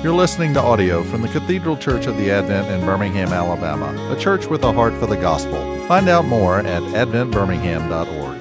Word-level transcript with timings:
You're 0.00 0.14
listening 0.14 0.54
to 0.54 0.60
audio 0.62 1.02
from 1.02 1.22
the 1.22 1.28
Cathedral 1.28 1.76
Church 1.76 2.06
of 2.06 2.16
the 2.18 2.30
Advent 2.30 2.68
in 2.68 2.86
Birmingham, 2.86 3.32
Alabama, 3.32 3.92
a 4.12 4.16
church 4.16 4.46
with 4.46 4.62
a 4.62 4.72
heart 4.72 4.94
for 4.94 5.06
the 5.06 5.16
gospel. 5.16 5.58
Find 5.88 6.08
out 6.08 6.24
more 6.24 6.60
at 6.60 6.84
adventbirmingham.org. 6.84 8.38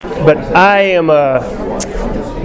But 0.00 0.36
I 0.54 0.78
am 0.78 1.10
uh, 1.10 1.40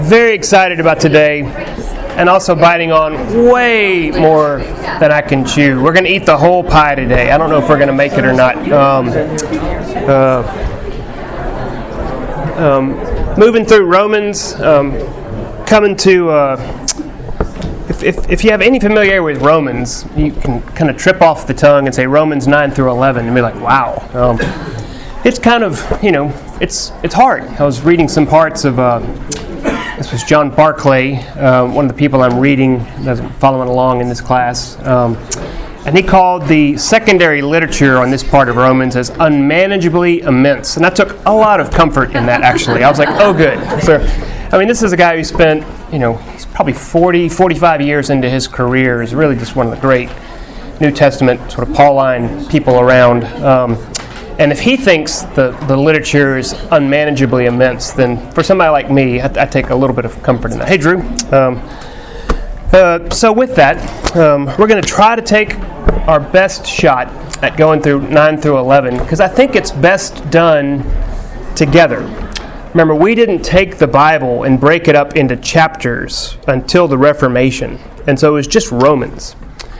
very 0.05 0.33
excited 0.33 0.79
about 0.79 0.99
today 0.99 1.43
and 1.43 2.27
also 2.29 2.55
biting 2.55 2.91
on 2.91 3.13
way 3.47 4.09
more 4.09 4.57
than 4.99 5.11
I 5.11 5.21
can 5.21 5.45
chew. 5.45 5.83
We're 5.83 5.93
going 5.93 6.05
to 6.05 6.11
eat 6.11 6.25
the 6.25 6.37
whole 6.37 6.63
pie 6.63 6.95
today. 6.95 7.29
I 7.29 7.37
don't 7.37 7.51
know 7.51 7.59
if 7.59 7.69
we're 7.69 7.77
going 7.77 7.89
to 7.89 7.93
make 7.93 8.13
it 8.13 8.25
or 8.25 8.33
not. 8.33 8.57
Um, 8.71 9.09
uh, 10.09 10.41
um, 12.57 13.37
moving 13.37 13.65
through 13.65 13.85
Romans, 13.85 14.55
um, 14.55 14.97
coming 15.67 15.95
to. 15.97 16.29
Uh, 16.29 16.87
if, 17.89 18.03
if, 18.03 18.29
if, 18.29 18.43
you 18.43 18.51
have 18.51 18.61
any 18.61 18.79
familiarity 18.79 19.33
with 19.33 19.41
Romans, 19.41 20.05
you 20.15 20.31
can 20.31 20.61
kind 20.61 20.89
of 20.89 20.97
trip 20.97 21.21
off 21.21 21.47
the 21.47 21.53
tongue 21.53 21.85
and 21.85 21.95
say 21.95 22.05
Romans 22.05 22.47
9 22.47 22.71
through 22.71 22.89
11 22.89 23.25
and 23.25 23.35
be 23.35 23.41
like, 23.41 23.55
wow. 23.55 24.07
Um, 24.13 24.37
it's 25.25 25.39
kind 25.39 25.63
of, 25.63 25.81
you 26.03 26.11
know, 26.11 26.31
it's, 26.61 26.91
it's 27.03 27.13
hard. 27.13 27.43
I 27.43 27.63
was 27.63 27.81
reading 27.81 28.07
some 28.07 28.27
parts 28.27 28.65
of 28.65 28.77
uh, 28.79 28.99
this 29.97 30.11
was 30.11 30.23
John 30.23 30.51
Barclay, 30.51 31.15
uh, 31.15 31.65
one 31.65 31.85
of 31.85 31.91
the 31.91 31.97
people 31.97 32.21
I'm 32.21 32.39
reading, 32.39 32.77
that's 32.99 33.19
following 33.39 33.67
along 33.67 33.99
in 33.99 34.07
this 34.07 34.21
class. 34.21 34.77
Um, 34.85 35.15
and 35.87 35.97
he 35.97 36.03
called 36.03 36.47
the 36.47 36.77
secondary 36.77 37.41
literature 37.41 37.97
on 37.97 38.11
this 38.11 38.23
part 38.23 38.47
of 38.47 38.57
Romans 38.57 38.95
as 38.95 39.09
unmanageably 39.09 40.21
immense. 40.21 40.77
And 40.77 40.85
I 40.85 40.91
took 40.91 41.17
a 41.25 41.31
lot 41.31 41.59
of 41.59 41.71
comfort 41.71 42.15
in 42.15 42.25
that, 42.27 42.41
actually. 42.41 42.83
I 42.83 42.89
was 42.89 42.99
like, 42.99 43.09
oh, 43.09 43.33
good. 43.33 43.57
So, 43.81 43.97
I 44.49 44.57
mean, 44.57 44.69
this 44.69 44.81
is 44.81 44.93
a 44.93 44.97
guy 44.97 45.17
who 45.17 45.25
spent, 45.25 45.65
you 45.91 45.99
know, 45.99 46.13
he's 46.13 46.45
probably 46.45 46.71
40, 46.71 47.27
45 47.27 47.81
years 47.81 48.09
into 48.09 48.29
his 48.29 48.47
career, 48.47 49.01
is 49.01 49.13
really 49.13 49.35
just 49.35 49.57
one 49.57 49.67
of 49.67 49.75
the 49.75 49.81
great 49.81 50.09
New 50.79 50.89
Testament 50.89 51.51
sort 51.51 51.67
of 51.67 51.75
Pauline 51.75 52.45
people 52.47 52.79
around. 52.79 53.25
Um, 53.43 53.73
and 54.39 54.51
if 54.53 54.61
he 54.61 54.77
thinks 54.77 55.23
the, 55.35 55.51
the 55.67 55.75
literature 55.75 56.37
is 56.37 56.53
unmanageably 56.71 57.45
immense, 57.45 57.91
then 57.91 58.31
for 58.31 58.41
somebody 58.41 58.69
like 58.69 58.89
me, 58.89 59.19
I, 59.19 59.43
I 59.43 59.45
take 59.45 59.69
a 59.69 59.75
little 59.75 59.95
bit 59.95 60.05
of 60.05 60.23
comfort 60.23 60.53
in 60.53 60.59
that. 60.59 60.69
Hey, 60.69 60.77
Drew. 60.77 61.01
Um, 61.31 61.61
uh, 62.71 63.09
so, 63.09 63.33
with 63.33 63.55
that, 63.55 64.15
um, 64.15 64.45
we're 64.57 64.67
going 64.67 64.81
to 64.81 64.87
try 64.87 65.15
to 65.15 65.21
take 65.21 65.57
our 66.07 66.21
best 66.21 66.65
shot 66.65 67.07
at 67.43 67.57
going 67.57 67.81
through 67.81 68.07
9 68.07 68.37
through 68.39 68.59
11 68.59 68.97
because 68.99 69.19
I 69.19 69.27
think 69.27 69.55
it's 69.55 69.71
best 69.71 70.29
done 70.29 70.83
together. 71.55 72.26
Remember, 72.69 72.93
we 72.93 73.15
didn't 73.15 73.43
take 73.43 73.77
the 73.77 73.87
Bible 73.87 74.43
and 74.43 74.59
break 74.59 74.87
it 74.87 74.95
up 74.95 75.15
into 75.15 75.35
chapters 75.37 76.37
until 76.47 76.87
the 76.87 76.97
Reformation, 76.97 77.79
and 78.07 78.19
so 78.19 78.31
it 78.31 78.33
was 78.33 78.47
just 78.47 78.71
Romans. 78.71 79.35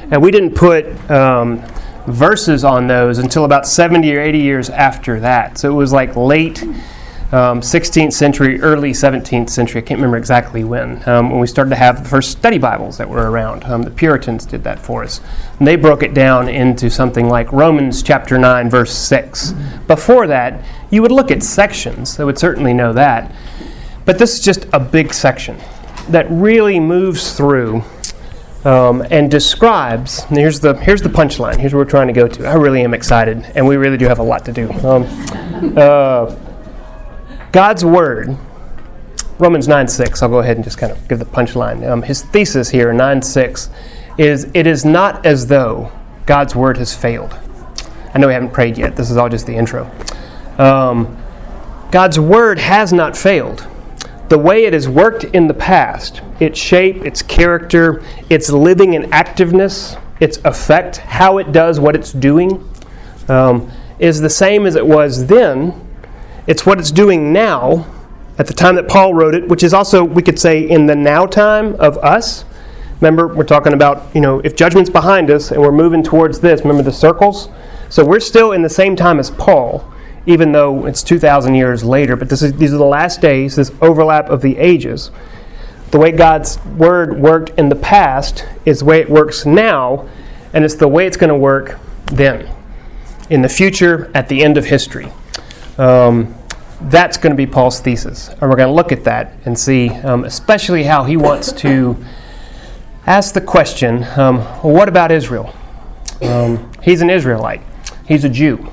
And 0.09 0.21
we 0.21 0.31
didn't 0.31 0.55
put 0.55 0.85
um, 1.11 1.63
verses 2.07 2.63
on 2.63 2.87
those 2.87 3.19
until 3.19 3.45
about 3.45 3.67
70 3.67 4.15
or 4.15 4.21
80 4.21 4.39
years 4.39 4.69
after 4.69 5.19
that. 5.19 5.57
So 5.57 5.69
it 5.69 5.75
was 5.75 5.91
like 5.91 6.15
late 6.15 6.63
um, 7.31 7.59
16th 7.59 8.13
century, 8.13 8.61
early 8.61 8.91
17th 8.91 9.49
century. 9.49 9.81
I 9.81 9.85
can't 9.85 9.97
remember 9.97 10.17
exactly 10.17 10.63
when, 10.63 11.07
um, 11.09 11.29
when 11.29 11.39
we 11.39 11.47
started 11.47 11.71
to 11.71 11.75
have 11.75 12.03
the 12.03 12.09
first 12.09 12.31
study 12.31 12.57
Bibles 12.57 12.97
that 12.97 13.09
were 13.09 13.29
around. 13.29 13.65
Um, 13.65 13.81
the 13.81 13.91
Puritans 13.91 14.45
did 14.45 14.63
that 14.63 14.79
for 14.79 15.03
us. 15.03 15.19
And 15.59 15.67
they 15.67 15.75
broke 15.75 16.03
it 16.03 16.13
down 16.13 16.47
into 16.47 16.89
something 16.89 17.27
like 17.27 17.51
Romans 17.51 18.01
chapter 18.01 18.37
9, 18.37 18.69
verse 18.69 18.93
6. 18.93 19.53
Before 19.87 20.25
that, 20.27 20.63
you 20.89 21.01
would 21.01 21.11
look 21.11 21.29
at 21.29 21.43
sections. 21.43 22.15
They 22.15 22.23
would 22.23 22.39
certainly 22.39 22.73
know 22.73 22.93
that. 22.93 23.33
But 24.05 24.17
this 24.17 24.35
is 24.35 24.39
just 24.39 24.65
a 24.71 24.79
big 24.79 25.13
section 25.13 25.57
that 26.07 26.27
really 26.29 26.79
moves 26.79 27.33
through 27.33 27.83
um, 28.63 29.05
and 29.11 29.29
describes. 29.29 30.23
And 30.29 30.37
here's 30.37 30.61
the 30.61 30.75
here's 30.75 31.01
the 31.01 31.09
punchline. 31.09 31.57
Here's 31.57 31.73
where 31.73 31.83
we're 31.83 31.89
trying 31.89 32.07
to 32.07 32.13
go 32.13 32.27
to. 32.27 32.47
I 32.47 32.53
really 32.53 32.83
am 32.83 32.93
excited, 32.93 33.45
and 33.55 33.67
we 33.67 33.75
really 33.75 33.97
do 33.97 34.05
have 34.05 34.19
a 34.19 34.23
lot 34.23 34.45
to 34.45 34.53
do. 34.53 34.71
Um, 34.71 35.05
uh, 35.77 36.33
God's 37.57 37.83
word, 37.83 38.37
Romans 39.39 39.67
nine 39.67 39.87
six. 39.87 40.21
I'll 40.21 40.29
go 40.29 40.37
ahead 40.37 40.57
and 40.57 40.63
just 40.63 40.77
kind 40.77 40.91
of 40.91 41.07
give 41.07 41.17
the 41.17 41.25
punchline. 41.25 41.89
Um, 41.89 42.03
his 42.03 42.21
thesis 42.21 42.69
here, 42.69 42.93
nine 42.93 43.19
six, 43.23 43.71
is 44.19 44.47
it 44.53 44.67
is 44.67 44.85
not 44.85 45.25
as 45.25 45.47
though 45.47 45.91
God's 46.27 46.55
word 46.55 46.77
has 46.77 46.95
failed. 46.95 47.35
I 48.13 48.19
know 48.19 48.27
we 48.27 48.33
haven't 48.33 48.53
prayed 48.53 48.77
yet. 48.77 48.95
This 48.95 49.09
is 49.09 49.17
all 49.17 49.27
just 49.27 49.47
the 49.47 49.55
intro. 49.55 49.89
Um, 50.59 51.17
God's 51.91 52.19
word 52.19 52.59
has 52.59 52.93
not 52.93 53.17
failed 53.17 53.65
the 54.29 54.37
way 54.37 54.65
it 54.65 54.73
has 54.73 54.87
worked 54.87 55.23
in 55.23 55.47
the 55.47 55.55
past, 55.55 56.21
its 56.39 56.59
shape, 56.59 56.97
its 57.05 57.23
character, 57.23 58.03
its 58.29 58.51
living 58.51 58.95
and 58.95 59.05
activeness, 59.05 59.99
its 60.19 60.37
effect, 60.45 60.97
how 60.97 61.39
it 61.39 61.51
does 61.51 61.79
what 61.79 61.95
it's 61.95 62.13
doing, 62.13 62.71
um, 63.29 63.71
is 63.97 64.21
the 64.21 64.29
same 64.29 64.67
as 64.67 64.75
it 64.75 64.85
was 64.85 65.25
then. 65.25 65.86
It's 66.47 66.65
what 66.65 66.79
it's 66.79 66.91
doing 66.91 67.31
now 67.31 67.85
at 68.39 68.47
the 68.47 68.53
time 68.53 68.75
that 68.75 68.87
Paul 68.87 69.13
wrote 69.13 69.35
it, 69.35 69.47
which 69.47 69.63
is 69.63 69.73
also, 69.73 70.03
we 70.03 70.21
could 70.21 70.39
say, 70.39 70.67
in 70.67 70.85
the 70.85 70.95
now 70.95 71.25
time 71.25 71.75
of 71.79 71.97
us. 71.99 72.45
Remember, 73.01 73.27
we're 73.27 73.43
talking 73.43 73.73
about, 73.73 74.03
you 74.15 74.21
know, 74.21 74.39
if 74.39 74.55
judgment's 74.55 74.89
behind 74.89 75.29
us 75.29 75.51
and 75.51 75.61
we're 75.61 75.71
moving 75.71 76.01
towards 76.01 76.39
this, 76.39 76.61
remember 76.61 76.83
the 76.83 76.91
circles? 76.91 77.49
So 77.89 78.03
we're 78.03 78.19
still 78.19 78.53
in 78.53 78.61
the 78.63 78.69
same 78.69 78.95
time 78.95 79.19
as 79.19 79.29
Paul 79.31 79.93
even 80.27 80.51
though 80.51 80.85
it's 80.85 81.01
2,000 81.01 81.55
years 81.55 81.83
later. 81.83 82.15
But 82.15 82.31
is, 82.31 82.53
these 82.53 82.73
are 82.73 82.77
the 82.77 82.85
last 82.85 83.21
days, 83.21 83.55
this 83.55 83.71
overlap 83.81 84.29
of 84.29 84.41
the 84.41 84.57
ages. 84.57 85.09
The 85.91 85.97
way 85.97 86.11
God's 86.11 86.63
Word 86.65 87.17
worked 87.17 87.57
in 87.57 87.69
the 87.69 87.75
past 87.77 88.45
is 88.65 88.79
the 88.79 88.85
way 88.85 88.99
it 88.99 89.09
works 89.09 89.45
now, 89.45 90.07
and 90.53 90.65
it's 90.65 90.75
the 90.75 90.87
way 90.87 91.07
it's 91.07 91.15
going 91.15 91.29
to 91.29 91.37
work 91.37 91.79
then, 92.11 92.53
in 93.29 93.41
the 93.41 93.49
future, 93.49 94.11
at 94.13 94.27
the 94.27 94.43
end 94.43 94.57
of 94.57 94.65
history. 94.65 95.09
Um, 95.77 96.35
that's 96.81 97.17
going 97.17 97.31
to 97.31 97.37
be 97.37 97.47
Paul's 97.47 97.79
thesis. 97.79 98.29
And 98.29 98.41
we're 98.41 98.55
going 98.55 98.69
to 98.69 98.73
look 98.73 98.91
at 98.91 99.03
that 99.05 99.33
and 99.45 99.57
see, 99.57 99.89
um, 99.89 100.25
especially 100.25 100.83
how 100.83 101.03
he 101.03 101.17
wants 101.17 101.51
to 101.53 101.97
ask 103.05 103.33
the 103.33 103.41
question 103.41 104.03
um, 104.15 104.37
well, 104.37 104.73
what 104.73 104.89
about 104.89 105.11
Israel? 105.11 105.53
Um, 106.21 106.71
he's 106.83 107.01
an 107.01 107.09
Israelite, 107.09 107.61
he's 108.07 108.23
a 108.23 108.29
Jew. 108.29 108.71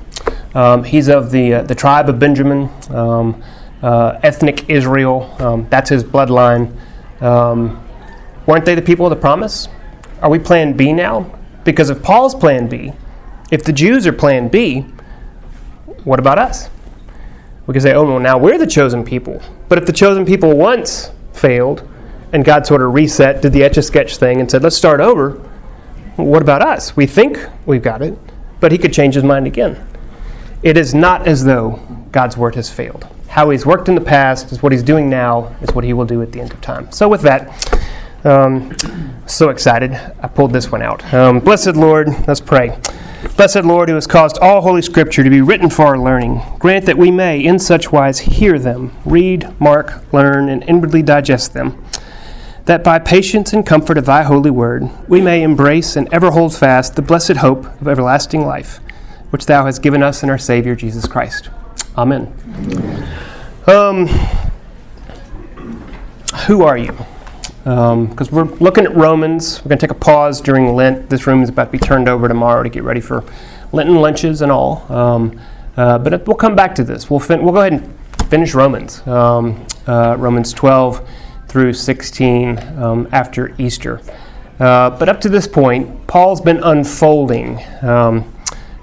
Um, 0.53 0.83
he's 0.85 1.09
of 1.09 1.31
the, 1.31 1.55
uh, 1.55 1.61
the 1.63 1.75
tribe 1.75 2.07
of 2.07 2.17
Benjamin, 2.17 2.69
um, 2.89 3.43
uh, 3.81 4.19
ethnic 4.23 4.69
Israel. 4.69 5.35
Um, 5.39 5.67
that's 5.69 5.89
his 5.89 6.03
bloodline. 6.03 6.71
Weren't 8.45 8.63
they 8.63 8.75
the 8.75 8.81
people 8.81 9.05
of 9.05 9.09
the 9.09 9.15
promise? 9.15 9.67
Are 10.21 10.29
we 10.29 10.39
plan 10.39 10.73
B 10.73 10.93
now? 10.93 11.39
Because 11.63 11.89
if 11.89 12.01
Paul's 12.01 12.35
plan 12.35 12.67
B, 12.67 12.93
if 13.51 13.63
the 13.63 13.73
Jews 13.73 14.05
are 14.05 14.13
plan 14.13 14.47
B, 14.47 14.81
what 16.03 16.19
about 16.19 16.37
us? 16.37 16.69
We 17.67 17.73
can 17.73 17.81
say, 17.81 17.93
oh, 17.93 18.03
well, 18.03 18.19
now 18.19 18.37
we're 18.37 18.57
the 18.57 18.67
chosen 18.67 19.03
people. 19.03 19.41
But 19.69 19.77
if 19.77 19.85
the 19.85 19.93
chosen 19.93 20.25
people 20.25 20.55
once 20.55 21.11
failed 21.33 21.87
and 22.31 22.45
God 22.45 22.65
sort 22.67 22.81
of 22.81 22.93
reset, 22.93 23.41
did 23.41 23.53
the 23.53 23.63
etch 23.63 23.77
a 23.77 23.81
sketch 23.81 24.17
thing, 24.17 24.39
and 24.39 24.49
said, 24.49 24.61
let's 24.61 24.75
start 24.75 24.99
over, 24.99 25.31
what 26.15 26.41
about 26.41 26.61
us? 26.61 26.95
We 26.95 27.05
think 27.07 27.39
we've 27.65 27.81
got 27.81 28.01
it, 28.01 28.17
but 28.59 28.71
he 28.71 28.77
could 28.77 28.93
change 28.93 29.15
his 29.15 29.23
mind 29.23 29.47
again. 29.47 29.85
It 30.63 30.77
is 30.77 30.93
not 30.93 31.27
as 31.27 31.43
though 31.43 31.79
God's 32.11 32.37
word 32.37 32.55
has 32.55 32.69
failed. 32.69 33.07
How 33.27 33.49
he's 33.49 33.65
worked 33.65 33.89
in 33.89 33.95
the 33.95 34.01
past 34.01 34.51
is 34.51 34.63
what 34.63 34.71
he's 34.71 34.83
doing 34.83 35.09
now, 35.09 35.55
is 35.61 35.73
what 35.73 35.83
he 35.83 35.93
will 35.93 36.05
do 36.05 36.21
at 36.21 36.31
the 36.31 36.41
end 36.41 36.53
of 36.53 36.61
time. 36.61 36.91
So, 36.91 37.07
with 37.09 37.21
that, 37.23 37.85
um, 38.23 38.75
so 39.27 39.49
excited, 39.49 39.91
I 39.93 40.27
pulled 40.27 40.53
this 40.53 40.71
one 40.71 40.81
out. 40.81 41.13
Um, 41.13 41.39
Blessed 41.39 41.75
Lord, 41.75 42.07
let's 42.27 42.41
pray. 42.41 42.79
Blessed 43.35 43.65
Lord, 43.65 43.89
who 43.89 43.95
has 43.95 44.07
caused 44.07 44.37
all 44.39 44.61
Holy 44.61 44.81
Scripture 44.81 45.23
to 45.23 45.29
be 45.29 45.41
written 45.41 45.69
for 45.69 45.85
our 45.85 45.97
learning, 45.97 46.41
grant 46.59 46.85
that 46.85 46.97
we 46.97 47.11
may 47.11 47.43
in 47.43 47.59
such 47.59 47.91
wise 47.91 48.19
hear 48.19 48.57
them, 48.57 48.95
read, 49.05 49.53
mark, 49.59 50.11
learn, 50.13 50.49
and 50.49 50.63
inwardly 50.63 51.01
digest 51.01 51.53
them, 51.53 51.83
that 52.65 52.83
by 52.83 52.97
patience 52.97 53.53
and 53.53 53.65
comfort 53.65 53.97
of 53.97 54.05
thy 54.05 54.23
holy 54.23 54.51
word 54.51 54.89
we 55.07 55.21
may 55.21 55.43
embrace 55.43 55.95
and 55.95 56.11
ever 56.13 56.31
hold 56.31 56.55
fast 56.55 56.95
the 56.95 57.01
blessed 57.01 57.37
hope 57.37 57.65
of 57.81 57.87
everlasting 57.87 58.45
life 58.45 58.79
which 59.35 59.45
thou 59.47 59.65
hast 59.65 59.81
given 59.81 60.01
us 60.01 60.23
in 60.23 60.29
our 60.29 60.37
Savior 60.37 60.75
Jesus 60.75 61.07
Christ. 61.07 61.49
Amen. 61.97 62.33
Um, 63.67 64.07
who 66.47 66.63
are 66.63 66.77
you? 66.77 66.95
Because 67.65 68.31
um, 68.31 68.35
we're 68.35 68.43
looking 68.43 68.85
at 68.85 68.95
Romans. 68.95 69.59
We're 69.63 69.69
going 69.69 69.79
to 69.79 69.87
take 69.87 69.91
a 69.91 69.99
pause 69.99 70.39
during 70.39 70.75
Lent. 70.75 71.09
This 71.09 71.25
room 71.25 71.41
is 71.41 71.49
about 71.49 71.65
to 71.65 71.71
be 71.71 71.79
turned 71.79 72.07
over 72.07 72.27
tomorrow 72.27 72.61
to 72.61 72.69
get 72.69 72.83
ready 72.83 73.01
for 73.01 73.23
Lenten 73.71 73.95
lunches 73.95 74.43
and 74.43 74.51
all. 74.51 74.85
Um, 74.91 75.41
uh, 75.75 75.97
but 75.97 76.27
we'll 76.27 76.37
come 76.37 76.55
back 76.55 76.75
to 76.75 76.83
this. 76.83 77.09
We'll, 77.09 77.19
fin- 77.19 77.41
we'll 77.43 77.53
go 77.53 77.61
ahead 77.61 77.73
and 77.73 78.29
finish 78.29 78.53
Romans, 78.53 79.05
um, 79.07 79.65
uh, 79.87 80.15
Romans 80.19 80.53
12 80.53 81.09
through 81.47 81.73
16 81.73 82.59
um, 82.77 83.07
after 83.11 83.55
Easter. 83.59 83.99
Uh, 84.59 84.91
but 84.91 85.09
up 85.09 85.19
to 85.21 85.29
this 85.29 85.47
point, 85.47 86.05
Paul's 86.05 86.41
been 86.41 86.61
unfolding 86.61 87.59
um, 87.81 88.31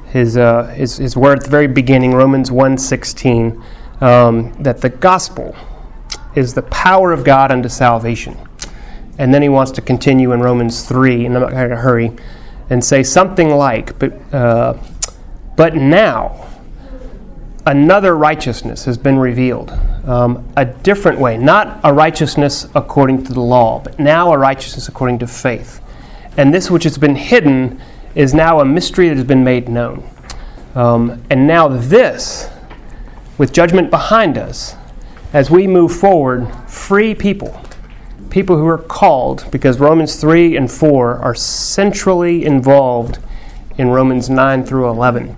his, 0.06 0.37
uh, 0.37 0.64
his, 0.75 0.96
his 0.96 1.17
word 1.17 1.38
at 1.38 1.44
the 1.44 1.50
very 1.50 1.69
beginning, 1.69 2.14
Romans 2.14 2.50
1.16, 2.50 3.62
um, 4.02 4.52
that 4.61 4.81
the 4.81 4.88
gospel 4.88 5.55
is 6.35 6.52
the 6.52 6.62
power 6.62 7.12
of 7.12 7.23
God 7.23 7.52
unto 7.52 7.69
salvation. 7.69 8.37
And 9.19 9.32
then 9.32 9.43
he 9.43 9.49
wants 9.49 9.73
to 9.73 9.81
continue 9.81 10.32
in 10.32 10.41
Romans 10.41 10.87
3, 10.87 11.26
and 11.26 11.35
I'm 11.35 11.43
not 11.43 11.50
going 11.50 11.70
to 11.70 11.76
hurry, 11.76 12.12
and 12.70 12.82
say 12.82 13.03
something 13.03 13.50
like, 13.50 13.99
but, 13.99 14.12
uh, 14.35 14.79
but 15.56 15.75
now 15.75 16.49
another 17.67 18.17
righteousness 18.17 18.85
has 18.85 18.99
been 18.99 19.19
revealed. 19.19 19.70
Um, 20.05 20.49
a 20.56 20.64
different 20.64 21.19
way, 21.19 21.37
not 21.37 21.81
a 21.85 21.93
righteousness 21.93 22.67
according 22.75 23.25
to 23.25 23.32
the 23.32 23.41
law, 23.41 23.81
but 23.81 23.99
now 23.99 24.32
a 24.32 24.38
righteousness 24.38 24.88
according 24.88 25.19
to 25.20 25.26
faith. 25.26 25.81
And 26.37 26.53
this 26.53 26.70
which 26.70 26.85
has 26.85 26.99
been 26.99 27.14
hidden 27.14 27.81
is 28.14 28.35
now 28.35 28.61
a 28.61 28.64
mystery 28.64 29.09
that 29.09 29.17
has 29.17 29.26
been 29.26 29.44
made 29.44 29.69
known. 29.69 30.09
Um, 30.75 31.23
and 31.29 31.47
now, 31.47 31.69
this, 31.69 32.49
with 33.37 33.53
judgment 33.53 33.91
behind 33.91 34.38
us, 34.38 34.75
as 35.32 35.50
we 35.50 35.67
move 35.67 35.94
forward, 35.94 36.49
free 36.67 37.14
people, 37.14 37.61
people 38.32 38.56
who 38.56 38.67
are 38.67 38.79
called, 38.79 39.46
because 39.50 39.79
Romans 39.79 40.17
3 40.17 40.56
and 40.56 40.73
4 40.73 41.19
are 41.19 41.34
centrally 41.34 42.46
involved 42.46 43.19
in 43.76 43.88
Romans 43.88 44.31
9 44.31 44.64
through 44.64 44.88
11. 44.88 45.37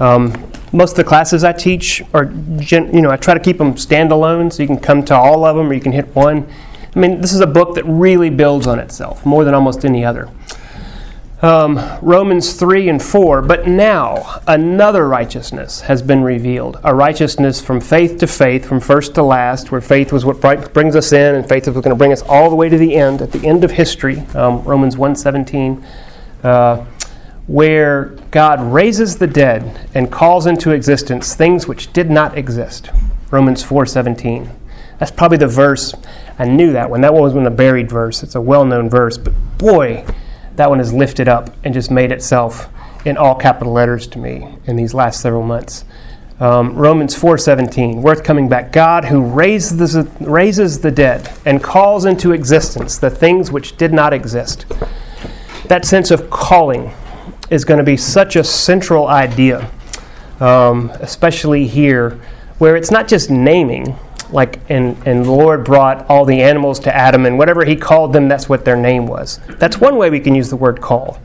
Um, 0.00 0.50
most 0.72 0.90
of 0.92 0.96
the 0.96 1.04
classes 1.04 1.44
I 1.44 1.52
teach 1.52 2.02
are, 2.12 2.24
you 2.24 3.00
know, 3.00 3.10
I 3.10 3.16
try 3.16 3.34
to 3.34 3.40
keep 3.40 3.58
them 3.58 3.74
standalone 3.74 4.52
so 4.52 4.62
you 4.62 4.66
can 4.66 4.80
come 4.80 5.04
to 5.04 5.14
all 5.14 5.44
of 5.44 5.56
them 5.56 5.70
or 5.70 5.74
you 5.74 5.80
can 5.80 5.92
hit 5.92 6.14
one. 6.16 6.48
I 6.94 6.98
mean, 6.98 7.20
this 7.20 7.32
is 7.32 7.40
a 7.40 7.46
book 7.46 7.76
that 7.76 7.84
really 7.84 8.28
builds 8.28 8.66
on 8.66 8.80
itself 8.80 9.24
more 9.24 9.44
than 9.44 9.54
almost 9.54 9.84
any 9.84 10.04
other. 10.04 10.28
Um, 11.42 11.80
Romans 12.00 12.52
3 12.52 12.88
and 12.88 13.02
4, 13.02 13.42
but 13.42 13.66
now 13.66 14.40
another 14.46 15.08
righteousness 15.08 15.80
has 15.80 16.00
been 16.00 16.22
revealed. 16.22 16.78
A 16.84 16.94
righteousness 16.94 17.60
from 17.60 17.80
faith 17.80 18.18
to 18.18 18.28
faith, 18.28 18.64
from 18.64 18.78
first 18.78 19.16
to 19.16 19.24
last, 19.24 19.72
where 19.72 19.80
faith 19.80 20.12
was 20.12 20.24
what 20.24 20.40
brings 20.72 20.94
us 20.94 21.12
in, 21.12 21.34
and 21.34 21.48
faith 21.48 21.66
is 21.66 21.74
going 21.74 21.82
to 21.82 21.96
bring 21.96 22.12
us 22.12 22.22
all 22.22 22.48
the 22.48 22.54
way 22.54 22.68
to 22.68 22.78
the 22.78 22.94
end, 22.94 23.20
at 23.20 23.32
the 23.32 23.44
end 23.44 23.64
of 23.64 23.72
history. 23.72 24.20
Um, 24.36 24.62
Romans 24.62 24.94
1.17, 24.94 25.84
uh, 26.44 26.84
where 27.48 28.04
God 28.30 28.60
raises 28.60 29.18
the 29.18 29.26
dead 29.26 29.88
and 29.96 30.12
calls 30.12 30.46
into 30.46 30.70
existence 30.70 31.34
things 31.34 31.66
which 31.66 31.92
did 31.92 32.08
not 32.08 32.38
exist. 32.38 32.88
Romans 33.32 33.64
4.17. 33.64 34.48
That's 35.00 35.10
probably 35.10 35.38
the 35.38 35.48
verse. 35.48 35.92
I 36.38 36.44
knew 36.44 36.70
that 36.70 36.88
one. 36.88 37.00
That 37.00 37.12
one 37.12 37.22
was 37.24 37.34
in 37.34 37.44
a 37.44 37.50
buried 37.50 37.90
verse. 37.90 38.22
It's 38.22 38.36
a 38.36 38.40
well-known 38.40 38.88
verse, 38.88 39.18
but 39.18 39.34
boy 39.58 40.06
that 40.62 40.70
one 40.70 40.78
has 40.78 40.92
lifted 40.94 41.26
up 41.26 41.50
and 41.64 41.74
just 41.74 41.90
made 41.90 42.12
itself 42.12 42.68
in 43.04 43.16
all 43.16 43.34
capital 43.34 43.72
letters 43.72 44.06
to 44.06 44.16
me 44.16 44.46
in 44.64 44.76
these 44.76 44.94
last 44.94 45.20
several 45.20 45.42
months. 45.42 45.84
Um, 46.38 46.76
Romans 46.76 47.16
4:17, 47.16 48.00
worth 48.00 48.22
coming 48.22 48.48
back. 48.48 48.70
God 48.70 49.06
who 49.06 49.22
raises 49.22 49.94
the, 49.94 50.08
raises 50.20 50.78
the 50.78 50.92
dead 50.92 51.28
and 51.44 51.60
calls 51.60 52.04
into 52.04 52.30
existence 52.30 52.96
the 52.96 53.10
things 53.10 53.50
which 53.50 53.76
did 53.76 53.92
not 53.92 54.12
exist. 54.12 54.64
That 55.66 55.84
sense 55.84 56.12
of 56.12 56.30
calling 56.30 56.92
is 57.50 57.64
going 57.64 57.78
to 57.78 57.84
be 57.84 57.96
such 57.96 58.36
a 58.36 58.44
central 58.44 59.08
idea, 59.08 59.68
um, 60.38 60.90
especially 61.00 61.66
here, 61.66 62.20
where 62.58 62.76
it's 62.76 62.92
not 62.92 63.08
just 63.08 63.30
naming, 63.30 63.96
like 64.32 64.60
and 64.68 64.96
and 65.06 65.24
the 65.24 65.30
Lord 65.30 65.64
brought 65.64 66.08
all 66.08 66.24
the 66.24 66.42
animals 66.42 66.80
to 66.80 66.94
Adam 66.94 67.26
and 67.26 67.38
whatever 67.38 67.64
he 67.64 67.76
called 67.76 68.12
them 68.12 68.28
that's 68.28 68.48
what 68.48 68.64
their 68.64 68.76
name 68.76 69.06
was. 69.06 69.40
That's 69.58 69.78
one 69.78 69.96
way 69.96 70.10
we 70.10 70.20
can 70.20 70.34
use 70.34 70.50
the 70.50 70.56
word 70.56 70.80
call. 70.80 71.18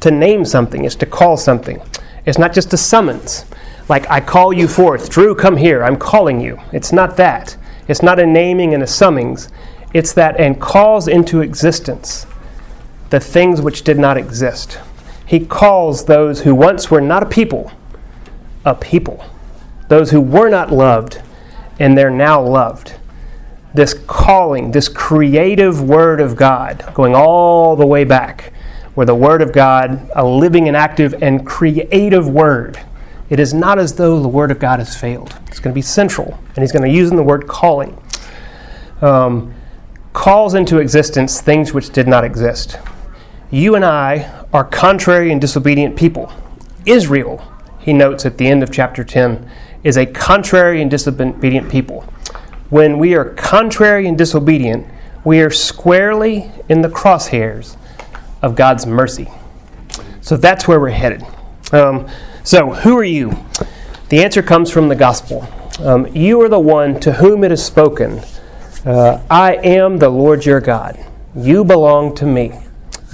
To 0.00 0.10
name 0.10 0.44
something 0.44 0.84
is 0.84 0.96
to 0.96 1.06
call 1.06 1.36
something. 1.36 1.80
It's 2.26 2.38
not 2.38 2.52
just 2.52 2.72
a 2.72 2.76
summons. 2.76 3.44
Like 3.88 4.08
I 4.10 4.20
call 4.20 4.52
you 4.52 4.68
forth, 4.68 5.08
Drew, 5.08 5.34
come 5.34 5.56
here. 5.56 5.82
I'm 5.82 5.96
calling 5.96 6.40
you. 6.40 6.60
It's 6.72 6.92
not 6.92 7.16
that. 7.16 7.56
It's 7.88 8.02
not 8.02 8.18
a 8.18 8.26
naming 8.26 8.74
and 8.74 8.82
a 8.82 8.86
summings. 8.86 9.48
It's 9.94 10.12
that 10.12 10.38
and 10.38 10.60
calls 10.60 11.08
into 11.08 11.40
existence 11.40 12.26
the 13.10 13.20
things 13.20 13.62
which 13.62 13.82
did 13.82 13.98
not 13.98 14.18
exist. 14.18 14.78
He 15.24 15.40
calls 15.44 16.04
those 16.04 16.42
who 16.42 16.54
once 16.54 16.90
were 16.90 17.00
not 17.00 17.22
a 17.22 17.26
people 17.26 17.72
a 18.64 18.74
people. 18.74 19.24
Those 19.88 20.10
who 20.10 20.20
were 20.20 20.50
not 20.50 20.70
loved 20.70 21.22
and 21.78 21.96
they're 21.96 22.10
now 22.10 22.42
loved. 22.42 22.94
This 23.74 23.94
calling, 24.06 24.70
this 24.72 24.88
creative 24.88 25.82
Word 25.82 26.20
of 26.20 26.36
God, 26.36 26.90
going 26.94 27.14
all 27.14 27.76
the 27.76 27.86
way 27.86 28.04
back, 28.04 28.52
where 28.94 29.06
the 29.06 29.14
Word 29.14 29.42
of 29.42 29.52
God, 29.52 30.10
a 30.16 30.24
living 30.24 30.68
and 30.68 30.76
active 30.76 31.22
and 31.22 31.46
creative 31.46 32.28
Word, 32.28 32.80
it 33.30 33.38
is 33.38 33.52
not 33.52 33.78
as 33.78 33.94
though 33.94 34.20
the 34.20 34.28
Word 34.28 34.50
of 34.50 34.58
God 34.58 34.78
has 34.78 34.96
failed. 34.96 35.38
It's 35.48 35.60
going 35.60 35.72
to 35.72 35.78
be 35.78 35.82
central, 35.82 36.38
and 36.56 36.58
He's 36.58 36.72
going 36.72 36.84
to 36.84 36.90
use 36.90 37.10
the 37.10 37.22
word 37.22 37.46
calling. 37.46 38.00
Um, 39.00 39.54
calls 40.12 40.54
into 40.54 40.78
existence 40.78 41.40
things 41.40 41.72
which 41.72 41.90
did 41.90 42.08
not 42.08 42.24
exist. 42.24 42.78
You 43.50 43.76
and 43.76 43.84
I 43.84 44.44
are 44.52 44.64
contrary 44.64 45.30
and 45.30 45.40
disobedient 45.40 45.96
people. 45.96 46.32
Israel, 46.86 47.42
he 47.88 47.94
notes 47.94 48.26
at 48.26 48.36
the 48.36 48.46
end 48.46 48.62
of 48.62 48.70
chapter 48.70 49.02
10, 49.02 49.50
is 49.82 49.96
a 49.96 50.04
contrary 50.04 50.82
and 50.82 50.90
disobedient 50.90 51.70
people. 51.70 52.02
When 52.68 52.98
we 52.98 53.14
are 53.14 53.30
contrary 53.30 54.06
and 54.06 54.18
disobedient, 54.18 54.86
we 55.24 55.40
are 55.40 55.48
squarely 55.48 56.52
in 56.68 56.82
the 56.82 56.90
crosshairs 56.90 57.78
of 58.42 58.54
God's 58.54 58.84
mercy. 58.84 59.30
So 60.20 60.36
that's 60.36 60.68
where 60.68 60.78
we're 60.78 60.90
headed. 60.90 61.24
Um, 61.72 62.06
so, 62.44 62.74
who 62.74 62.94
are 62.98 63.04
you? 63.04 63.42
The 64.10 64.22
answer 64.22 64.42
comes 64.42 64.70
from 64.70 64.88
the 64.88 64.94
gospel. 64.94 65.48
Um, 65.80 66.14
you 66.14 66.42
are 66.42 66.50
the 66.50 66.60
one 66.60 67.00
to 67.00 67.14
whom 67.14 67.42
it 67.42 67.50
is 67.50 67.64
spoken 67.64 68.20
uh, 68.84 69.22
I 69.30 69.54
am 69.64 69.96
the 69.96 70.10
Lord 70.10 70.44
your 70.44 70.60
God. 70.60 71.02
You 71.34 71.64
belong 71.64 72.14
to 72.16 72.26
me. 72.26 72.52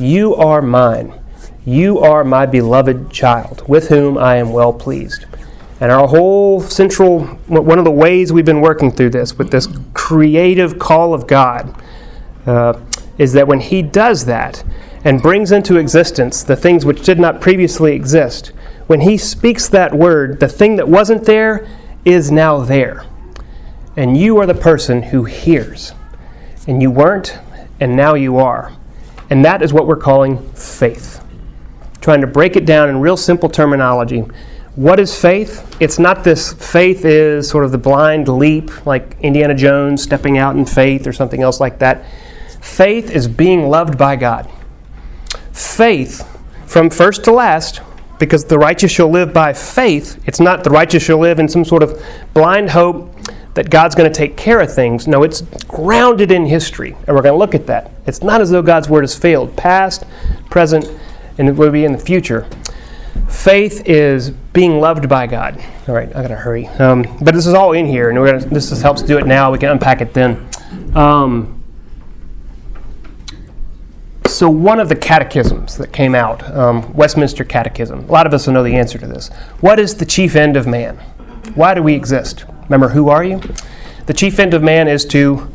You 0.00 0.34
are 0.34 0.60
mine. 0.60 1.14
You 1.66 1.98
are 2.00 2.24
my 2.24 2.44
beloved 2.44 3.10
child, 3.10 3.66
with 3.66 3.88
whom 3.88 4.18
I 4.18 4.36
am 4.36 4.52
well 4.52 4.72
pleased. 4.72 5.24
And 5.80 5.90
our 5.90 6.06
whole 6.06 6.60
central, 6.60 7.24
one 7.46 7.78
of 7.78 7.84
the 7.84 7.90
ways 7.90 8.32
we've 8.32 8.44
been 8.44 8.60
working 8.60 8.90
through 8.90 9.10
this 9.10 9.38
with 9.38 9.50
this 9.50 9.66
creative 9.94 10.78
call 10.78 11.14
of 11.14 11.26
God 11.26 11.74
uh, 12.46 12.78
is 13.16 13.32
that 13.32 13.48
when 13.48 13.60
He 13.60 13.80
does 13.80 14.26
that 14.26 14.62
and 15.04 15.22
brings 15.22 15.52
into 15.52 15.76
existence 15.76 16.42
the 16.42 16.56
things 16.56 16.84
which 16.84 17.02
did 17.02 17.18
not 17.18 17.40
previously 17.40 17.94
exist, 17.94 18.48
when 18.86 19.00
He 19.00 19.16
speaks 19.16 19.66
that 19.68 19.94
word, 19.94 20.40
the 20.40 20.48
thing 20.48 20.76
that 20.76 20.86
wasn't 20.86 21.24
there 21.24 21.66
is 22.04 22.30
now 22.30 22.58
there. 22.58 23.06
And 23.96 24.18
you 24.18 24.36
are 24.38 24.46
the 24.46 24.54
person 24.54 25.02
who 25.04 25.24
hears. 25.24 25.92
And 26.66 26.82
you 26.82 26.90
weren't, 26.90 27.38
and 27.80 27.96
now 27.96 28.14
you 28.14 28.36
are. 28.36 28.72
And 29.30 29.42
that 29.44 29.62
is 29.62 29.72
what 29.72 29.86
we're 29.86 29.96
calling 29.96 30.50
faith. 30.52 31.23
Trying 32.04 32.20
to 32.20 32.26
break 32.26 32.54
it 32.54 32.66
down 32.66 32.90
in 32.90 33.00
real 33.00 33.16
simple 33.16 33.48
terminology 33.48 34.24
what 34.76 34.98
is 34.98 35.16
faith? 35.16 35.76
It's 35.78 36.00
not 36.00 36.24
this 36.24 36.52
faith 36.52 37.04
is 37.04 37.48
sort 37.48 37.64
of 37.64 37.70
the 37.70 37.78
blind 37.78 38.26
leap, 38.26 38.84
like 38.84 39.16
Indiana 39.20 39.54
Jones 39.54 40.02
stepping 40.02 40.36
out 40.36 40.56
in 40.56 40.66
faith 40.66 41.06
or 41.06 41.12
something 41.12 41.42
else 41.42 41.60
like 41.60 41.78
that. 41.78 42.04
Faith 42.60 43.12
is 43.12 43.28
being 43.28 43.68
loved 43.68 43.96
by 43.96 44.16
God. 44.16 44.50
Faith, 45.52 46.28
from 46.66 46.90
first 46.90 47.22
to 47.24 47.32
last, 47.32 47.82
because 48.18 48.44
the 48.44 48.58
righteous 48.58 48.90
shall 48.90 49.08
live 49.08 49.32
by 49.32 49.52
faith, 49.52 50.20
it's 50.26 50.40
not 50.40 50.64
the 50.64 50.70
righteous 50.70 51.04
shall 51.04 51.18
live 51.18 51.38
in 51.38 51.48
some 51.48 51.64
sort 51.64 51.84
of 51.84 52.02
blind 52.32 52.70
hope 52.70 53.14
that 53.54 53.70
God's 53.70 53.94
going 53.94 54.12
to 54.12 54.16
take 54.16 54.36
care 54.36 54.60
of 54.60 54.74
things. 54.74 55.06
No, 55.06 55.22
it's 55.22 55.42
grounded 55.68 56.32
in 56.32 56.46
history, 56.46 56.96
and 57.06 57.14
we're 57.14 57.22
going 57.22 57.34
to 57.34 57.38
look 57.38 57.54
at 57.54 57.68
that. 57.68 57.92
It's 58.06 58.24
not 58.24 58.40
as 58.40 58.50
though 58.50 58.62
God's 58.62 58.88
word 58.88 59.02
has 59.02 59.16
failed, 59.16 59.56
past, 59.56 60.02
present, 60.50 60.84
and 61.38 61.48
it 61.48 61.52
will 61.52 61.70
be 61.70 61.84
in 61.84 61.92
the 61.92 61.98
future. 61.98 62.46
Faith 63.28 63.82
is 63.86 64.30
being 64.30 64.80
loved 64.80 65.08
by 65.08 65.26
God. 65.26 65.62
All 65.88 65.94
right, 65.94 66.08
I 66.14 66.22
gotta 66.22 66.36
hurry. 66.36 66.66
Um, 66.66 67.04
but 67.22 67.34
this 67.34 67.46
is 67.46 67.54
all 67.54 67.72
in 67.72 67.86
here, 67.86 68.10
and 68.10 68.18
we're 68.18 68.32
gonna, 68.32 68.46
this 68.46 68.70
helps 68.80 69.02
do 69.02 69.18
it 69.18 69.26
now. 69.26 69.52
We 69.52 69.58
can 69.58 69.70
unpack 69.70 70.00
it 70.00 70.14
then. 70.14 70.48
Um, 70.94 71.62
so, 74.26 74.48
one 74.48 74.80
of 74.80 74.88
the 74.88 74.96
catechisms 74.96 75.76
that 75.76 75.92
came 75.92 76.14
out, 76.14 76.42
um, 76.52 76.92
Westminster 76.92 77.44
Catechism, 77.44 78.00
a 78.00 78.12
lot 78.12 78.26
of 78.26 78.34
us 78.34 78.46
will 78.46 78.54
know 78.54 78.64
the 78.64 78.74
answer 78.74 78.98
to 78.98 79.06
this. 79.06 79.28
What 79.60 79.78
is 79.78 79.94
the 79.94 80.06
chief 80.06 80.34
end 80.34 80.56
of 80.56 80.66
man? 80.66 80.96
Why 81.54 81.74
do 81.74 81.82
we 81.82 81.94
exist? 81.94 82.44
Remember, 82.64 82.88
who 82.88 83.10
are 83.10 83.22
you? 83.22 83.40
The 84.06 84.14
chief 84.14 84.38
end 84.38 84.54
of 84.54 84.62
man 84.62 84.88
is 84.88 85.04
to 85.06 85.48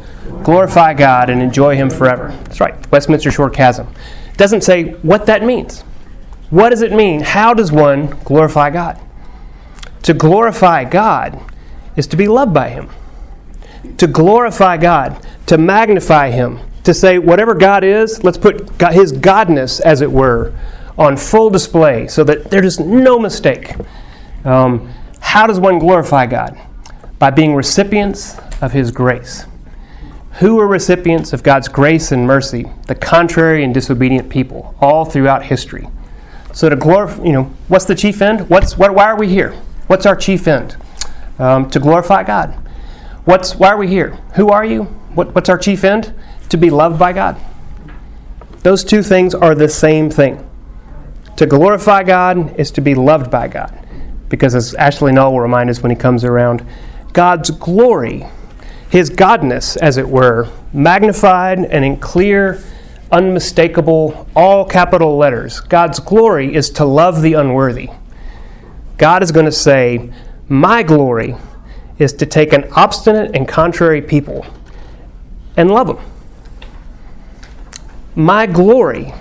glorify 0.44 0.94
God 0.94 1.30
and 1.30 1.42
enjoy 1.42 1.76
Him 1.76 1.90
forever. 1.90 2.30
That's 2.44 2.60
right, 2.62 2.90
Westminster 2.92 3.32
Short 3.32 3.54
Catechism. 3.54 3.94
Doesn't 4.40 4.62
say 4.62 4.94
what 5.02 5.26
that 5.26 5.44
means. 5.44 5.82
What 6.50 6.70
does 6.70 6.82
it 6.82 6.94
mean? 6.94 7.20
How 7.20 7.54
does 7.54 7.74
one 7.74 8.08
glorify 8.24 8.70
God? 8.70 8.98
To 10.04 10.14
glorify 10.14 10.86
God 10.86 11.38
is 11.98 12.08
to 12.08 12.16
be 12.16 12.30
loved 12.30 12.54
by 12.54 12.70
Him. 12.70 12.90
To 13.98 14.08
glorify 14.08 14.78
God, 14.78 15.28
to 15.48 15.58
magnify 15.58 16.32
Him, 16.32 16.62
to 16.86 16.94
say, 16.94 17.20
whatever 17.20 17.54
God 17.54 17.84
is, 17.84 18.24
let's 18.24 18.38
put 18.38 18.62
His 18.94 19.12
Godness, 19.12 19.82
as 19.82 20.00
it 20.00 20.10
were, 20.10 20.54
on 20.98 21.18
full 21.18 21.50
display 21.50 22.08
so 22.08 22.24
that 22.24 22.50
there 22.50 22.64
is 22.64 22.80
no 22.80 23.20
mistake. 23.20 23.76
Um, 24.46 24.90
how 25.20 25.48
does 25.48 25.60
one 25.60 25.80
glorify 25.80 26.28
God? 26.28 26.58
By 27.20 27.30
being 27.30 27.56
recipients 27.56 28.38
of 28.62 28.72
His 28.72 28.90
grace. 28.90 29.46
Who 30.40 30.58
are 30.60 30.68
recipients 30.68 31.34
of 31.34 31.44
God's 31.44 31.68
grace 31.68 32.12
and 32.14 32.26
mercy, 32.26 32.66
the 32.88 32.96
contrary 32.96 33.64
and 33.64 33.74
disobedient 33.74 34.30
people, 34.30 34.74
all 34.80 35.04
throughout 35.04 35.44
history. 35.44 35.88
So 36.54 36.70
to 36.70 36.76
glorify, 36.76 37.24
you 37.24 37.34
know, 37.34 37.44
what's 37.68 37.86
the 37.86 37.96
chief 37.96 38.22
end? 38.22 38.50
What's 38.50 38.78
what? 38.78 38.96
Why 38.96 39.06
are 39.06 39.18
we 39.18 39.28
here? 39.28 39.52
What's 39.88 40.06
our 40.06 40.16
chief 40.16 40.48
end? 40.48 40.78
Um, 41.38 41.70
to 41.72 41.80
glorify 41.80 42.24
God. 42.24 42.52
What's 43.26 43.56
why 43.56 43.70
are 43.70 43.78
we 43.78 43.88
here? 43.88 44.18
Who 44.36 44.50
are 44.50 44.64
you? 44.64 44.84
What, 45.14 45.36
what's 45.36 45.50
our 45.50 45.58
chief 45.58 45.84
end? 45.84 46.14
To 46.50 46.58
be 46.58 46.70
loved 46.70 46.98
by 46.98 47.12
God. 47.12 47.38
Those 48.64 48.84
two 48.84 49.04
things 49.04 49.36
are 49.36 49.56
the 49.56 49.70
same 49.70 50.10
thing. 50.10 50.50
To 51.36 51.46
glorify 51.46 52.04
God 52.04 52.58
is 52.58 52.72
to 52.72 52.82
be 52.82 52.96
loved 52.96 53.30
by 53.30 53.48
God. 53.48 53.78
Because 54.30 54.56
as 54.56 54.74
Ashley 54.76 55.12
Null 55.12 55.34
will 55.34 55.42
remind 55.42 55.70
us 55.70 55.82
when 55.82 55.90
he 55.90 55.96
comes 55.96 56.24
around, 56.24 56.66
God's 57.14 57.50
glory, 57.52 58.26
his 58.90 59.10
godness, 59.10 59.78
as 59.78 59.98
it 59.98 60.08
were, 60.08 60.50
magnified 60.74 61.60
and 61.60 61.86
in 61.86 61.98
clear, 61.98 62.62
unmistakable, 63.12 64.28
all 64.36 64.66
capital 64.66 65.18
letters. 65.18 65.60
God's 65.62 66.00
glory 66.00 66.56
is 66.56 66.70
to 66.72 66.86
love 66.86 67.22
the 67.22 67.34
unworthy. 67.34 67.90
God 68.98 69.24
is 69.24 69.32
going 69.32 69.46
to 69.46 69.52
say, 69.52 70.12
My 70.48 70.84
glory 70.84 71.36
is 72.00 72.14
to 72.14 72.26
take 72.26 72.52
an 72.54 72.66
obstinate 72.76 73.36
and 73.36 73.48
contrary 73.48 74.02
people 74.02 74.46
and 75.56 75.70
love 75.70 75.88
them. 75.88 76.00
My 78.16 78.46
glory 78.46 79.14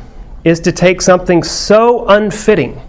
is 0.44 0.60
to 0.60 0.72
take 0.72 1.02
something 1.02 1.42
so 1.42 2.08
unfitting 2.08 2.80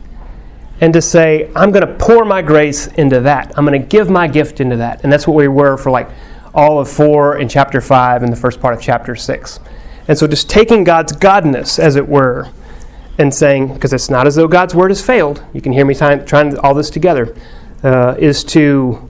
and 0.81 0.93
to 0.93 1.01
say, 1.01 1.51
I'm 1.55 1.71
going 1.71 1.85
to 1.85 1.93
pour 1.95 2.23
my 2.23 2.41
grace 2.41 2.87
into 2.87 3.19
that. 3.21 3.51
I'm 3.57 3.65
going 3.65 3.79
to 3.79 3.87
give 3.87 4.09
my 4.09 4.27
gift 4.27 4.61
into 4.61 4.77
that. 4.77 5.03
And 5.03 5.11
that's 5.11 5.27
what 5.27 5.35
we 5.35 5.47
were 5.47 5.75
for 5.75 5.91
like 5.91 6.09
all 6.53 6.79
of 6.79 6.89
4 6.89 7.37
in 7.37 7.49
chapter 7.49 7.81
5 7.81 8.23
and 8.23 8.31
the 8.31 8.37
first 8.37 8.59
part 8.59 8.73
of 8.73 8.81
chapter 8.81 9.15
6. 9.15 9.59
And 10.07 10.17
so 10.17 10.27
just 10.27 10.49
taking 10.49 10.83
God's 10.83 11.13
godness, 11.13 11.77
as 11.79 11.95
it 11.95 12.07
were, 12.07 12.49
and 13.17 13.33
saying, 13.33 13.73
because 13.73 13.93
it's 13.93 14.09
not 14.09 14.25
as 14.25 14.35
though 14.35 14.47
God's 14.47 14.73
word 14.73 14.91
has 14.91 15.05
failed, 15.05 15.43
you 15.53 15.61
can 15.61 15.73
hear 15.73 15.85
me 15.85 15.93
trying, 15.93 16.25
trying 16.25 16.57
all 16.59 16.73
this 16.73 16.89
together, 16.89 17.35
uh, 17.83 18.15
is 18.17 18.43
to 18.45 19.07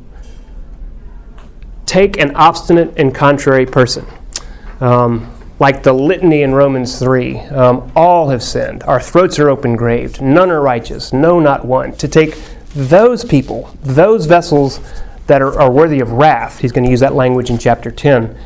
take 1.85 2.19
an 2.19 2.35
obstinate 2.35 2.93
and 2.97 3.13
contrary 3.13 3.65
person. 3.65 4.05
Um, 4.81 5.33
like 5.59 5.83
the 5.83 5.93
litany 5.93 6.41
in 6.41 6.53
Romans 6.53 6.99
3 6.99 7.37
um, 7.37 7.91
all 7.95 8.29
have 8.29 8.41
sinned, 8.41 8.83
our 8.83 9.01
throats 9.01 9.37
are 9.39 9.49
open 9.49 9.75
graved, 9.75 10.21
none 10.21 10.49
are 10.49 10.61
righteous, 10.61 11.11
no, 11.11 11.39
not 11.39 11.65
one. 11.65 11.93
To 11.97 12.07
take 12.07 12.37
those 12.73 13.25
people, 13.25 13.75
those 13.81 14.25
vessels 14.25 14.79
that 15.29 15.41
are, 15.41 15.57
are 15.59 15.71
worthy 15.71 16.01
of 16.01 16.11
wrath, 16.11 16.59
he's 16.59 16.73
going 16.73 16.83
to 16.83 16.89
use 16.91 16.99
that 16.99 17.15
language 17.15 17.49
in 17.49 17.57
chapter 17.57 17.89
10, 17.89 18.37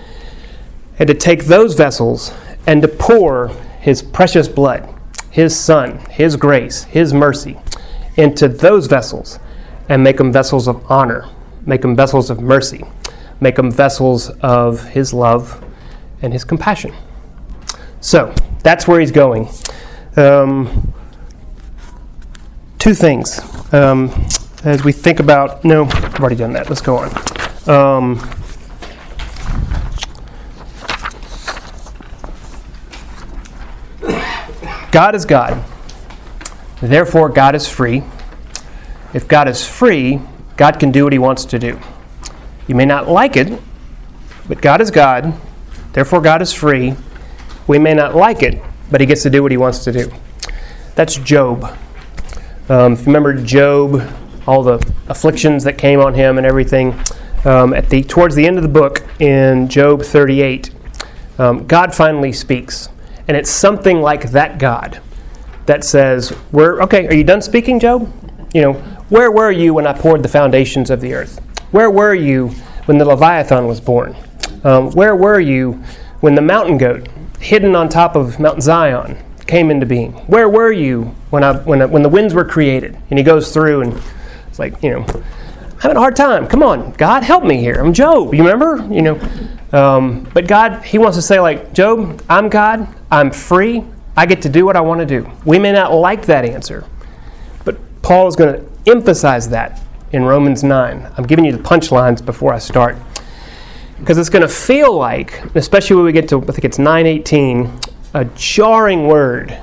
and 1.00 1.08
to 1.08 1.14
take 1.16 1.46
those 1.46 1.74
vessels 1.74 2.32
and 2.68 2.82
to 2.82 2.88
pour 2.88 3.48
his 3.82 4.02
precious 4.02 4.48
blood, 4.48 4.88
his 5.32 5.60
son, 5.60 5.98
his 6.12 6.36
grace, 6.36 6.84
his 6.84 7.14
mercy 7.14 7.58
into 8.16 8.48
those 8.48 8.86
vessels 8.88 9.40
and 9.90 10.04
make 10.04 10.18
them 10.18 10.32
vessels 10.32 10.68
of 10.68 10.90
honor, 10.92 11.28
make 11.66 11.82
them 11.82 11.96
vessels 11.96 12.30
of 12.30 12.40
mercy, 12.40 12.84
make 13.40 13.56
them 13.56 13.72
vessels 13.72 14.30
of 14.42 14.84
his 14.90 15.14
love 15.14 15.64
and 16.22 16.32
his 16.32 16.44
compassion. 16.44 16.94
So 18.00 18.34
that's 18.62 18.88
where 18.88 19.00
he's 19.00 19.12
going. 19.12 19.50
Um, 20.16 20.94
two 22.78 22.94
things 22.94 23.40
um, 23.74 24.10
as 24.64 24.84
we 24.84 24.92
think 24.92 25.20
about. 25.20 25.64
No, 25.64 25.86
I've 25.86 26.20
already 26.20 26.36
done 26.36 26.54
that. 26.54 26.70
Let's 26.70 26.82
go 26.82 26.98
on. 26.98 27.10
Um, 27.70 28.16
God 34.92 35.16
is 35.16 35.26
God. 35.26 35.64
Therefore, 36.82 37.30
God 37.30 37.56
is 37.56 37.68
free. 37.68 38.04
If 39.14 39.28
God 39.28 39.48
is 39.48 39.66
free, 39.66 40.20
God 40.58 40.80
can 40.80 40.92
do 40.92 41.04
what 41.04 41.14
he 41.14 41.20
wants 41.20 41.46
to 41.46 41.60
do. 41.60 41.80
You 42.68 42.76
may 42.76 42.86
not 42.86 43.10
like 43.10 43.36
it, 43.36 43.60
but 44.48 44.62
God 44.62 44.82
is 44.82 44.92
God. 44.92 45.34
Therefore, 45.94 46.22
God 46.22 46.42
is 46.42 46.52
free. 46.52 46.96
We 47.68 47.80
may 47.80 47.94
not 47.94 48.16
like 48.16 48.44
it, 48.44 48.62
but 48.92 49.02
he 49.02 49.08
gets 49.08 49.24
to 49.24 49.30
do 49.30 49.42
what 49.42 49.52
he 49.52 49.58
wants 49.58 49.84
to 49.86 49.92
do. 49.92 50.12
That's 50.96 51.16
Job. 51.16 51.64
Um, 52.70 52.94
if 52.94 53.00
you 53.00 53.06
remember 53.08 53.34
Job, 53.34 54.02
all 54.48 54.64
the 54.64 54.76
afflictions 55.08 55.64
that 55.64 55.78
came 55.78 56.00
on 56.00 56.14
him 56.14 56.38
and 56.38 56.46
everything, 56.46 57.00
um, 57.46 57.74
at 57.74 57.90
the 57.90 58.04
towards 58.04 58.36
the 58.36 58.46
end 58.46 58.58
of 58.58 58.64
the 58.64 58.70
book 58.70 59.04
in 59.20 59.68
Job 59.68 60.02
38, 60.02 60.72
um, 61.40 61.66
God 61.68 61.94
finally 61.94 62.32
speaks, 62.32 62.90
and 63.28 63.36
it's 63.36 63.50
something 63.50 64.02
like 64.02 64.32
that 64.32 64.60
God 64.60 65.02
that 65.66 65.84
says, 65.84 66.34
"We're 66.52 66.82
okay. 66.84 67.08
Are 67.08 67.14
you 67.14 67.24
done 67.24 67.42
speaking, 67.42 67.80
Job? 67.80 68.12
You 68.54 68.62
know, 68.62 68.74
where 69.10 69.32
were 69.32 69.52
you 69.52 69.74
when 69.74 69.88
I 69.88 69.94
poured 69.94 70.24
the 70.24 70.30
foundations 70.30 70.90
of 70.90 71.02
the 71.02 71.14
earth? 71.14 71.40
Where 71.72 71.90
were 71.90 72.14
you 72.14 72.50
when 72.86 72.98
the 72.98 73.06
Leviathan 73.06 73.68
was 73.68 73.82
born? 73.82 74.16
Um, 74.64 74.92
where 74.92 75.16
were 75.16 75.40
you 75.40 75.84
when 76.22 76.36
the 76.36 76.42
mountain 76.42 76.78
goat 76.78 77.08
hidden 77.40 77.76
on 77.76 77.90
top 77.90 78.16
of 78.16 78.40
Mount 78.40 78.64
Zion 78.64 79.18
came 79.48 79.70
into 79.70 79.86
being? 79.86 80.14
Where 80.28 80.48
were 80.48 80.72
you 80.72 81.16
when, 81.32 81.44
I, 81.44 81.58
when, 81.58 81.82
I, 81.82 81.86
when 81.86 82.02
the 82.02 82.10
winds 82.10 82.34
were 82.34 82.46
created? 82.46 82.98
And 83.10 83.20
he 83.20 83.24
goes 83.24 83.52
through 83.52 83.82
and 83.82 84.02
it's 84.54 84.60
like, 84.60 84.84
you 84.84 84.92
know, 84.92 85.00
I'm 85.00 85.80
having 85.80 85.98
a 85.98 86.00
hard 86.00 86.16
time. 86.16 86.48
Come 86.48 86.62
on, 86.62 86.92
God, 86.92 87.24
help 87.24 87.44
me 87.44 87.58
here. 87.58 87.74
I'm 87.84 87.92
Job. 87.92 88.36
You 88.36 88.44
remember? 88.44 88.88
You 88.94 89.02
know, 89.02 89.20
um, 89.72 90.30
but 90.32 90.48
God, 90.48 90.84
He 90.86 91.00
wants 91.00 91.18
to 91.18 91.24
say, 91.24 91.40
like, 91.40 91.74
Job, 91.74 92.24
I'm 92.30 92.50
God. 92.50 92.88
I'm 93.10 93.32
free. 93.32 93.84
I 94.16 94.28
get 94.28 94.44
to 94.44 94.50
do 94.50 94.64
what 94.64 94.76
I 94.76 94.82
want 94.82 95.00
to 95.00 95.08
do. 95.08 95.28
We 95.44 95.58
may 95.58 95.72
not 95.72 95.92
like 95.92 96.28
that 96.28 96.46
answer, 96.46 96.86
but 97.66 97.80
Paul 98.04 98.28
is 98.28 98.36
going 98.36 98.54
to 98.54 98.92
emphasize 98.92 99.50
that 99.50 99.82
in 100.12 100.24
Romans 100.24 100.64
9. 100.64 101.12
I'm 101.18 101.24
giving 101.24 101.46
you 101.46 101.52
the 101.52 101.64
punchlines 101.64 102.24
before 102.24 102.54
I 102.54 102.60
start 102.60 102.96
because 103.98 104.20
it's 104.20 104.30
going 104.30 104.44
to 104.44 104.48
feel 104.48 104.96
like, 104.96 105.44
especially 105.56 105.96
when 105.96 106.06
we 106.06 106.12
get 106.12 106.30
to, 106.30 106.40
I 106.40 106.46
think 106.46 106.64
it's 106.64 106.78
918, 106.78 107.72
a 108.14 108.26
jarring 108.36 109.08
word, 109.08 109.58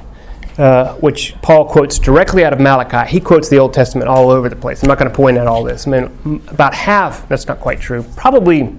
uh, 0.61 0.95
which 0.97 1.35
Paul 1.40 1.64
quotes 1.64 1.99
directly 1.99 2.45
out 2.45 2.52
of 2.52 2.61
Malachi. 2.61 3.11
He 3.11 3.19
quotes 3.19 3.49
the 3.49 3.57
Old 3.57 3.73
Testament 3.73 4.09
all 4.09 4.31
over 4.31 4.50
the 4.50 4.57
place. 4.57 4.83
I'm 4.83 4.88
not 4.88 4.99
going 4.99 5.11
to 5.11 5.17
point 5.17 5.38
out 5.38 5.47
all 5.47 5.64
this. 5.64 5.87
I 5.87 5.90
mean, 5.90 6.43
about 6.49 6.75
half, 6.75 7.26
that's 7.31 7.47
not 7.47 7.61
quite 7.61 7.81
true, 7.81 8.05
probably 8.14 8.76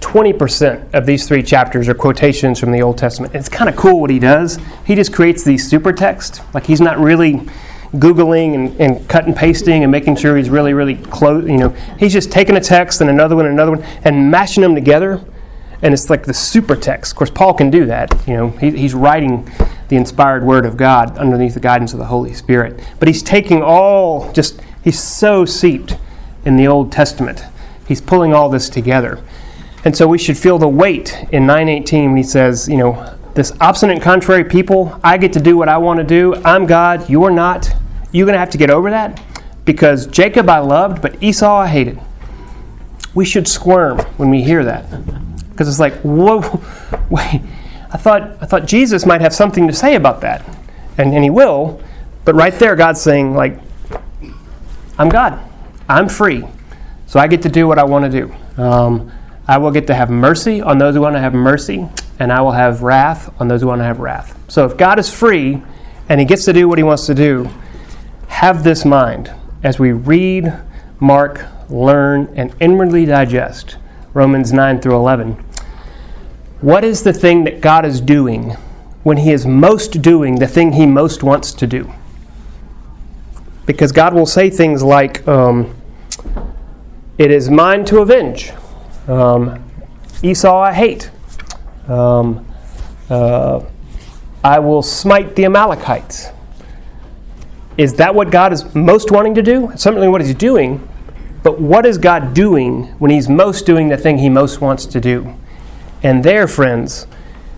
20% 0.00 0.92
of 0.92 1.06
these 1.06 1.26
three 1.26 1.42
chapters 1.42 1.88
are 1.88 1.94
quotations 1.94 2.60
from 2.60 2.72
the 2.72 2.82
Old 2.82 2.98
Testament. 2.98 3.34
It's 3.34 3.48
kind 3.48 3.70
of 3.70 3.76
cool 3.76 4.02
what 4.02 4.10
he 4.10 4.18
does. 4.18 4.58
He 4.84 4.94
just 4.94 5.14
creates 5.14 5.44
these 5.44 5.66
super 5.66 5.94
text. 5.94 6.42
Like 6.52 6.66
he's 6.66 6.80
not 6.82 6.98
really 6.98 7.40
googling 7.94 8.54
and, 8.54 8.78
and 8.78 9.08
cut 9.08 9.24
and 9.24 9.34
pasting 9.34 9.82
and 9.82 9.90
making 9.90 10.16
sure 10.16 10.36
he's 10.36 10.50
really 10.50 10.74
really 10.74 10.96
close 10.96 11.48
you 11.48 11.56
know 11.56 11.68
he's 11.96 12.12
just 12.12 12.32
taking 12.32 12.56
a 12.56 12.60
text 12.60 13.00
and 13.00 13.08
another 13.08 13.36
one 13.36 13.46
and 13.46 13.54
another 13.54 13.70
one 13.70 13.84
and 14.02 14.32
mashing 14.32 14.62
them 14.62 14.74
together 14.74 15.24
and 15.80 15.94
it's 15.94 16.10
like 16.10 16.24
the 16.24 16.34
super 16.34 16.74
text 16.74 17.12
of 17.12 17.16
course 17.16 17.30
paul 17.30 17.54
can 17.54 17.70
do 17.70 17.86
that 17.86 18.12
you 18.26 18.34
know 18.34 18.48
he, 18.48 18.72
he's 18.72 18.94
writing 18.94 19.48
the 19.88 19.96
inspired 19.96 20.44
word 20.44 20.66
of 20.66 20.76
god 20.76 21.16
underneath 21.18 21.54
the 21.54 21.60
guidance 21.60 21.92
of 21.92 21.98
the 21.98 22.06
holy 22.06 22.32
spirit. 22.32 22.80
But 22.98 23.08
he's 23.08 23.22
taking 23.22 23.62
all 23.62 24.32
just 24.32 24.60
he's 24.82 25.00
so 25.00 25.44
seeped 25.44 25.96
in 26.44 26.56
the 26.56 26.66
old 26.66 26.92
testament. 26.92 27.42
He's 27.86 28.00
pulling 28.00 28.32
all 28.32 28.48
this 28.48 28.68
together. 28.68 29.22
And 29.84 29.96
so 29.96 30.06
we 30.08 30.18
should 30.18 30.38
feel 30.38 30.58
the 30.58 30.68
weight 30.68 31.26
in 31.30 31.46
918 31.46 32.10
when 32.10 32.16
he 32.16 32.22
says 32.22 32.68
you 32.68 32.76
know 32.76 33.16
this 33.34 33.52
obstinate 33.60 34.00
contrary 34.00 34.44
people 34.44 34.98
i 35.02 35.18
get 35.18 35.32
to 35.32 35.40
do 35.40 35.56
what 35.56 35.68
i 35.68 35.76
want 35.76 35.98
to 35.98 36.04
do. 36.04 36.34
I'm 36.44 36.66
god. 36.66 37.08
You're 37.08 37.30
not. 37.30 37.70
You're 38.12 38.26
going 38.26 38.34
to 38.34 38.38
have 38.38 38.50
to 38.50 38.58
get 38.58 38.70
over 38.70 38.90
that 38.90 39.20
because 39.64 40.06
Jacob 40.06 40.48
I 40.48 40.58
loved, 40.58 41.02
but 41.02 41.22
Esau 41.22 41.56
I 41.56 41.66
hated. 41.66 41.98
We 43.14 43.24
should 43.24 43.48
squirm 43.48 43.98
when 44.16 44.30
we 44.30 44.42
hear 44.42 44.64
that. 44.64 44.88
Because 45.50 45.68
it's 45.68 45.80
like, 45.80 45.94
whoa, 46.02 46.60
wait. 47.10 47.42
I 47.94 47.96
thought, 47.96 48.22
I 48.40 48.46
thought 48.46 48.66
Jesus 48.66 49.06
might 49.06 49.20
have 49.20 49.32
something 49.32 49.68
to 49.68 49.72
say 49.72 49.94
about 49.94 50.20
that, 50.22 50.44
and, 50.98 51.14
and 51.14 51.22
he 51.22 51.30
will, 51.30 51.80
but 52.24 52.34
right 52.34 52.52
there, 52.52 52.74
God's 52.74 53.00
saying, 53.00 53.34
like, 53.34 53.56
I'm 54.98 55.08
God, 55.08 55.38
I'm 55.88 56.08
free, 56.08 56.44
so 57.06 57.20
I 57.20 57.28
get 57.28 57.42
to 57.42 57.48
do 57.48 57.68
what 57.68 57.78
I 57.78 57.84
want 57.84 58.10
to 58.10 58.10
do. 58.10 58.62
Um, 58.62 59.12
I 59.46 59.58
will 59.58 59.70
get 59.70 59.86
to 59.86 59.94
have 59.94 60.10
mercy 60.10 60.60
on 60.60 60.78
those 60.78 60.96
who 60.96 61.02
want 61.02 61.14
to 61.14 61.20
have 61.20 61.34
mercy, 61.34 61.86
and 62.18 62.32
I 62.32 62.40
will 62.40 62.50
have 62.50 62.82
wrath 62.82 63.32
on 63.40 63.46
those 63.46 63.60
who 63.60 63.68
want 63.68 63.78
to 63.78 63.84
have 63.84 64.00
wrath. 64.00 64.36
So 64.48 64.64
if 64.64 64.76
God 64.76 64.98
is 64.98 65.08
free 65.08 65.62
and 66.08 66.18
he 66.18 66.26
gets 66.26 66.44
to 66.46 66.52
do 66.52 66.68
what 66.68 66.78
he 66.78 66.84
wants 66.84 67.06
to 67.06 67.14
do, 67.14 67.48
have 68.26 68.64
this 68.64 68.84
mind 68.84 69.30
as 69.62 69.78
we 69.78 69.92
read, 69.92 70.52
mark, 70.98 71.46
learn, 71.68 72.32
and 72.34 72.52
inwardly 72.60 73.06
digest 73.06 73.76
Romans 74.14 74.52
9 74.52 74.80
through 74.80 74.96
11. 74.96 75.43
What 76.64 76.82
is 76.82 77.02
the 77.02 77.12
thing 77.12 77.44
that 77.44 77.60
God 77.60 77.84
is 77.84 78.00
doing 78.00 78.52
when 79.02 79.18
He 79.18 79.32
is 79.32 79.44
most 79.44 80.00
doing 80.00 80.36
the 80.36 80.46
thing 80.46 80.72
He 80.72 80.86
most 80.86 81.22
wants 81.22 81.52
to 81.52 81.66
do? 81.66 81.92
Because 83.66 83.92
God 83.92 84.14
will 84.14 84.24
say 84.24 84.48
things 84.48 84.82
like, 84.82 85.28
um, 85.28 85.76
It 87.18 87.30
is 87.30 87.50
mine 87.50 87.84
to 87.84 87.98
avenge. 87.98 88.50
Um, 89.06 89.62
Esau 90.22 90.58
I 90.58 90.72
hate. 90.72 91.10
Um, 91.86 92.46
uh, 93.10 93.62
I 94.42 94.58
will 94.58 94.80
smite 94.80 95.36
the 95.36 95.44
Amalekites. 95.44 96.30
Is 97.76 97.92
that 97.96 98.14
what 98.14 98.30
God 98.30 98.54
is 98.54 98.74
most 98.74 99.10
wanting 99.10 99.34
to 99.34 99.42
do? 99.42 99.70
certainly 99.76 100.08
what 100.08 100.22
He's 100.22 100.34
doing. 100.34 100.88
But 101.42 101.60
what 101.60 101.84
is 101.84 101.98
God 101.98 102.32
doing 102.32 102.84
when 103.00 103.10
He's 103.10 103.28
most 103.28 103.66
doing 103.66 103.90
the 103.90 103.98
thing 103.98 104.16
He 104.16 104.30
most 104.30 104.62
wants 104.62 104.86
to 104.86 104.98
do? 104.98 105.36
And 106.04 106.22
there, 106.22 106.46
friends, 106.46 107.06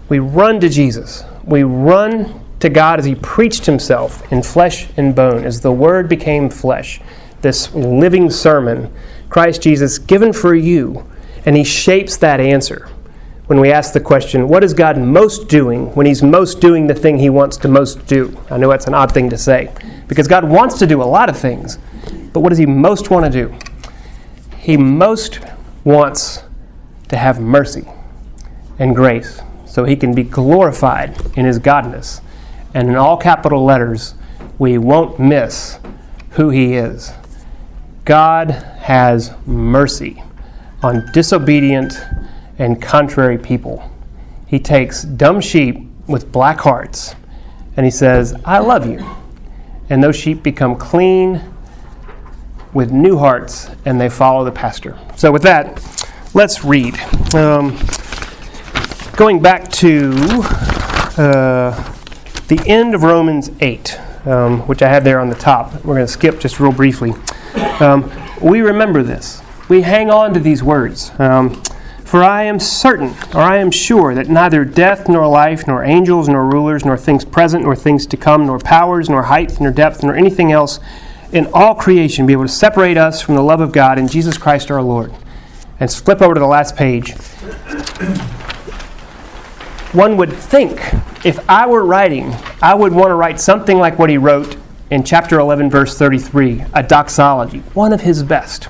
we 0.09 0.21
run 0.21 0.61
to 0.61 0.69
Jesus. 0.69 1.25
We 1.45 1.65
run 1.65 2.41
to 2.61 2.69
God 2.69 3.01
as 3.01 3.05
He 3.05 3.17
preached 3.17 3.67
Himself 3.67 4.33
in 4.33 4.41
flesh 4.41 4.87
and 4.97 5.17
bone, 5.17 5.45
as 5.45 5.61
the 5.61 5.73
Word 5.73 6.09
became 6.09 6.49
flesh. 6.49 7.01
This 7.43 7.75
living 7.75 8.31
sermon, 8.31 8.95
Christ 9.29 9.63
Jesus, 9.63 9.99
given 9.99 10.33
for 10.33 10.55
you. 10.55 11.05
And 11.45 11.57
He 11.57 11.65
shapes 11.65 12.17
that 12.19 12.39
answer 12.39 12.89
when 13.49 13.59
we 13.59 13.73
ask 13.73 13.93
the 13.93 14.01
question, 14.01 14.49
what 14.49 14.63
is 14.63 14.73
God 14.73 14.97
most 14.97 15.49
doing 15.49 15.93
when 15.97 16.07
He's 16.07 16.23
most 16.23 16.61
doing 16.61 16.87
the 16.87 16.95
thing 16.95 17.19
He 17.19 17.31
wants 17.31 17.57
to 17.59 17.69
most 17.69 18.07
do? 18.07 18.37
I 18.49 18.59
know 18.59 18.71
that's 18.71 18.87
an 18.87 18.95
odd 18.95 19.11
thing 19.11 19.29
to 19.31 19.39
say, 19.39 19.73
because 20.07 20.29
God 20.29 20.45
wants 20.45 20.79
to 20.79 20.87
do 20.87 21.03
a 21.03 21.05
lot 21.05 21.29
of 21.29 21.37
things, 21.37 21.79
but 22.33 22.41
what 22.41 22.51
does 22.51 22.59
He 22.59 22.67
most 22.67 23.11
want 23.11 23.25
to 23.25 23.31
do? 23.31 23.53
He 24.57 24.77
most 24.77 25.41
wants 25.83 26.45
to 27.09 27.17
have 27.17 27.41
mercy 27.41 27.87
and 28.79 28.95
grace 28.95 29.41
so 29.67 29.85
He 29.85 29.97
can 29.97 30.15
be 30.15 30.23
glorified 30.23 31.17
in 31.37 31.45
His 31.45 31.59
godness. 31.59 32.21
And 32.75 32.89
in 32.89 32.97
all 32.97 33.17
capital 33.17 33.65
letters, 33.65 34.15
we 34.59 34.79
won't 34.79 35.19
miss 35.19 35.79
who 36.31 36.51
He 36.51 36.75
is. 36.75 37.13
God 38.05 38.51
has 38.51 39.35
mercy 39.47 40.23
on 40.83 41.11
disobedient 41.13 41.95
and 42.59 42.81
contrary 42.81 43.39
people. 43.39 43.91
He 44.47 44.59
takes 44.59 45.03
dumb 45.03 45.41
sheep 45.41 45.81
with 46.07 46.31
black 46.31 46.61
hearts 46.61 47.17
and 47.77 47.85
he 47.85 47.91
says, 47.91 48.35
I 48.45 48.59
love 48.59 48.87
you. 48.87 49.05
And 49.91 50.03
those 50.03 50.17
sheep 50.17 50.43
become 50.43 50.77
clean 50.77 51.43
with 52.73 52.93
new 52.93 53.19
hearts 53.19 53.71
and 53.85 54.01
they 54.01 54.09
follow 54.09 54.45
the 54.45 54.53
pastor. 54.53 54.99
So, 55.17 55.33
with 55.33 55.43
that, 55.43 55.83
let's 56.35 56.65
read. 56.65 56.99
Um, 57.35 57.77
going 59.17 59.41
back 59.41 59.67
to 59.73 60.13
uh, 61.17 61.71
the 62.49 62.63
end 62.67 62.95
of 62.95 63.03
Romans 63.03 63.51
8, 63.61 63.99
um, 64.27 64.61
which 64.69 64.83
I 64.83 64.89
had 64.89 65.05
there 65.05 65.21
on 65.21 65.31
the 65.31 65.35
top. 65.35 65.73
We're 65.85 65.95
going 65.95 66.07
to 66.07 66.13
skip 66.13 66.39
just 66.39 66.61
real 66.61 66.71
briefly. 66.71 67.15
Um, 67.81 68.13
we 68.43 68.61
remember 68.61 69.03
this. 69.03 69.41
We 69.71 69.81
hang 69.81 70.11
on 70.11 70.35
to 70.35 70.41
these 70.41 70.63
words. 70.63 71.13
Um, 71.19 71.63
for 72.05 72.23
I 72.23 72.43
am 72.43 72.61
certain, 72.61 73.09
or 73.35 73.41
I 73.41 73.57
am 73.57 73.71
sure, 73.71 74.15
that 74.15 74.29
neither 74.29 74.67
death, 74.67 75.09
nor 75.09 75.27
life, 75.27 75.67
nor 75.67 75.83
angels, 75.83 76.29
nor 76.29 76.45
rulers, 76.45 76.85
nor 76.85 76.99
things 76.99 77.25
present, 77.25 77.65
nor 77.65 77.75
things 77.75 78.07
to 78.07 78.17
come, 78.19 78.47
nor 78.47 78.59
powers, 78.59 79.09
nor 79.09 79.23
height, 79.25 79.59
nor 79.59 79.73
depth, 79.73 80.03
nor 80.05 80.15
anything 80.15 80.53
else 80.53 80.79
in 81.33 81.49
all 81.55 81.75
creation 81.75 82.27
be 82.27 82.35
able 82.35 82.45
to 82.45 82.49
separate 82.49 82.99
us 82.99 83.23
from 83.23 83.35
the 83.35 83.43
love 83.43 83.61
of 83.61 83.73
God 83.73 83.99
in 83.99 84.07
Jesus 84.09 84.37
Christ 84.37 84.71
our 84.71 84.83
Lord. 84.83 85.13
And 85.81 85.91
flip 85.91 86.21
over 86.21 86.35
to 86.35 86.41
the 86.41 86.47
last 86.47 86.77
page. 86.77 87.15
One 89.97 90.19
would 90.19 90.35
think 90.35 90.79
if 91.25 91.41
I 91.49 91.67
were 91.67 91.83
writing, 91.83 92.35
I 92.61 92.75
would 92.75 92.93
want 92.93 93.09
to 93.09 93.15
write 93.15 93.41
something 93.41 93.79
like 93.79 93.99
what 93.99 94.11
he 94.11 94.19
wrote 94.19 94.55
in 94.91 95.03
chapter 95.03 95.39
11, 95.39 95.71
verse 95.71 95.97
33, 95.97 96.67
a 96.75 96.83
doxology, 96.83 97.61
one 97.73 97.95
of 97.95 98.03
his 98.03 98.23
best. 98.23 98.69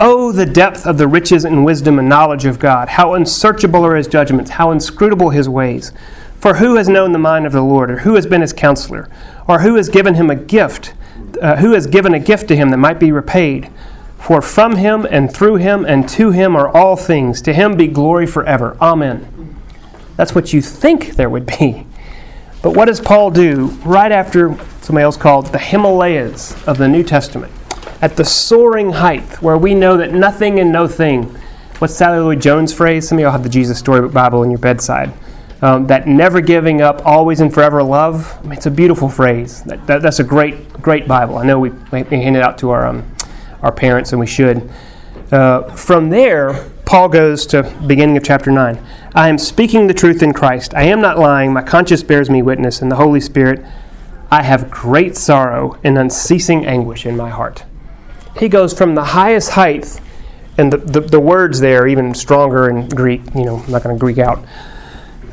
Oh, 0.00 0.32
the 0.32 0.44
depth 0.44 0.84
of 0.84 0.98
the 0.98 1.06
riches 1.06 1.44
and 1.44 1.64
wisdom 1.64 2.00
and 2.00 2.08
knowledge 2.08 2.44
of 2.44 2.58
God! 2.58 2.88
How 2.88 3.14
unsearchable 3.14 3.86
are 3.86 3.94
his 3.94 4.08
judgments, 4.08 4.50
how 4.50 4.72
inscrutable 4.72 5.30
his 5.30 5.48
ways! 5.48 5.92
For 6.40 6.54
who 6.54 6.74
has 6.74 6.88
known 6.88 7.12
the 7.12 7.20
mind 7.20 7.46
of 7.46 7.52
the 7.52 7.62
Lord, 7.62 7.88
or 7.88 7.98
who 7.98 8.16
has 8.16 8.26
been 8.26 8.40
his 8.40 8.52
counselor, 8.52 9.08
or 9.46 9.60
who 9.60 9.76
has 9.76 9.88
given 9.88 10.14
him 10.14 10.28
a 10.28 10.34
gift, 10.34 10.92
uh, 11.40 11.54
who 11.58 11.70
has 11.74 11.86
given 11.86 12.14
a 12.14 12.18
gift 12.18 12.48
to 12.48 12.56
him 12.56 12.70
that 12.70 12.78
might 12.78 12.98
be 12.98 13.12
repaid? 13.12 13.70
For 14.18 14.42
from 14.42 14.74
him 14.74 15.06
and 15.08 15.32
through 15.32 15.58
him 15.58 15.84
and 15.84 16.08
to 16.08 16.32
him 16.32 16.56
are 16.56 16.68
all 16.68 16.96
things. 16.96 17.40
To 17.42 17.54
him 17.54 17.76
be 17.76 17.86
glory 17.86 18.26
forever. 18.26 18.76
Amen. 18.80 19.37
That's 20.18 20.34
what 20.34 20.52
you 20.52 20.60
think 20.60 21.16
there 21.16 21.30
would 21.30 21.46
be. 21.46 21.86
But 22.62 22.76
what 22.76 22.84
does 22.84 23.00
Paul 23.00 23.30
do 23.30 23.68
right 23.86 24.12
after 24.12 24.54
somebody 24.82 25.04
else 25.04 25.16
called 25.16 25.46
the 25.46 25.58
Himalayas 25.58 26.54
of 26.66 26.76
the 26.76 26.88
New 26.88 27.02
Testament? 27.02 27.52
at 28.00 28.16
the 28.16 28.24
soaring 28.24 28.92
height 28.92 29.42
where 29.42 29.58
we 29.58 29.74
know 29.74 29.96
that 29.96 30.12
nothing 30.12 30.60
and 30.60 30.70
no 30.70 30.86
thing. 30.86 31.24
What's 31.78 31.94
Sally 31.94 32.18
Lloyd 32.18 32.40
Jones' 32.40 32.72
phrase? 32.72 33.08
Some 33.08 33.18
of 33.18 33.22
y'all 33.22 33.32
have 33.32 33.42
the 33.42 33.48
Jesus 33.48 33.78
Storybook 33.78 34.12
Bible 34.12 34.42
in 34.42 34.50
your 34.50 34.58
bedside. 34.58 35.12
Um, 35.60 35.88
that 35.88 36.06
never 36.06 36.40
giving 36.40 36.82
up, 36.82 37.04
always 37.04 37.40
and 37.40 37.52
forever 37.52 37.82
love. 37.82 38.38
I 38.38 38.42
mean, 38.42 38.52
it's 38.52 38.66
a 38.66 38.70
beautiful 38.70 39.08
phrase. 39.08 39.62
That, 39.64 39.84
that, 39.88 40.02
that's 40.02 40.20
a 40.20 40.24
great, 40.24 40.72
great 40.74 41.08
Bible. 41.08 41.36
I 41.38 41.44
know 41.44 41.58
we, 41.58 41.70
we 41.70 42.02
hand 42.04 42.36
it 42.36 42.42
out 42.42 42.58
to 42.58 42.70
our, 42.70 42.86
um, 42.86 43.04
our 43.62 43.72
parents, 43.72 44.12
and 44.12 44.20
we 44.20 44.26
should. 44.26 44.70
Uh, 45.32 45.62
from 45.74 46.10
there, 46.10 46.70
Paul 46.84 47.08
goes 47.08 47.44
to 47.46 47.64
beginning 47.88 48.16
of 48.16 48.22
chapter 48.22 48.52
9. 48.52 48.78
I 49.18 49.28
am 49.28 49.36
speaking 49.36 49.86
the 49.86 49.94
truth 49.94 50.22
in 50.22 50.32
Christ. 50.32 50.74
I 50.74 50.84
am 50.84 51.00
not 51.00 51.18
lying. 51.18 51.52
My 51.52 51.62
conscience 51.62 52.02
bears 52.02 52.30
me 52.30 52.40
witness, 52.40 52.80
and 52.80 52.90
the 52.90 52.96
Holy 52.96 53.20
Spirit. 53.20 53.64
I 54.30 54.42
have 54.42 54.70
great 54.70 55.16
sorrow 55.16 55.78
and 55.82 55.98
unceasing 55.98 56.64
anguish 56.66 57.04
in 57.04 57.16
my 57.16 57.30
heart 57.30 57.64
he 58.38 58.48
goes 58.48 58.72
from 58.72 58.94
the 58.94 59.04
highest 59.04 59.50
height, 59.50 60.00
and 60.56 60.72
the, 60.72 60.78
the, 60.78 61.00
the 61.00 61.20
words 61.20 61.60
there 61.60 61.82
are 61.82 61.88
even 61.88 62.14
stronger 62.14 62.68
in 62.68 62.88
Greek. 62.88 63.22
You 63.34 63.44
know, 63.44 63.56
I'm 63.58 63.70
not 63.70 63.82
going 63.82 63.94
to 63.94 64.00
Greek 64.00 64.18
out. 64.18 64.44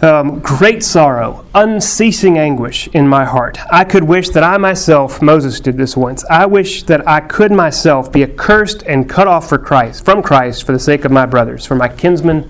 Um, 0.02 0.40
great 0.40 0.84
sorrow, 0.84 1.46
unceasing 1.56 2.38
anguish 2.38 2.88
in 2.90 3.08
my 3.08 3.26
heart. 3.26 3.58
I 3.72 3.86
could 3.86 4.04
wish 4.04 4.30
that 4.30 4.44
I 4.44 4.58
myself, 4.58 5.22
Moses 5.22 5.60
did 5.60 5.78
this 5.78 5.96
once, 5.96 6.26
I 6.26 6.46
wish 6.46 6.84
that 6.84 7.08
I 7.08 7.22
could 7.22 7.52
myself 7.52 8.12
be 8.12 8.24
accursed 8.24 8.84
and 8.84 9.10
cut 9.10 9.28
off 9.28 9.48
for 9.48 9.58
Christ, 9.58 10.04
from 10.04 10.22
Christ 10.22 10.66
for 10.66 10.74
the 10.74 10.80
sake 10.80 11.06
of 11.06 11.12
my 11.12 11.26
brothers, 11.26 11.66
for 11.66 11.76
my 11.76 11.88
kinsmen 11.88 12.50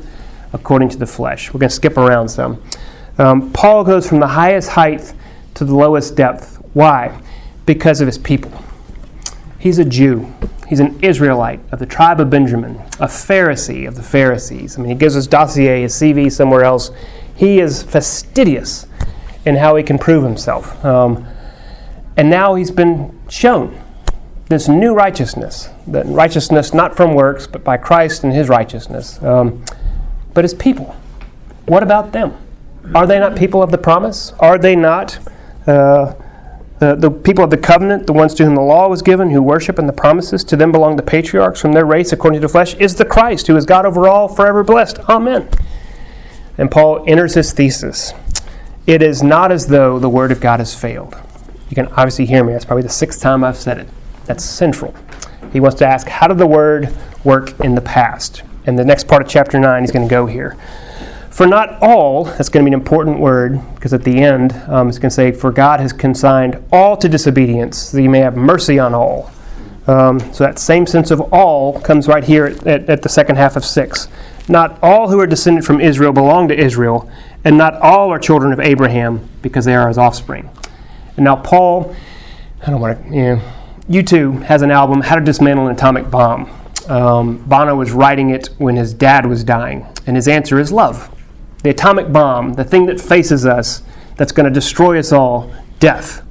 according 0.56 0.90
to 0.90 0.98
the 0.98 1.06
flesh. 1.06 1.54
We're 1.54 1.60
going 1.60 1.70
to 1.70 1.76
skip 1.76 1.98
around 1.98 2.30
some. 2.30 2.64
Um, 3.18 3.52
Paul 3.52 3.84
goes 3.84 4.08
from 4.08 4.20
the 4.20 4.28
highest 4.28 4.70
height 4.70 5.14
to 5.56 5.66
the 5.66 5.76
lowest 5.76 6.16
depth. 6.16 6.56
Why? 6.74 7.22
Because 7.66 8.02
of 8.02 8.08
his 8.08 8.18
people. 8.18 8.52
He's 9.60 9.80
a 9.80 9.86
Jew. 9.86 10.34
He's 10.68 10.80
an 10.80 10.98
Israelite 11.04 11.60
of 11.72 11.80
the 11.80 11.86
tribe 11.86 12.20
of 12.20 12.30
Benjamin, 12.30 12.76
a 13.00 13.08
Pharisee 13.08 13.88
of 13.88 13.96
the 13.96 14.04
Pharisees. 14.04 14.78
I 14.78 14.82
mean, 14.82 14.90
he 14.90 14.96
gives 14.96 15.14
his 15.14 15.28
dossier, 15.28 15.82
his 15.82 15.94
CV 15.94 16.32
somewhere 16.32 16.64
else. 16.64 16.90
He 17.36 17.60
is 17.60 17.84
fastidious 17.84 18.88
in 19.46 19.56
how 19.56 19.76
he 19.76 19.84
can 19.84 20.00
prove 20.00 20.24
himself. 20.24 20.84
Um, 20.84 21.28
and 22.18 22.30
now 22.30 22.56
he's 22.56 22.72
been 22.72 23.20
shown 23.30 23.80
this 24.48 24.68
new 24.68 24.94
righteousness, 24.94 25.70
that 25.88 26.06
righteousness 26.06 26.74
not 26.74 26.96
from 26.96 27.14
works, 27.14 27.46
but 27.46 27.64
by 27.64 27.78
Christ 27.78 28.24
and 28.24 28.34
his 28.34 28.48
righteousness. 28.50 29.22
Um, 29.22 29.64
but 30.36 30.46
as 30.46 30.54
people, 30.54 30.96
what 31.66 31.82
about 31.82 32.12
them? 32.12 32.38
Are 32.94 33.08
they 33.08 33.20
not 33.20 33.36
people 33.36 33.64
of 33.64 33.72
the 33.72 33.80
promise? 33.80 34.34
Are 34.40 34.60
they 34.60 34.76
not 34.76 35.18
uh, 35.66 36.14
the, 36.80 36.96
the 36.96 37.10
people 37.10 37.44
of 37.44 37.50
the 37.50 37.58
covenant, 37.58 38.06
the 38.06 38.14
ones 38.14 38.34
to 38.36 38.46
whom 38.46 38.54
the 38.54 38.62
law 38.62 38.88
was 38.88 39.02
given, 39.02 39.32
who 39.32 39.42
worship 39.42 39.80
and 39.80 39.90
the 39.90 39.94
promises, 39.94 40.44
to 40.44 40.56
them 40.56 40.72
belong 40.72 40.98
the 40.98 41.04
patriarchs 41.04 41.62
from 41.62 41.72
their 41.72 41.86
race 41.86 42.12
according 42.12 42.40
to 42.42 42.46
the 42.48 42.52
flesh, 42.52 42.76
is 42.76 42.96
the 42.96 43.06
Christ, 43.06 43.48
who 43.48 43.56
is 43.56 43.66
God 43.66 43.86
over 43.86 44.08
all, 44.08 44.28
forever 44.28 44.64
blessed. 44.64 45.00
Amen. 45.10 45.50
And 46.58 46.70
Paul 46.70 47.04
enters 47.08 47.34
his 47.34 47.54
thesis. 47.54 48.14
It 48.86 49.02
is 49.02 49.24
not 49.24 49.52
as 49.52 49.68
though 49.68 49.98
the 49.98 50.10
word 50.10 50.32
of 50.32 50.40
God 50.40 50.60
has 50.60 50.76
failed. 50.76 51.16
You 51.70 51.76
can 51.76 51.88
obviously 51.88 52.26
hear 52.26 52.44
me. 52.44 52.54
That's 52.54 52.66
probably 52.66 52.84
the 52.84 52.90
sixth 52.90 53.22
time 53.22 53.44
I've 53.44 53.58
said 53.58 53.80
it. 53.80 53.88
That's 54.26 54.44
central. 54.44 54.94
He 55.52 55.60
wants 55.60 55.78
to 55.78 55.88
ask, 55.88 56.08
how 56.08 56.28
did 56.28 56.38
the 56.38 56.46
word 56.46 56.94
work 57.24 57.60
in 57.62 57.74
the 57.74 57.82
past? 57.82 58.44
And 58.66 58.78
the 58.78 58.86
next 58.86 59.08
part 59.08 59.22
of 59.22 59.28
chapter 59.28 59.60
9, 59.60 59.84
is 59.84 59.92
going 59.92 60.08
to 60.08 60.10
go 60.10 60.26
here. 60.26 60.58
For 61.30 61.46
not 61.46 61.78
all, 61.82 62.24
that's 62.24 62.48
going 62.48 62.66
to 62.66 62.70
be 62.70 62.74
an 62.74 62.80
important 62.80 63.20
word, 63.20 63.60
because 63.76 63.94
at 63.94 64.04
the 64.04 64.20
end 64.20 64.54
um, 64.68 64.88
it's 64.88 64.98
going 64.98 65.10
to 65.10 65.16
say, 65.16 65.32
For 65.32 65.52
God 65.52 65.82
has 65.82 65.92
consigned 65.92 66.64
all 66.72 66.96
to 66.98 67.10
disobedience, 67.10 67.78
so 67.78 67.98
that 67.98 68.04
you 68.04 68.10
may 68.10 68.20
have 68.20 68.38
mercy 68.38 68.80
on 68.80 68.94
all. 68.94 69.32
Um, 69.88 70.20
so 70.34 70.46
that 70.46 70.58
same 70.58 70.88
sense 70.88 71.12
of 71.12 71.22
all 71.34 71.80
comes 71.82 72.08
right 72.08 72.24
here 72.24 72.46
at, 72.46 72.66
at, 72.66 72.90
at 72.90 73.02
the 73.02 73.10
second 73.10 73.36
half 73.36 73.56
of 73.56 73.66
6. 73.66 74.08
Not 74.48 74.80
all 74.82 75.10
who 75.10 75.20
are 75.20 75.28
descended 75.28 75.66
from 75.66 75.82
Israel 75.82 76.14
belong 76.14 76.48
to 76.48 76.58
Israel, 76.58 77.10
and 77.44 77.58
not 77.58 77.76
all 77.82 78.12
are 78.12 78.20
children 78.20 78.54
of 78.54 78.60
Abraham, 78.60 79.28
because 79.42 79.66
they 79.66 79.76
are 79.76 79.88
his 79.88 79.98
offspring. 79.98 80.50
And 81.18 81.26
now, 81.26 81.36
Paul, 81.36 81.96
I 82.66 82.72
don't 82.72 82.82
want 82.82 83.10
to, 83.10 83.14
you 83.14 83.22
know, 83.22 83.42
U2 83.90 84.44
has 84.44 84.62
an 84.62 84.72
album, 84.72 85.02
How 85.02 85.16
to 85.16 85.22
Dismantle 85.22 85.68
an 85.68 85.76
Atomic 85.76 86.10
Bomb. 86.10 86.50
Um, 86.90 87.38
Bono 87.46 87.76
was 87.76 87.92
writing 87.92 88.30
it 88.30 88.50
when 88.58 88.76
his 88.76 88.94
dad 88.94 89.26
was 89.26 89.44
dying, 89.44 89.86
and 90.06 90.16
his 90.16 90.28
answer 90.28 90.60
is 90.60 90.72
love 90.72 91.12
the 91.66 91.72
atomic 91.72 92.14
bomb, 92.14 92.54
the 92.54 92.64
thing 92.64 92.86
that 92.86 93.02
faces 93.02 93.44
us 93.44 93.82
that's 94.18 94.32
going 94.32 94.46
to 94.46 94.52
destroy 94.52 95.00
us 95.00 95.12
all, 95.12 95.52
death. 95.80 96.22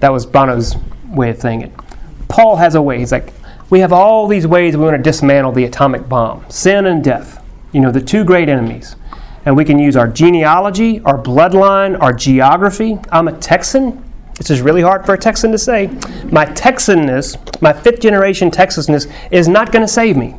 That 0.00 0.10
was 0.10 0.24
Bono's 0.24 0.74
way 1.08 1.28
of 1.28 1.38
saying 1.38 1.60
it. 1.60 1.72
Paul 2.28 2.56
has 2.56 2.74
a 2.74 2.80
way. 2.80 2.98
He's 2.98 3.12
like, 3.12 3.34
we 3.68 3.80
have 3.80 3.92
all 3.92 4.26
these 4.26 4.46
ways 4.46 4.74
we 4.74 4.82
want 4.84 4.96
to 4.96 5.02
dismantle 5.02 5.52
the 5.52 5.64
atomic 5.64 6.08
bomb 6.08 6.48
sin 6.48 6.86
and 6.86 7.04
death. 7.04 7.44
You 7.72 7.82
know, 7.82 7.90
the 7.90 8.00
two 8.00 8.24
great 8.24 8.48
enemies. 8.48 8.96
And 9.44 9.54
we 9.54 9.66
can 9.66 9.78
use 9.78 9.96
our 9.96 10.08
genealogy, 10.08 11.00
our 11.00 11.22
bloodline, 11.22 12.00
our 12.00 12.14
geography. 12.14 12.98
I'm 13.12 13.28
a 13.28 13.36
Texan. 13.36 14.02
This 14.36 14.50
is 14.50 14.60
really 14.60 14.82
hard 14.82 15.06
for 15.06 15.14
a 15.14 15.18
Texan 15.18 15.52
to 15.52 15.58
say. 15.58 15.86
My 16.30 16.44
Texanness, 16.44 17.62
my 17.62 17.72
fifth 17.72 18.00
generation 18.00 18.50
Texanness, 18.50 19.10
is 19.30 19.48
not 19.48 19.70
going 19.70 19.82
to 19.82 19.88
save 19.88 20.16
me. 20.16 20.36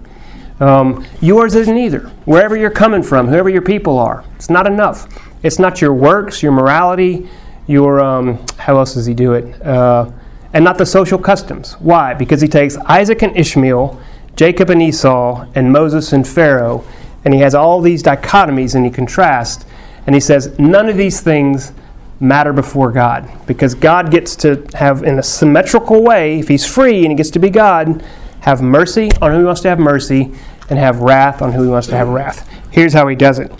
Um, 0.59 1.05
yours 1.21 1.55
isn't 1.55 1.77
either. 1.77 2.11
Wherever 2.25 2.55
you're 2.55 2.69
coming 2.71 3.03
from, 3.03 3.27
whoever 3.27 3.49
your 3.49 3.61
people 3.61 3.97
are, 3.97 4.23
it's 4.35 4.49
not 4.49 4.67
enough. 4.67 5.07
It's 5.43 5.59
not 5.59 5.81
your 5.81 5.93
works, 5.93 6.43
your 6.43 6.51
morality, 6.51 7.29
your, 7.67 8.01
um, 8.01 8.45
how 8.57 8.77
else 8.77 8.93
does 8.93 9.05
he 9.05 9.13
do 9.13 9.33
it? 9.33 9.61
Uh, 9.61 10.11
and 10.53 10.63
not 10.63 10.77
the 10.77 10.85
social 10.85 11.17
customs. 11.17 11.73
Why? 11.79 12.13
Because 12.13 12.41
he 12.41 12.47
takes 12.47 12.77
Isaac 12.77 13.21
and 13.21 13.35
Ishmael, 13.35 13.99
Jacob 14.35 14.69
and 14.69 14.81
Esau, 14.81 15.45
and 15.55 15.71
Moses 15.71 16.13
and 16.13 16.27
Pharaoh, 16.27 16.85
and 17.23 17.33
he 17.33 17.39
has 17.41 17.55
all 17.55 17.81
these 17.81 18.03
dichotomies 18.03 18.75
and 18.75 18.85
he 18.85 18.91
contrasts, 18.91 19.65
and 20.05 20.13
he 20.13 20.21
says, 20.21 20.57
none 20.59 20.87
of 20.87 20.97
these 20.97 21.21
things 21.21 21.73
matter 22.19 22.53
before 22.53 22.91
God. 22.91 23.29
Because 23.45 23.75
God 23.75 24.11
gets 24.11 24.35
to 24.37 24.65
have, 24.73 25.03
in 25.03 25.19
a 25.19 25.23
symmetrical 25.23 26.03
way, 26.03 26.39
if 26.39 26.47
he's 26.47 26.65
free 26.65 26.99
and 26.99 27.11
he 27.11 27.15
gets 27.15 27.31
to 27.31 27.39
be 27.39 27.49
God, 27.49 28.03
have 28.41 28.61
mercy 28.61 29.09
on 29.21 29.31
who 29.31 29.39
he 29.39 29.43
wants 29.43 29.61
to 29.61 29.69
have 29.69 29.79
mercy, 29.79 30.33
and 30.69 30.79
have 30.79 31.01
wrath 31.01 31.41
on 31.41 31.51
who 31.51 31.63
he 31.63 31.69
wants 31.69 31.87
to 31.87 31.95
have 31.95 32.07
wrath. 32.07 32.49
Here's 32.71 32.93
how 32.93 33.07
he 33.07 33.15
does 33.15 33.39
it. 33.39 33.51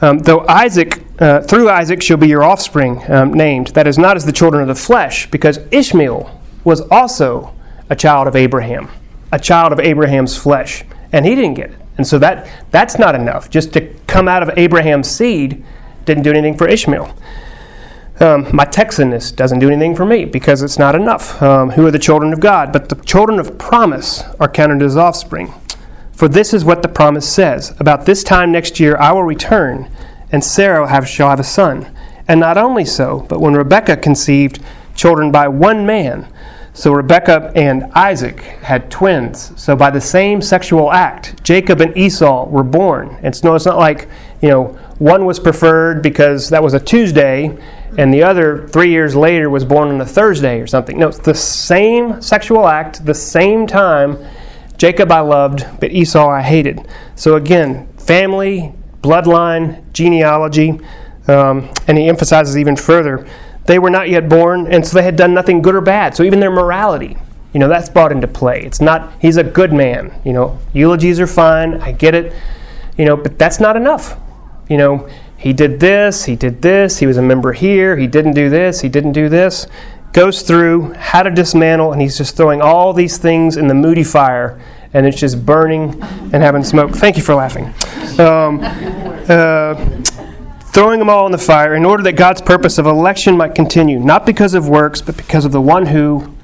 Um, 0.00 0.18
though 0.18 0.46
Isaac, 0.46 1.02
uh, 1.18 1.40
through 1.40 1.68
Isaac 1.68 2.02
shall 2.02 2.16
be 2.16 2.28
your 2.28 2.44
offspring 2.44 3.00
um, 3.10 3.32
named, 3.32 3.68
that 3.68 3.86
is 3.86 3.98
not 3.98 4.16
as 4.16 4.24
the 4.24 4.32
children 4.32 4.62
of 4.62 4.68
the 4.68 4.80
flesh, 4.80 5.30
because 5.30 5.58
Ishmael 5.70 6.40
was 6.64 6.80
also 6.90 7.54
a 7.90 7.96
child 7.96 8.28
of 8.28 8.36
Abraham, 8.36 8.88
a 9.32 9.38
child 9.38 9.72
of 9.72 9.80
Abraham's 9.80 10.36
flesh, 10.36 10.84
and 11.12 11.24
he 11.24 11.34
didn't 11.34 11.54
get 11.54 11.70
it. 11.70 11.78
And 11.96 12.06
so 12.06 12.18
that 12.18 12.48
that's 12.70 12.98
not 12.98 13.14
enough. 13.14 13.50
Just 13.50 13.72
to 13.74 13.94
come 14.06 14.28
out 14.28 14.42
of 14.42 14.58
Abraham's 14.58 15.08
seed 15.08 15.64
didn't 16.04 16.22
do 16.22 16.30
anything 16.30 16.56
for 16.56 16.68
Ishmael. 16.68 17.16
Um, 18.20 18.48
my 18.54 18.64
Texanness 18.64 19.34
doesn't 19.34 19.58
do 19.58 19.68
anything 19.68 19.96
for 19.96 20.04
me 20.04 20.24
because 20.24 20.62
it's 20.62 20.78
not 20.78 20.94
enough. 20.94 21.42
Um, 21.42 21.70
who 21.70 21.84
are 21.86 21.90
the 21.90 21.98
children 21.98 22.32
of 22.32 22.40
God? 22.40 22.72
But 22.72 22.88
the 22.88 22.96
children 23.04 23.40
of 23.40 23.58
promise 23.58 24.22
are 24.38 24.48
counted 24.48 24.82
as 24.82 24.96
offspring. 24.96 25.52
For 26.12 26.28
this 26.28 26.54
is 26.54 26.64
what 26.64 26.82
the 26.82 26.88
promise 26.88 27.28
says 27.30 27.74
About 27.80 28.06
this 28.06 28.22
time 28.22 28.52
next 28.52 28.78
year 28.78 28.96
I 28.98 29.10
will 29.12 29.24
return, 29.24 29.90
and 30.30 30.44
Sarah 30.44 30.88
have, 30.88 31.08
shall 31.08 31.30
have 31.30 31.40
a 31.40 31.44
son. 31.44 31.92
And 32.28 32.40
not 32.40 32.56
only 32.56 32.84
so, 32.84 33.26
but 33.28 33.40
when 33.40 33.54
Rebekah 33.54 33.96
conceived 33.98 34.60
children 34.94 35.32
by 35.32 35.48
one 35.48 35.84
man, 35.84 36.28
so 36.72 36.92
Rebekah 36.92 37.52
and 37.54 37.84
Isaac 37.94 38.40
had 38.40 38.90
twins. 38.90 39.52
So 39.60 39.76
by 39.76 39.90
the 39.90 40.00
same 40.00 40.40
sexual 40.40 40.90
act, 40.90 41.42
Jacob 41.44 41.80
and 41.80 41.96
Esau 41.96 42.48
were 42.48 42.64
born. 42.64 43.16
And 43.22 43.34
so 43.34 43.54
it's 43.54 43.66
not 43.66 43.78
like, 43.78 44.08
you 44.42 44.48
know, 44.48 44.78
one 44.98 45.24
was 45.24 45.40
preferred 45.40 46.02
because 46.02 46.50
that 46.50 46.62
was 46.62 46.74
a 46.74 46.80
Tuesday, 46.80 47.56
and 47.98 48.12
the 48.12 48.22
other 48.22 48.68
three 48.68 48.90
years 48.90 49.14
later 49.14 49.50
was 49.50 49.64
born 49.64 49.88
on 49.88 50.00
a 50.00 50.06
Thursday 50.06 50.60
or 50.60 50.66
something. 50.66 50.98
No, 50.98 51.08
it's 51.08 51.18
the 51.18 51.34
same 51.34 52.20
sexual 52.20 52.68
act, 52.68 53.04
the 53.04 53.14
same 53.14 53.66
time. 53.66 54.18
Jacob 54.76 55.10
I 55.12 55.20
loved, 55.20 55.66
but 55.80 55.92
Esau 55.92 56.28
I 56.28 56.42
hated. 56.42 56.86
So 57.14 57.36
again, 57.36 57.88
family, 57.96 58.72
bloodline, 59.02 59.82
genealogy, 59.92 60.80
um, 61.28 61.70
and 61.86 61.96
he 61.96 62.08
emphasizes 62.08 62.56
even 62.56 62.76
further 62.76 63.26
they 63.66 63.78
were 63.78 63.90
not 63.90 64.08
yet 64.08 64.28
born, 64.28 64.66
and 64.66 64.86
so 64.86 64.96
they 64.96 65.02
had 65.02 65.16
done 65.16 65.32
nothing 65.34 65.62
good 65.62 65.74
or 65.74 65.80
bad. 65.80 66.14
So 66.14 66.22
even 66.22 66.40
their 66.40 66.50
morality, 66.50 67.16
you 67.52 67.60
know, 67.60 67.68
that's 67.68 67.88
brought 67.88 68.12
into 68.12 68.28
play. 68.28 68.62
It's 68.62 68.80
not, 68.80 69.12
he's 69.20 69.36
a 69.36 69.44
good 69.44 69.72
man. 69.72 70.12
You 70.24 70.32
know, 70.32 70.58
eulogies 70.72 71.18
are 71.20 71.26
fine, 71.26 71.80
I 71.80 71.92
get 71.92 72.14
it, 72.14 72.32
you 72.98 73.04
know, 73.04 73.16
but 73.16 73.38
that's 73.38 73.60
not 73.60 73.76
enough. 73.76 74.18
You 74.68 74.76
know, 74.78 75.08
he 75.36 75.52
did 75.52 75.78
this, 75.78 76.24
he 76.24 76.36
did 76.36 76.62
this, 76.62 76.98
he 76.98 77.06
was 77.06 77.16
a 77.16 77.22
member 77.22 77.52
here, 77.52 77.96
he 77.96 78.06
didn't 78.06 78.32
do 78.32 78.48
this, 78.48 78.80
he 78.80 78.88
didn't 78.88 79.12
do 79.12 79.28
this. 79.28 79.66
Goes 80.12 80.42
through 80.42 80.94
how 80.94 81.22
to 81.22 81.30
dismantle, 81.30 81.92
and 81.92 82.00
he's 82.00 82.16
just 82.16 82.36
throwing 82.36 82.62
all 82.62 82.92
these 82.92 83.18
things 83.18 83.56
in 83.56 83.66
the 83.66 83.74
moody 83.74 84.04
fire, 84.04 84.60
and 84.94 85.06
it's 85.06 85.18
just 85.18 85.44
burning 85.44 86.00
and 86.32 86.36
having 86.36 86.64
smoke. 86.64 86.92
Thank 86.92 87.16
you 87.16 87.22
for 87.22 87.34
laughing. 87.34 87.66
Um, 88.18 88.60
uh, 89.28 89.74
throwing 90.72 90.98
them 90.98 91.10
all 91.10 91.26
in 91.26 91.32
the 91.32 91.38
fire 91.38 91.74
in 91.74 91.84
order 91.84 92.02
that 92.04 92.12
God's 92.12 92.40
purpose 92.40 92.78
of 92.78 92.86
election 92.86 93.36
might 93.36 93.54
continue, 93.54 93.98
not 93.98 94.24
because 94.24 94.54
of 94.54 94.68
works, 94.68 95.02
but 95.02 95.16
because 95.16 95.44
of 95.44 95.52
the 95.52 95.60
one 95.60 95.86
who 95.86 96.34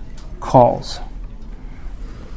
calls. 0.41 1.01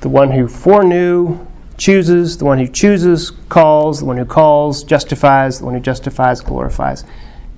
The 0.01 0.09
one 0.09 0.31
who 0.31 0.47
foreknew, 0.47 1.45
chooses, 1.83 2.37
the 2.37 2.45
one 2.45 2.59
who 2.59 2.67
chooses, 2.67 3.29
calls, 3.49 3.99
the 3.99 4.05
one 4.05 4.15
who 4.15 4.23
calls, 4.23 4.85
justifies, 4.85 5.59
the 5.59 5.65
one 5.65 5.73
who 5.73 5.81
justifies, 5.81 6.39
glorifies. 6.39 7.03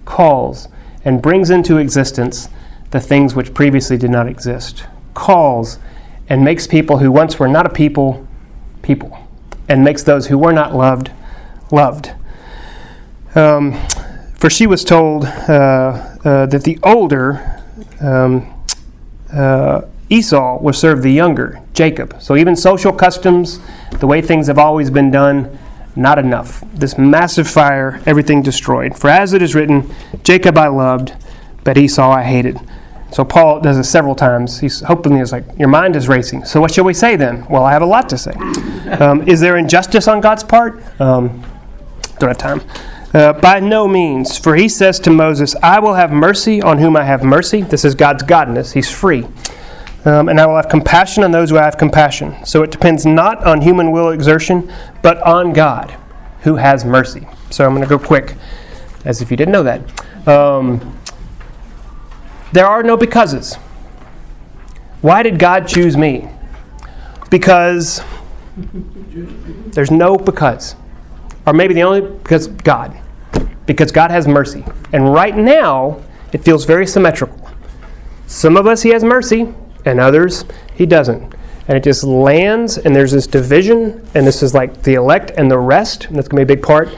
Calls 0.03 0.67
and 1.03 1.21
brings 1.21 1.51
into 1.51 1.77
existence 1.77 2.49
the 2.89 2.99
things 2.99 3.35
which 3.35 3.53
previously 3.53 3.97
did 3.97 4.09
not 4.09 4.27
exist. 4.27 4.83
Calls 5.13 5.77
and 6.27 6.43
makes 6.43 6.65
people 6.65 6.97
who 6.97 7.11
once 7.11 7.37
were 7.37 7.47
not 7.47 7.67
a 7.67 7.69
people, 7.69 8.27
people. 8.81 9.15
And 9.69 9.83
makes 9.83 10.01
those 10.01 10.25
who 10.25 10.39
were 10.39 10.53
not 10.53 10.73
loved, 10.73 11.11
loved. 11.71 12.11
Um, 13.35 13.73
for 14.39 14.49
she 14.49 14.65
was 14.65 14.83
told 14.83 15.25
uh, 15.25 16.17
uh, 16.25 16.45
that 16.47 16.63
the 16.63 16.79
older 16.81 17.61
um, 18.01 18.51
uh, 19.31 19.81
Esau 20.09 20.59
was 20.61 20.77
served 20.77 21.03
the 21.03 21.11
younger, 21.11 21.61
Jacob. 21.73 22.21
So 22.21 22.35
even 22.35 22.55
social 22.55 22.93
customs, 22.93 23.59
the 23.99 24.07
way 24.07 24.21
things 24.21 24.47
have 24.47 24.59
always 24.59 24.89
been 24.89 25.09
done, 25.11 25.57
not 25.95 26.19
enough. 26.19 26.63
This 26.73 26.97
massive 26.97 27.47
fire, 27.47 28.01
everything 28.05 28.41
destroyed. 28.41 28.97
For 28.97 29.09
as 29.09 29.33
it 29.33 29.41
is 29.41 29.55
written, 29.55 29.89
Jacob 30.23 30.57
I 30.57 30.67
loved, 30.67 31.13
but 31.63 31.77
Esau 31.77 32.09
I 32.11 32.23
hated. 32.23 32.59
So 33.11 33.23
Paul 33.23 33.61
does 33.61 33.77
it 33.77 33.85
several 33.85 34.13
times. 34.13 34.59
He's 34.59 34.81
hoping 34.81 35.17
he's 35.17 35.31
like, 35.31 35.45
Your 35.57 35.69
mind 35.69 35.95
is 35.95 36.07
racing. 36.07 36.43
So 36.45 36.59
what 36.59 36.73
shall 36.73 36.83
we 36.83 36.93
say 36.93 37.15
then? 37.15 37.45
Well, 37.47 37.63
I 37.63 37.71
have 37.71 37.81
a 37.81 37.85
lot 37.85 38.09
to 38.09 38.17
say. 38.17 38.33
Um, 38.99 39.27
is 39.27 39.39
there 39.39 39.57
injustice 39.57 40.07
on 40.07 40.21
God's 40.21 40.43
part? 40.43 40.83
Um, 40.99 41.43
don't 42.19 42.29
have 42.29 42.37
time. 42.37 42.61
Uh, 43.13 43.31
by 43.31 43.61
no 43.61 43.87
means, 43.87 44.37
for 44.37 44.55
he 44.55 44.67
says 44.67 44.99
to 44.99 45.09
Moses, 45.09 45.55
I 45.63 45.79
will 45.79 45.93
have 45.93 46.11
mercy 46.11 46.61
on 46.61 46.79
whom 46.79 46.97
I 46.97 47.05
have 47.05 47.23
mercy. 47.23 47.61
This 47.61 47.85
is 47.85 47.95
God's 47.95 48.23
godness. 48.23 48.73
He's 48.73 48.91
free. 48.91 49.25
Um, 50.05 50.29
and 50.29 50.39
I 50.39 50.45
will 50.45 50.55
have 50.55 50.69
compassion 50.69 51.23
on 51.23 51.31
those 51.31 51.49
who 51.49 51.55
have 51.55 51.77
compassion. 51.77 52.45
So 52.45 52.61
it 52.61 52.69
depends 52.69 53.05
not 53.07 53.43
on 53.43 53.59
human 53.59 53.91
will 53.91 54.11
exertion, 54.11 54.71
but 55.01 55.21
on 55.23 55.51
God, 55.51 55.91
who 56.41 56.55
has 56.55 56.85
mercy. 56.85 57.27
So 57.49 57.65
I'm 57.65 57.71
going 57.71 57.81
to 57.81 57.89
go 57.89 57.97
quick, 57.97 58.35
as 59.03 59.21
if 59.21 59.31
you 59.31 59.37
didn't 59.37 59.51
know 59.51 59.63
that. 59.63 60.27
Um, 60.27 60.95
there 62.51 62.67
are 62.67 62.83
no 62.83 62.95
becauses. 62.95 63.55
Why 65.01 65.23
did 65.23 65.39
God 65.39 65.67
choose 65.67 65.97
me? 65.97 66.29
Because 67.31 68.01
there's 68.55 69.91
no 69.91 70.17
because. 70.17 70.75
Or 71.47 71.53
maybe 71.53 71.73
the 71.73 71.83
only 71.83 72.01
because 72.01 72.47
God. 72.47 72.95
Because 73.65 73.91
God 73.91 74.11
has 74.11 74.27
mercy. 74.27 74.63
And 74.93 75.11
right 75.11 75.35
now, 75.35 76.01
it 76.31 76.43
feels 76.43 76.65
very 76.65 76.85
symmetrical. 76.85 77.49
Some 78.27 78.55
of 78.55 78.67
us, 78.67 78.83
He 78.83 78.89
has 78.89 79.03
mercy, 79.03 79.53
and 79.85 79.99
others, 79.99 80.45
He 80.75 80.85
doesn't. 80.85 81.33
And 81.67 81.77
it 81.77 81.83
just 81.83 82.03
lands, 82.03 82.77
and 82.77 82.95
there's 82.95 83.11
this 83.11 83.25
division, 83.25 84.07
and 84.13 84.27
this 84.27 84.43
is 84.43 84.53
like 84.53 84.83
the 84.83 84.95
elect 84.95 85.31
and 85.31 85.49
the 85.49 85.57
rest, 85.57 86.05
and 86.05 86.15
that's 86.15 86.27
going 86.27 86.39
to 86.41 86.45
be 86.45 86.53
a 86.53 86.55
big 86.55 86.63
part. 86.63 86.89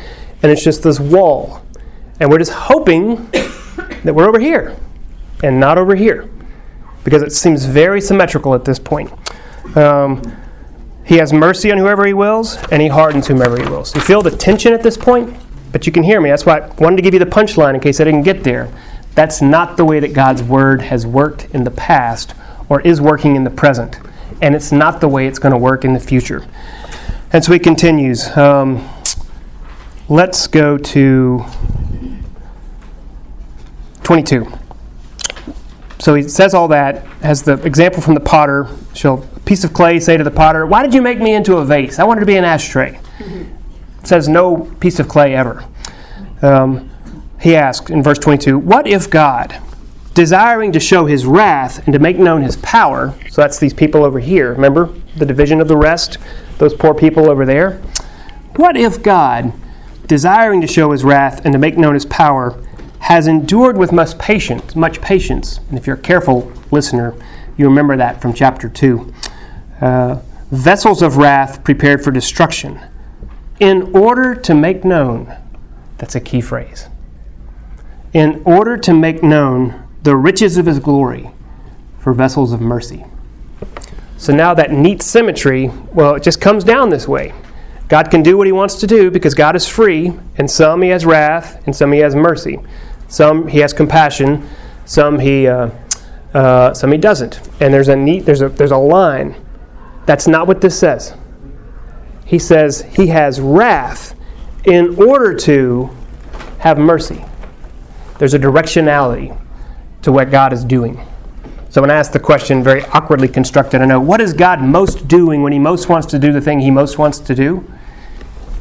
And 0.43 0.51
it's 0.51 0.63
just 0.63 0.83
this 0.83 0.99
wall. 0.99 1.61
And 2.19 2.29
we're 2.29 2.39
just 2.39 2.51
hoping 2.51 3.15
that 4.03 4.13
we're 4.13 4.27
over 4.27 4.39
here 4.39 4.75
and 5.43 5.59
not 5.59 5.77
over 5.77 5.95
here 5.95 6.29
because 7.03 7.21
it 7.21 7.31
seems 7.31 7.63
very 7.63 8.01
symmetrical 8.01 8.53
at 8.53 8.65
this 8.65 8.79
point. 8.79 9.11
Um, 9.77 10.21
he 11.05 11.15
has 11.15 11.31
mercy 11.31 11.71
on 11.71 11.77
whoever 11.77 12.05
he 12.05 12.13
wills, 12.13 12.57
and 12.69 12.81
he 12.81 12.89
hardens 12.89 13.27
whomever 13.27 13.57
he 13.57 13.63
wills. 13.69 13.95
You 13.95 14.01
feel 14.01 14.21
the 14.21 14.31
tension 14.31 14.73
at 14.73 14.83
this 14.83 14.97
point? 14.97 15.33
But 15.71 15.85
you 15.85 15.93
can 15.93 16.03
hear 16.03 16.19
me. 16.19 16.29
That's 16.29 16.45
why 16.45 16.59
I 16.59 16.67
wanted 16.79 16.97
to 16.97 17.01
give 17.01 17.13
you 17.13 17.19
the 17.19 17.25
punchline 17.25 17.75
in 17.75 17.79
case 17.79 18.01
I 18.01 18.03
didn't 18.03 18.23
get 18.23 18.43
there. 18.43 18.69
That's 19.15 19.41
not 19.41 19.77
the 19.77 19.85
way 19.85 20.01
that 20.01 20.11
God's 20.13 20.43
word 20.43 20.81
has 20.81 21.05
worked 21.05 21.45
in 21.53 21.63
the 21.63 21.71
past 21.71 22.33
or 22.69 22.81
is 22.81 23.01
working 23.01 23.35
in 23.35 23.43
the 23.43 23.49
present. 23.49 23.99
And 24.41 24.55
it's 24.55 24.71
not 24.71 25.01
the 25.01 25.07
way 25.07 25.27
it's 25.27 25.39
going 25.39 25.51
to 25.51 25.57
work 25.57 25.85
in 25.85 25.93
the 25.93 25.99
future. 25.99 26.45
And 27.31 27.43
so 27.43 27.51
he 27.53 27.59
continues. 27.59 28.35
Um, 28.37 28.87
let's 30.09 30.47
go 30.47 30.77
to 30.77 31.45
22. 34.03 34.47
So 35.99 36.15
he 36.15 36.23
says 36.23 36.53
all 36.53 36.67
that, 36.69 37.05
has 37.21 37.43
the 37.43 37.53
example 37.63 38.01
from 38.01 38.13
the 38.13 38.19
potter. 38.19 38.67
Shall 38.93 39.23
a 39.35 39.39
piece 39.41 39.63
of 39.63 39.73
clay 39.73 39.99
say 39.99 40.15
to 40.15 40.23
the 40.23 40.31
potter, 40.31 40.65
Why 40.65 40.83
did 40.83 40.93
you 40.93 41.01
make 41.01 41.19
me 41.19 41.33
into 41.33 41.57
a 41.57 41.65
vase? 41.65 41.99
I 41.99 42.03
wanted 42.03 42.21
to 42.21 42.25
be 42.25 42.37
an 42.37 42.45
ashtray. 42.45 42.99
Says 44.03 44.29
no 44.29 44.73
piece 44.79 44.99
of 44.99 45.09
clay 45.09 45.35
ever. 45.35 45.65
Um, 46.41 46.89
he 47.41 47.55
asks 47.55 47.89
in 47.91 48.03
verse 48.03 48.19
22, 48.19 48.57
What 48.57 48.87
if 48.87 49.09
God, 49.09 49.59
desiring 50.17 50.71
to 50.71 50.79
show 50.79 51.05
his 51.05 51.27
wrath 51.27 51.85
and 51.85 51.93
to 51.93 51.99
make 51.99 52.17
known 52.17 52.41
his 52.41 52.55
power, 52.57 53.13
so 53.29 53.39
that's 53.39 53.59
these 53.59 53.71
people 53.71 54.03
over 54.03 54.19
here, 54.19 54.51
remember 54.51 54.91
the 55.15 55.27
division 55.27 55.61
of 55.61 55.67
the 55.67 55.77
rest, 55.77 56.17
those 56.57 56.73
poor 56.73 56.95
people 56.95 57.29
over 57.29 57.45
there? 57.45 57.79
What 58.55 58.75
if 58.75 59.03
God, 59.03 59.53
desiring 60.07 60.59
to 60.61 60.67
show 60.67 60.91
his 60.91 61.03
wrath 61.03 61.45
and 61.45 61.53
to 61.53 61.59
make 61.59 61.77
known 61.77 61.93
his 61.93 62.07
power, 62.07 62.59
has 63.01 63.27
endured 63.27 63.77
with 63.77 63.91
much 63.91 64.17
patience, 64.17 64.75
much 64.75 65.01
patience? 65.01 65.59
And 65.69 65.77
if 65.77 65.85
you're 65.85 65.97
a 65.97 65.99
careful 65.99 66.51
listener, 66.71 67.13
you 67.55 67.65
remember 67.65 67.95
that 67.97 68.19
from 68.19 68.33
chapter 68.33 68.67
2. 68.67 69.13
Uh, 69.81 70.19
vessels 70.49 71.03
of 71.03 71.17
wrath 71.17 71.63
prepared 71.63 72.03
for 72.03 72.09
destruction, 72.09 72.79
in 73.59 73.95
order 73.95 74.33
to 74.33 74.55
make 74.55 74.83
known, 74.83 75.37
that's 75.99 76.15
a 76.15 76.19
key 76.19 76.41
phrase, 76.41 76.87
in 78.13 78.41
order 78.45 78.77
to 78.77 78.95
make 78.95 79.21
known 79.21 79.86
the 80.07 80.15
riches 80.15 80.57
of 80.57 80.65
his 80.65 80.79
glory 80.79 81.29
for 81.99 82.13
vessels 82.13 82.53
of 82.53 82.61
mercy. 82.61 83.03
So 84.15 84.33
now 84.33 84.53
that 84.53 84.71
neat 84.71 85.01
symmetry, 85.01 85.67
well, 85.91 86.15
it 86.15 86.23
just 86.23 86.39
comes 86.39 86.63
down 86.63 86.89
this 86.89 87.09
way. 87.09 87.33
God 87.89 88.09
can 88.09 88.23
do 88.23 88.37
what 88.37 88.47
he 88.47 88.53
wants 88.53 88.75
to 88.75 88.87
do 88.87 89.11
because 89.11 89.33
God 89.33 89.53
is 89.53 89.67
free, 89.67 90.17
and 90.37 90.49
some 90.49 90.81
he 90.81 90.87
has 90.91 91.05
wrath, 91.05 91.61
and 91.65 91.75
some 91.75 91.91
he 91.91 91.99
has 91.99 92.15
mercy. 92.15 92.57
Some 93.09 93.49
he 93.49 93.59
has 93.59 93.73
compassion, 93.73 94.47
some 94.85 95.19
he, 95.19 95.45
uh, 95.45 95.71
uh, 96.33 96.73
some 96.73 96.93
he 96.93 96.97
doesn't. 96.97 97.41
And 97.59 97.73
there's 97.73 97.89
a 97.89 97.95
neat, 97.97 98.21
there's 98.21 98.41
a, 98.41 98.47
there's 98.47 98.71
a 98.71 98.77
line 98.77 99.35
that's 100.05 100.25
not 100.25 100.47
what 100.47 100.61
this 100.61 100.79
says. 100.79 101.15
He 102.23 102.39
says 102.39 102.79
he 102.93 103.07
has 103.07 103.41
wrath 103.41 104.15
in 104.63 104.95
order 104.95 105.33
to 105.39 105.89
have 106.59 106.77
mercy. 106.77 107.25
There's 108.19 108.35
a 108.35 108.39
directionality 108.39 109.37
to 110.01 110.11
what 110.11 110.31
God 110.31 110.53
is 110.53 110.63
doing. 110.63 111.05
So 111.69 111.81
when 111.81 111.91
I 111.91 111.95
ask 111.95 112.11
the 112.11 112.19
question, 112.19 112.63
very 112.63 112.83
awkwardly 112.85 113.27
constructed, 113.27 113.81
I 113.81 113.85
know, 113.85 113.99
what 113.99 114.21
is 114.21 114.33
God 114.33 114.61
most 114.61 115.07
doing 115.07 115.43
when 115.43 115.51
he 115.51 115.59
most 115.59 115.89
wants 115.89 116.07
to 116.07 116.19
do 116.19 116.31
the 116.31 116.41
thing 116.41 116.59
he 116.59 116.71
most 116.71 116.97
wants 116.97 117.19
to 117.19 117.35
do? 117.35 117.69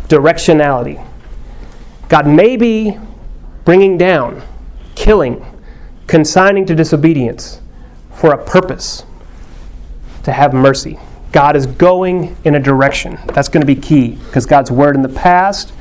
Directionality. 0.09 1.05
God 2.09 2.27
may 2.27 2.57
be 2.57 2.99
bringing 3.65 3.97
down, 3.97 4.43
killing, 4.95 5.45
consigning 6.07 6.67
to 6.67 6.75
disobedience 6.75 7.61
for 8.15 8.33
a 8.33 8.45
purpose 8.45 9.05
to 10.25 10.33
have 10.33 10.53
mercy. 10.53 10.99
God 11.33 11.57
is 11.57 11.67
going 11.67 12.37
in 12.45 12.55
a 12.55 12.61
direction. 12.61 13.19
That's 13.35 13.49
going 13.49 13.61
to 13.61 13.67
be 13.67 13.81
key 13.81 14.17
because 14.27 14.47
God's 14.47 14.71
word 14.71 14.97
in 14.97 15.03
the 15.03 15.09
past 15.09 15.73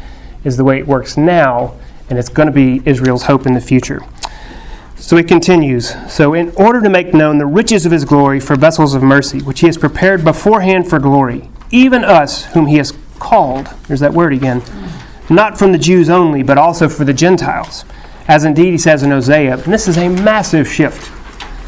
is 0.43 0.57
the 0.57 0.63
way 0.63 0.79
it 0.79 0.87
works 0.87 1.17
now, 1.17 1.75
and 2.09 2.19
it's 2.19 2.29
going 2.29 2.47
to 2.47 2.53
be 2.53 2.81
Israel's 2.85 3.23
hope 3.23 3.45
in 3.45 3.53
the 3.53 3.61
future. 3.61 4.01
So 4.97 5.17
he 5.17 5.23
continues 5.23 5.93
So, 6.12 6.34
in 6.34 6.51
order 6.51 6.81
to 6.81 6.89
make 6.89 7.13
known 7.13 7.38
the 7.38 7.45
riches 7.45 7.86
of 7.86 7.91
his 7.91 8.05
glory 8.05 8.39
for 8.39 8.55
vessels 8.55 8.95
of 8.95 9.03
mercy, 9.03 9.41
which 9.41 9.60
he 9.60 9.67
has 9.67 9.77
prepared 9.77 10.23
beforehand 10.23 10.89
for 10.89 10.99
glory, 10.99 11.49
even 11.71 12.03
us 12.03 12.45
whom 12.45 12.67
he 12.67 12.77
has 12.77 12.93
called, 13.19 13.67
there's 13.88 13.99
that 13.99 14.13
word 14.13 14.34
again, 14.34 14.62
not 15.29 15.58
from 15.58 15.71
the 15.71 15.77
Jews 15.77 16.10
only, 16.10 16.43
but 16.43 16.58
also 16.58 16.88
for 16.88 17.03
the 17.03 17.13
Gentiles. 17.13 17.86
As 18.27 18.43
indeed 18.43 18.71
he 18.71 18.77
says 18.77 19.03
in 19.03 19.12
Hosea, 19.12 19.53
and 19.53 19.73
this 19.73 19.88
is 19.88 19.97
a 19.97 20.10
massive 20.10 20.67
shift. 20.67 21.12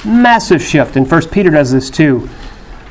Massive 0.05 0.61
shift, 0.61 0.95
and 0.95 1.07
First 1.07 1.31
Peter 1.31 1.49
does 1.49 1.71
this 1.71 1.89
too 1.89 2.29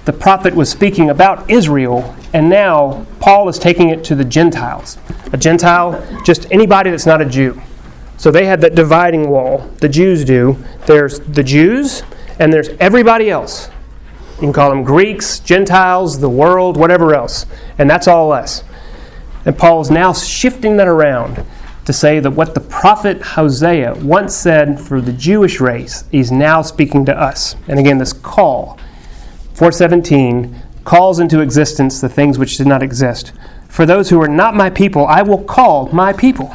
the 0.07 0.13
prophet 0.13 0.55
was 0.55 0.71
speaking 0.71 1.11
about 1.11 1.51
Israel, 1.51 2.15
and 2.33 2.49
now 2.49 3.05
Paul 3.19 3.49
is 3.49 3.59
taking 3.59 3.89
it 3.89 4.05
to 4.05 4.15
the 4.15 4.25
Gentiles. 4.25 4.99
A 5.33 5.37
Gentile, 5.37 6.01
just 6.23 6.47
anybody 6.53 6.91
that's 6.91 7.07
not 7.07 7.21
a 7.21 7.25
Jew. 7.25 7.61
So 8.17 8.31
they 8.31 8.47
had 8.47 8.61
that 8.63 8.75
dividing 8.75 9.29
wall. 9.29 9.71
The 9.81 9.89
Jews 9.89 10.25
do. 10.25 10.57
There's 10.87 11.21
the 11.21 11.43
Jews, 11.43 12.03
and 12.39 12.53
there's 12.53 12.69
everybody 12.81 13.31
else. 13.31 13.69
You 14.37 14.41
can 14.41 14.53
call 14.53 14.71
them 14.71 14.85
Greeks, 14.85 15.39
Gentiles, 15.41 16.21
the 16.21 16.29
world, 16.29 16.77
whatever 16.77 17.15
else. 17.15 17.47
And 17.79 17.89
that's 17.89 18.07
all 18.09 18.33
us. 18.33 18.65
And 19.45 19.57
Paul 19.57 19.81
is 19.81 19.91
now 19.91 20.13
shifting 20.13 20.77
that 20.77 20.89
around 20.89 21.45
to 21.87 21.93
say 21.93 22.19
that 22.21 22.33
what 22.33 22.55
the 22.55 22.61
prophet 22.61 23.23
Hosea 23.23 23.95
once 24.03 24.35
said 24.35 24.81
for 24.81 25.01
the 25.01 25.13
Jewish 25.13 25.61
race, 25.61 26.05
he's 26.11 26.33
now 26.33 26.61
speaking 26.61 27.05
to 27.07 27.19
us. 27.19 27.55
And 27.69 27.79
again, 27.79 27.99
this 27.99 28.13
call 28.13 28.79
417 29.55 30.63
calls 30.85 31.19
into 31.19 31.41
existence 31.41 32.01
the 32.01 32.09
things 32.09 32.39
which 32.39 32.59
did 32.59 32.67
not 32.67 32.83
exist. 32.83 33.33
For 33.69 33.87
those 33.87 34.11
who 34.11 34.21
are 34.21 34.29
not 34.29 34.55
my 34.55 34.69
people, 34.69 35.07
I 35.07 35.23
will 35.23 35.43
call 35.43 35.89
my 35.93 36.13
people. 36.13 36.55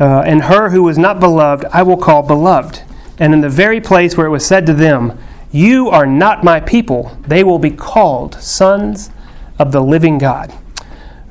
Uh, 0.00 0.20
and 0.20 0.42
her 0.42 0.70
who 0.70 0.82
was 0.82 0.96
not 0.96 1.18
beloved, 1.20 1.64
I 1.72 1.82
will 1.82 1.96
call 1.96 2.22
beloved. 2.22 2.82
And 3.18 3.34
in 3.34 3.40
the 3.40 3.48
very 3.48 3.80
place 3.80 4.16
where 4.16 4.26
it 4.26 4.30
was 4.30 4.46
said 4.46 4.64
to 4.66 4.74
them, 4.74 5.18
You 5.50 5.88
are 5.88 6.06
not 6.06 6.44
my 6.44 6.60
people, 6.60 7.16
they 7.26 7.42
will 7.42 7.58
be 7.58 7.70
called 7.70 8.34
sons 8.36 9.10
of 9.58 9.72
the 9.72 9.80
living 9.80 10.18
God. 10.18 10.52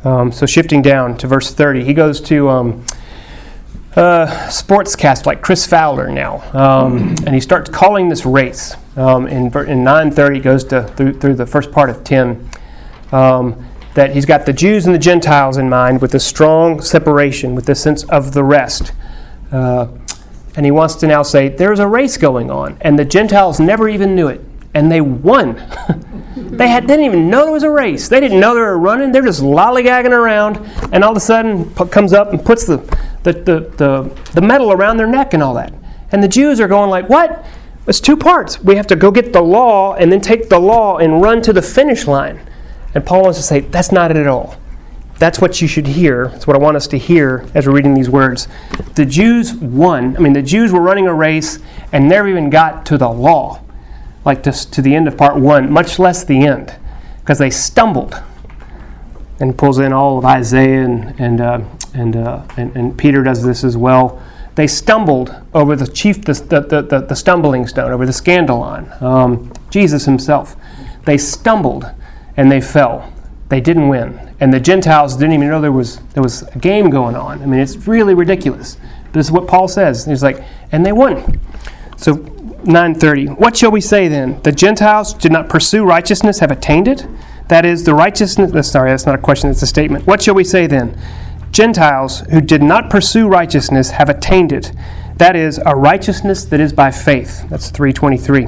Um, 0.04 0.32
so 0.32 0.46
shifting 0.46 0.82
down 0.82 1.18
to 1.18 1.28
verse 1.28 1.54
30, 1.54 1.84
he 1.84 1.94
goes 1.94 2.22
to 2.22 2.50
um, 2.50 2.86
uh, 3.96 4.28
sportscast 4.48 5.26
like 5.26 5.42
Chris 5.42 5.66
Fowler 5.66 6.10
now, 6.10 6.44
um, 6.54 7.16
and 7.26 7.34
he 7.34 7.42
starts 7.42 7.70
calling 7.70 8.10
this 8.10 8.26
race. 8.26 8.76
Um, 8.96 9.28
in, 9.28 9.46
in 9.46 9.84
9:30 9.84 10.44
goes 10.44 10.64
to 10.66 10.84
through, 10.84 11.14
through 11.14 11.36
the 11.36 11.46
first 11.46 11.72
part 11.72 11.90
of 11.90 12.04
10. 12.04 12.50
Um, 13.12 13.67
that 13.98 14.12
he's 14.12 14.26
got 14.26 14.46
the 14.46 14.54
Jews 14.54 14.86
and 14.86 14.94
the 14.94 15.00
Gentiles 15.00 15.58
in 15.58 15.68
mind 15.70 16.02
with 16.02 16.14
a 16.14 16.20
strong 16.20 16.82
separation, 16.82 17.56
with 17.56 17.66
the 17.66 17.74
sense 17.74 18.04
of 18.06 18.32
the 18.34 18.44
rest. 18.44 18.94
Uh, 19.52 19.88
and 20.56 20.66
he 20.66 20.72
wants 20.72 20.96
to 20.96 21.08
now 21.08 21.24
say 21.24 21.50
there's 21.50 21.80
a 21.80 21.88
race 21.88 22.16
going 22.16 22.52
on, 22.52 22.78
and 22.82 22.98
the 22.98 23.06
Gentiles 23.06 23.60
never 23.60 23.90
even 23.90 24.16
knew 24.16 24.28
it, 24.28 24.40
and 24.76 24.92
they 24.92 25.02
won. 25.02 25.56
they, 26.38 26.68
had, 26.68 26.84
they 26.84 26.96
didn't 26.96 27.06
even 27.06 27.30
know 27.30 27.46
there 27.46 27.54
was 27.54 27.64
a 27.64 27.72
race. 27.72 28.08
They 28.08 28.20
didn't 28.20 28.40
know 28.40 28.54
they 28.54 28.62
were 28.62 28.78
running. 28.78 29.12
They're 29.12 29.24
just 29.24 29.42
lollygagging 29.42 30.12
around, 30.12 30.58
and 30.94 31.04
all 31.04 31.12
of 31.12 31.18
a 31.18 31.20
sudden 31.20 31.74
comes 31.90 32.14
up 32.14 32.34
and 32.34 32.46
puts 32.46 32.66
the 32.66 32.78
the, 33.24 33.34
the, 33.34 33.60
the, 33.78 34.32
the 34.34 34.42
medal 34.42 34.72
around 34.72 34.98
their 34.98 35.08
neck 35.08 35.34
and 35.34 35.44
all 35.44 35.54
that. 35.56 35.74
And 36.12 36.24
the 36.24 36.28
Jews 36.28 36.62
are 36.62 36.68
going 36.68 36.90
like, 36.90 37.10
what? 37.10 37.46
It's 37.88 38.00
two 38.00 38.16
parts. 38.16 38.62
We 38.62 38.76
have 38.76 38.88
to 38.88 38.96
go 38.96 39.12
get 39.12 39.34
the 39.34 39.42
law 39.42 39.96
and 39.96 40.12
then 40.12 40.22
take 40.22 40.50
the 40.50 40.60
law 40.60 40.98
and 40.98 41.22
run 41.22 41.42
to 41.42 41.52
the 41.52 41.62
finish 41.62 42.08
line. 42.08 42.40
And 42.94 43.06
Paul 43.06 43.24
wants 43.24 43.38
to 43.40 43.44
say, 43.44 43.62
that's 43.62 43.92
not 43.92 44.12
it 44.12 44.18
at 44.18 44.28
all. 44.28 44.58
That's 45.20 45.40
what 45.40 45.62
you 45.62 45.68
should 45.68 45.88
hear. 45.88 46.28
That's 46.30 46.46
what 46.46 46.56
I 46.56 46.60
want 46.60 46.78
us 46.78 46.88
to 46.88 46.98
hear 46.98 47.46
as 47.56 47.66
we're 47.68 47.74
reading 47.74 47.94
these 47.94 48.10
words. 48.10 48.48
The 48.96 49.06
Jews 49.06 49.54
won. 49.56 50.16
I 50.16 50.20
mean, 50.20 50.34
the 50.34 50.44
Jews 50.44 50.72
were 50.72 50.82
running 50.82 51.08
a 51.08 51.14
race 51.14 51.60
and 51.92 52.08
never 52.08 52.28
even 52.28 52.50
got 52.50 52.86
to 52.88 52.98
the 52.98 53.10
law, 53.10 53.64
like 54.26 54.44
to, 54.44 54.52
to 54.52 54.82
the 54.82 54.94
end 54.94 55.08
of 55.08 55.18
part 55.18 55.36
one, 55.36 55.72
much 55.72 55.98
less 55.98 56.24
the 56.24 56.46
end, 56.46 56.76
because 57.20 57.40
they 57.40 57.50
stumbled. 57.50 58.22
And 59.40 59.56
pulls 59.58 59.78
in 59.78 59.94
all 59.94 60.18
of 60.18 60.26
Isaiah 60.26 60.84
and, 60.84 61.20
and 61.20 61.42
uh, 61.42 61.62
and, 61.98 62.16
uh, 62.16 62.44
and, 62.58 62.76
and, 62.76 62.98
Peter 62.98 63.24
does 63.24 63.44
this 63.44 63.64
as 63.64 63.76
well. 63.76 64.22
They 64.56 64.68
stumbled 64.68 65.36
over 65.54 65.76
the 65.76 65.88
chief, 65.88 66.24
the, 66.24 66.34
the, 66.34 66.82
the, 66.82 67.02
the 67.02 67.16
stumbling 67.16 67.68
stone, 67.68 67.92
over 67.92 68.06
the 68.06 68.12
scandalon, 68.12 69.02
um, 69.02 69.52
Jesus 69.70 70.06
himself. 70.06 70.56
They 71.06 71.18
stumbled 71.18 71.86
and 72.38 72.52
they 72.52 72.62
fell. 72.62 73.12
They 73.50 73.60
didn't 73.62 73.88
win. 73.88 74.36
And 74.40 74.54
the 74.54 74.60
Gentiles 74.60 75.16
didn't 75.16 75.34
even 75.34 75.50
know 75.50 75.60
there 75.60 75.72
was, 75.72 75.98
there 76.14 76.24
was 76.24 76.44
a 76.44 76.60
game 76.60 76.90
going 76.90 77.16
on. 77.16 77.42
I 77.42 77.46
mean, 77.46 77.60
it's 77.60 77.88
really 77.88 78.14
ridiculous. 78.14 78.78
But 79.06 79.14
this 79.14 79.28
is 79.28 79.32
what 79.32 79.48
Paul 79.48 79.68
says. 79.68 80.06
He's 80.06 80.24
like, 80.24 80.44
and 80.72 80.86
they 80.86 80.92
won. 80.92 81.40
So 81.98 82.14
930. 82.64 83.28
What 83.28 83.56
shall 83.56 83.72
we 83.72 83.82
say 83.82 84.08
then? 84.08 84.42
The 84.44 84.52
Gentiles 84.52 85.14
did 85.14 85.32
not 85.32 85.50
pursue 85.50 85.86
righteousness, 85.86 86.40
have 86.40 86.52
attained 86.52 86.88
it? 86.88 87.08
That 87.48 87.66
is, 87.66 87.86
the 87.86 87.96
righteousness. 87.96 88.54
Uh, 88.54 88.62
sorry, 88.62 88.92
that's 88.92 89.06
not 89.06 89.16
a 89.16 89.22
question, 89.22 89.50
it's 89.50 89.62
a 89.62 89.68
statement. 89.68 90.06
What 90.06 90.22
shall 90.22 90.36
we 90.36 90.44
say 90.44 90.68
then? 90.68 91.00
Gentiles 91.52 92.20
who 92.30 92.42
did 92.42 92.62
not 92.62 92.90
pursue 92.90 93.28
righteousness 93.28 93.92
have 93.92 94.10
attained 94.10 94.52
it. 94.52 94.74
That 95.16 95.36
is, 95.36 95.60
a 95.66 95.76
righteousness 95.76 96.46
that 96.46 96.60
is 96.60 96.74
by 96.74 96.92
faith. 96.92 97.48
That's 97.50 97.70
323. 97.70 98.48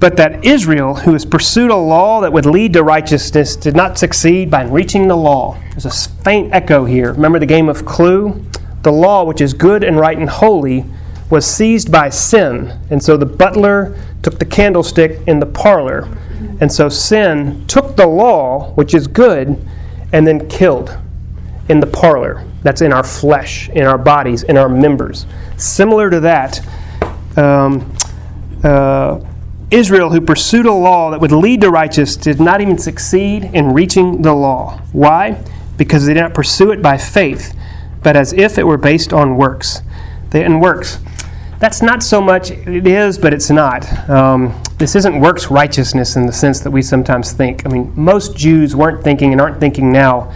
But 0.00 0.16
that 0.16 0.44
Israel, 0.44 0.94
who 0.94 1.12
has 1.12 1.24
pursued 1.24 1.70
a 1.70 1.76
law 1.76 2.20
that 2.20 2.32
would 2.32 2.46
lead 2.46 2.72
to 2.74 2.82
righteousness, 2.82 3.56
did 3.56 3.74
not 3.74 3.96
succeed 3.96 4.50
by 4.50 4.64
reaching 4.64 5.08
the 5.08 5.16
law. 5.16 5.58
There's 5.70 5.86
a 5.86 5.90
faint 6.22 6.52
echo 6.52 6.84
here. 6.84 7.12
Remember 7.12 7.38
the 7.38 7.46
game 7.46 7.68
of 7.68 7.86
Clue? 7.86 8.44
The 8.82 8.92
law, 8.92 9.24
which 9.24 9.40
is 9.40 9.54
good 9.54 9.82
and 9.82 9.98
right 9.98 10.18
and 10.18 10.28
holy, 10.28 10.84
was 11.30 11.46
seized 11.46 11.90
by 11.90 12.10
sin. 12.10 12.78
And 12.90 13.02
so 13.02 13.16
the 13.16 13.26
butler 13.26 13.96
took 14.22 14.38
the 14.38 14.44
candlestick 14.44 15.20
in 15.26 15.40
the 15.40 15.46
parlor. 15.46 16.08
And 16.60 16.70
so 16.70 16.88
sin 16.88 17.66
took 17.66 17.96
the 17.96 18.06
law, 18.06 18.72
which 18.72 18.94
is 18.94 19.06
good, 19.06 19.58
and 20.12 20.26
then 20.26 20.48
killed 20.48 20.96
in 21.68 21.80
the 21.80 21.86
parlor. 21.86 22.44
That's 22.62 22.82
in 22.82 22.92
our 22.92 23.02
flesh, 23.02 23.68
in 23.70 23.84
our 23.84 23.98
bodies, 23.98 24.42
in 24.42 24.56
our 24.56 24.68
members. 24.68 25.26
Similar 25.56 26.10
to 26.10 26.20
that, 26.20 26.60
um, 27.36 27.94
uh, 28.62 29.20
Israel, 29.70 30.10
who 30.10 30.20
pursued 30.20 30.66
a 30.66 30.72
law 30.72 31.10
that 31.10 31.20
would 31.20 31.32
lead 31.32 31.60
to 31.62 31.70
righteousness, 31.70 32.16
did 32.16 32.40
not 32.40 32.60
even 32.60 32.78
succeed 32.78 33.44
in 33.52 33.72
reaching 33.72 34.22
the 34.22 34.32
law. 34.32 34.78
Why? 34.92 35.42
Because 35.76 36.06
they 36.06 36.14
did 36.14 36.20
not 36.20 36.34
pursue 36.34 36.70
it 36.70 36.82
by 36.82 36.96
faith, 36.96 37.54
but 38.02 38.16
as 38.16 38.32
if 38.32 38.58
it 38.58 38.64
were 38.64 38.76
based 38.76 39.12
on 39.12 39.36
works. 39.36 39.82
They, 40.30 40.44
and 40.44 40.60
works. 40.60 40.98
That's 41.58 41.82
not 41.82 42.02
so 42.02 42.20
much, 42.20 42.50
it 42.50 42.86
is, 42.86 43.18
but 43.18 43.32
it's 43.32 43.50
not. 43.50 44.08
Um, 44.08 44.60
this 44.78 44.94
isn't 44.96 45.20
works 45.20 45.50
righteousness 45.50 46.16
in 46.16 46.26
the 46.26 46.32
sense 46.32 46.60
that 46.60 46.70
we 46.70 46.82
sometimes 46.82 47.32
think. 47.32 47.64
I 47.64 47.70
mean, 47.70 47.92
most 47.96 48.36
Jews 48.36 48.76
weren't 48.76 49.02
thinking 49.02 49.32
and 49.32 49.40
aren't 49.40 49.60
thinking 49.60 49.92
now 49.92 50.32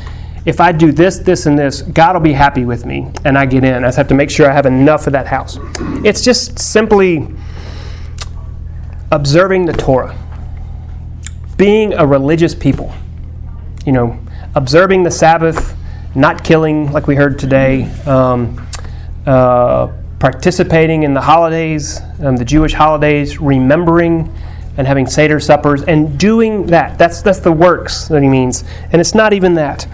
if 0.49 0.61
I 0.61 0.73
do 0.73 0.93
this, 0.93 1.19
this, 1.19 1.45
and 1.45 1.59
this, 1.59 1.83
God 1.83 2.15
will 2.15 2.23
be 2.23 2.33
happy 2.33 2.65
with 2.65 2.87
me, 2.87 3.11
and 3.27 3.37
I 3.37 3.45
get 3.45 3.65
in. 3.65 3.85
I 3.85 3.89
just 3.89 3.99
have 3.99 4.09
to 4.09 4.15
make 4.15 4.31
sure 4.31 4.51
I 4.51 4.55
have 4.55 4.65
enough 4.65 5.07
of 5.07 5.13
that 5.13 5.27
house. 5.27 5.59
It's 6.05 6.25
just 6.25 6.59
simply 6.59 7.29
observing 9.11 9.67
the 9.67 9.73
Torah, 9.73 10.17
being 11.57 11.93
a 11.95 12.07
religious 12.07 12.55
people. 12.55 12.93
You 13.87 13.93
know, 13.93 14.21
observing 14.55 15.03
the 15.03 15.11
Sabbath, 15.11 15.75
not 16.15 16.45
killing 16.45 16.93
like 16.93 17.07
we 17.07 17.15
heard 17.15 17.39
today, 17.39 17.85
um, 18.05 18.67
uh, 19.27 19.93
participating 20.19 21.05
in 21.05 21.15
the 21.15 21.21
holidays, 21.21 22.01
um, 22.21 22.37
the 22.37 22.45
Jewish 22.45 22.73
holidays, 22.73 23.39
remembering 23.41 24.35
and 24.77 24.87
having 24.87 25.07
Seder 25.07 25.41
suppers, 25.41 25.83
and 25.85 26.19
doing 26.19 26.67
that. 26.67 26.99
That's, 26.99 27.23
that's 27.23 27.41
the 27.41 27.53
works 27.53 28.09
that 28.09 28.23
he 28.23 28.29
means. 28.29 28.65
And 28.93 29.01
it's 29.01 29.15
not 29.15 29.33
even 29.33 29.55
that 29.55 29.87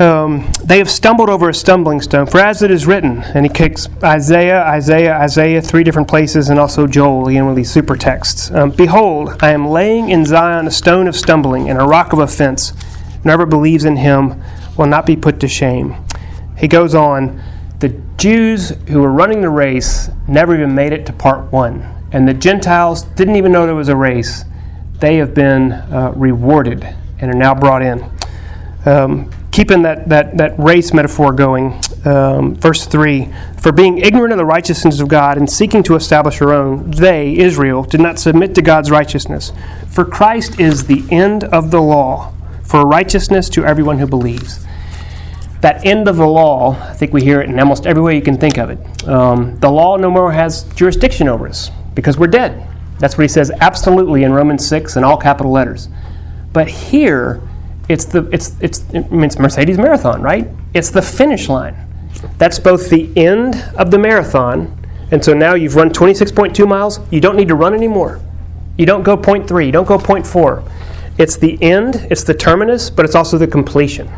um, 0.00 0.50
they 0.62 0.78
have 0.78 0.90
stumbled 0.90 1.28
over 1.28 1.48
a 1.48 1.54
stumbling 1.54 2.00
stone. 2.00 2.26
For 2.26 2.38
as 2.38 2.62
it 2.62 2.70
is 2.70 2.86
written, 2.86 3.18
and 3.18 3.44
he 3.44 3.52
kicks 3.52 3.88
Isaiah, 4.02 4.62
Isaiah, 4.62 5.16
Isaiah, 5.18 5.60
three 5.60 5.82
different 5.82 6.08
places, 6.08 6.50
and 6.50 6.58
also 6.58 6.86
Joel, 6.86 7.28
again 7.28 7.46
with 7.46 7.56
these 7.56 7.70
super 7.70 7.96
texts. 7.96 8.50
Um, 8.50 8.70
Behold, 8.70 9.36
I 9.40 9.50
am 9.50 9.68
laying 9.68 10.10
in 10.10 10.24
Zion 10.24 10.66
a 10.66 10.70
stone 10.70 11.08
of 11.08 11.16
stumbling 11.16 11.68
and 11.68 11.80
a 11.80 11.84
rock 11.84 12.12
of 12.12 12.20
offense. 12.20 12.72
Whoever 13.24 13.46
believes 13.46 13.84
in 13.84 13.96
him 13.96 14.40
will 14.76 14.86
not 14.86 15.04
be 15.04 15.16
put 15.16 15.40
to 15.40 15.48
shame. 15.48 15.96
He 16.56 16.68
goes 16.68 16.94
on, 16.94 17.42
the 17.80 18.00
Jews 18.16 18.70
who 18.88 19.00
were 19.00 19.12
running 19.12 19.40
the 19.40 19.50
race 19.50 20.10
never 20.26 20.54
even 20.54 20.74
made 20.74 20.92
it 20.92 21.06
to 21.06 21.12
part 21.12 21.52
one, 21.52 21.86
and 22.12 22.26
the 22.26 22.34
Gentiles 22.34 23.02
didn't 23.02 23.36
even 23.36 23.52
know 23.52 23.66
there 23.66 23.74
was 23.74 23.88
a 23.88 23.96
race. 23.96 24.44
They 25.00 25.16
have 25.16 25.34
been 25.34 25.72
uh, 25.72 26.12
rewarded 26.16 26.84
and 27.20 27.32
are 27.32 27.38
now 27.38 27.54
brought 27.54 27.82
in. 27.82 28.10
Um, 28.86 29.30
keeping 29.58 29.82
that, 29.82 30.08
that, 30.08 30.36
that 30.36 30.56
race 30.56 30.94
metaphor 30.94 31.32
going, 31.32 31.82
um, 32.04 32.54
verse 32.54 32.86
3 32.86 33.28
For 33.60 33.72
being 33.72 33.98
ignorant 33.98 34.30
of 34.30 34.38
the 34.38 34.44
righteousness 34.44 35.00
of 35.00 35.08
God 35.08 35.36
and 35.36 35.50
seeking 35.50 35.82
to 35.82 35.96
establish 35.96 36.38
her 36.38 36.52
own, 36.52 36.92
they, 36.92 37.36
Israel, 37.36 37.82
did 37.82 38.00
not 38.00 38.20
submit 38.20 38.54
to 38.54 38.62
God's 38.62 38.88
righteousness. 38.92 39.50
For 39.88 40.04
Christ 40.04 40.60
is 40.60 40.86
the 40.86 41.04
end 41.10 41.42
of 41.42 41.72
the 41.72 41.82
law 41.82 42.32
for 42.62 42.82
righteousness 42.82 43.48
to 43.48 43.64
everyone 43.64 43.98
who 43.98 44.06
believes. 44.06 44.64
That 45.60 45.84
end 45.84 46.06
of 46.06 46.18
the 46.18 46.26
law, 46.28 46.80
I 46.80 46.92
think 46.92 47.12
we 47.12 47.24
hear 47.24 47.40
it 47.40 47.50
in 47.50 47.58
almost 47.58 47.84
every 47.84 48.00
way 48.00 48.14
you 48.14 48.22
can 48.22 48.38
think 48.38 48.58
of 48.58 48.70
it. 48.70 49.08
Um, 49.08 49.58
the 49.58 49.70
law 49.72 49.96
no 49.96 50.08
more 50.08 50.30
has 50.30 50.72
jurisdiction 50.74 51.26
over 51.26 51.48
us 51.48 51.72
because 51.94 52.16
we're 52.16 52.28
dead. 52.28 52.64
That's 53.00 53.18
what 53.18 53.22
he 53.22 53.28
says 53.28 53.50
absolutely 53.50 54.22
in 54.22 54.32
Romans 54.32 54.64
6 54.68 54.94
in 54.94 55.02
all 55.02 55.16
capital 55.16 55.50
letters. 55.50 55.88
But 56.52 56.68
here, 56.68 57.42
it's 57.88 58.04
the 58.04 58.28
it's 58.32 58.54
it's 58.60 58.84
it's 58.92 59.38
Mercedes 59.38 59.78
marathon, 59.78 60.22
right? 60.22 60.48
It's 60.74 60.90
the 60.90 61.02
finish 61.02 61.48
line. 61.48 61.76
That's 62.36 62.58
both 62.58 62.90
the 62.90 63.10
end 63.16 63.56
of 63.76 63.90
the 63.90 63.98
marathon, 63.98 64.76
and 65.10 65.24
so 65.24 65.32
now 65.32 65.54
you've 65.54 65.76
run 65.76 65.90
26.2 65.90 66.68
miles. 66.68 67.00
You 67.10 67.20
don't 67.20 67.36
need 67.36 67.48
to 67.48 67.54
run 67.54 67.74
anymore. 67.74 68.20
You 68.76 68.86
don't 68.86 69.02
go 69.02 69.16
0.3. 69.16 69.66
You 69.66 69.72
don't 69.72 69.86
go 69.86 69.98
0.4. 69.98 70.70
It's 71.18 71.36
the 71.36 71.60
end. 71.62 72.06
It's 72.10 72.24
the 72.24 72.34
terminus, 72.34 72.90
but 72.90 73.04
it's 73.04 73.14
also 73.14 73.38
the 73.38 73.46
completion. 73.46 74.10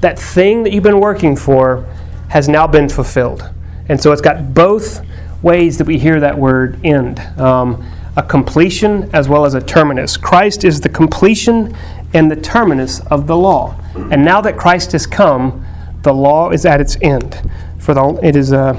That 0.00 0.18
thing 0.18 0.62
that 0.62 0.72
you've 0.72 0.84
been 0.84 1.00
working 1.00 1.36
for 1.36 1.86
has 2.28 2.48
now 2.48 2.66
been 2.66 2.88
fulfilled, 2.88 3.48
and 3.88 4.00
so 4.00 4.12
it's 4.12 4.22
got 4.22 4.54
both 4.54 5.04
ways 5.42 5.78
that 5.78 5.86
we 5.86 5.98
hear 5.98 6.20
that 6.20 6.36
word 6.36 6.78
end. 6.84 7.18
Um, 7.38 7.82
a 8.16 8.22
completion 8.22 9.08
as 9.14 9.28
well 9.28 9.44
as 9.44 9.54
a 9.54 9.60
terminus. 9.60 10.16
Christ 10.16 10.64
is 10.64 10.80
the 10.80 10.88
completion 10.88 11.76
and 12.12 12.30
the 12.30 12.36
terminus 12.36 13.00
of 13.06 13.26
the 13.26 13.36
law. 13.36 13.76
And 14.10 14.24
now 14.24 14.40
that 14.40 14.56
Christ 14.56 14.92
has 14.92 15.06
come, 15.06 15.64
the 16.02 16.12
law 16.12 16.50
is 16.50 16.64
at 16.64 16.80
its 16.80 16.96
end. 17.02 17.40
For 17.78 17.94
the, 17.94 18.18
it 18.22 18.36
is 18.36 18.52
uh, 18.52 18.74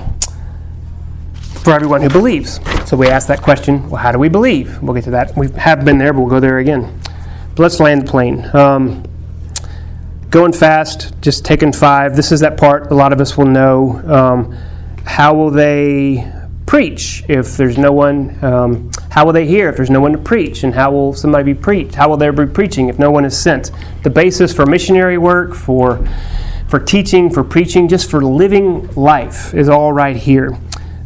for 1.64 1.74
everyone 1.74 2.02
who 2.02 2.10
believes. 2.10 2.60
So 2.90 2.98
we 2.98 3.08
ask 3.08 3.28
that 3.28 3.42
question 3.42 3.90
well, 3.90 4.02
how 4.02 4.12
do 4.12 4.20
we 4.20 4.30
believe? 4.30 4.82
We'll 4.82 4.94
get 4.94 5.06
to 5.06 5.12
that. 5.12 5.36
We 5.38 5.50
have 5.52 5.86
been 5.86 5.98
there, 5.98 6.14
but 6.14 6.22
we'll 6.22 6.30
go 6.30 6.40
there 6.40 6.58
again. 6.58 7.00
But 7.56 7.64
let's 7.64 7.80
land 7.80 8.04
the 8.04 8.12
plane. 8.12 8.50
Um, 8.56 9.04
going 10.30 10.54
fast, 10.54 11.14
just 11.22 11.46
taking 11.46 11.74
five. 11.74 12.16
This 12.16 12.32
is 12.32 12.40
that 12.40 12.58
part 12.58 12.92
a 12.92 12.96
lot 12.96 13.14
of 13.14 13.22
us 13.22 13.38
will 13.38 13.46
know. 13.46 14.02
Um, 14.06 14.58
how 15.06 15.34
will 15.34 15.52
they 15.52 16.32
preach 16.72 17.26
if 17.28 17.58
there's 17.58 17.78
no 17.78 17.92
one? 17.92 18.42
Um, 18.42 18.92
how 19.10 19.26
will 19.26 19.34
they 19.34 19.46
hear 19.46 19.68
if 19.68 19.76
there's 19.76 19.90
no 19.90 20.00
one 20.00 20.14
to 20.14 20.18
preach? 20.18 20.64
And 20.64 20.74
how 20.74 20.90
will 20.90 21.14
somebody 21.14 21.52
be 21.52 21.60
preached? 21.60 21.96
How 21.96 22.08
will 22.08 22.16
there 22.16 22.32
be 22.32 22.46
preaching 22.46 22.88
if 22.88 22.98
no 22.98 23.12
one 23.12 23.26
is 23.26 23.38
sent? 23.38 23.72
The 24.04 24.10
basis 24.10 24.54
for 24.54 24.66
missionary 24.66 25.18
work, 25.18 25.54
for 25.54 26.08
for 26.70 26.80
teaching, 26.80 27.30
for 27.30 27.44
preaching, 27.44 27.90
just 27.90 28.10
for 28.10 28.24
living 28.24 28.88
life 28.94 29.54
is 29.54 29.68
all 29.68 29.92
right 29.92 30.16
here. 30.16 30.58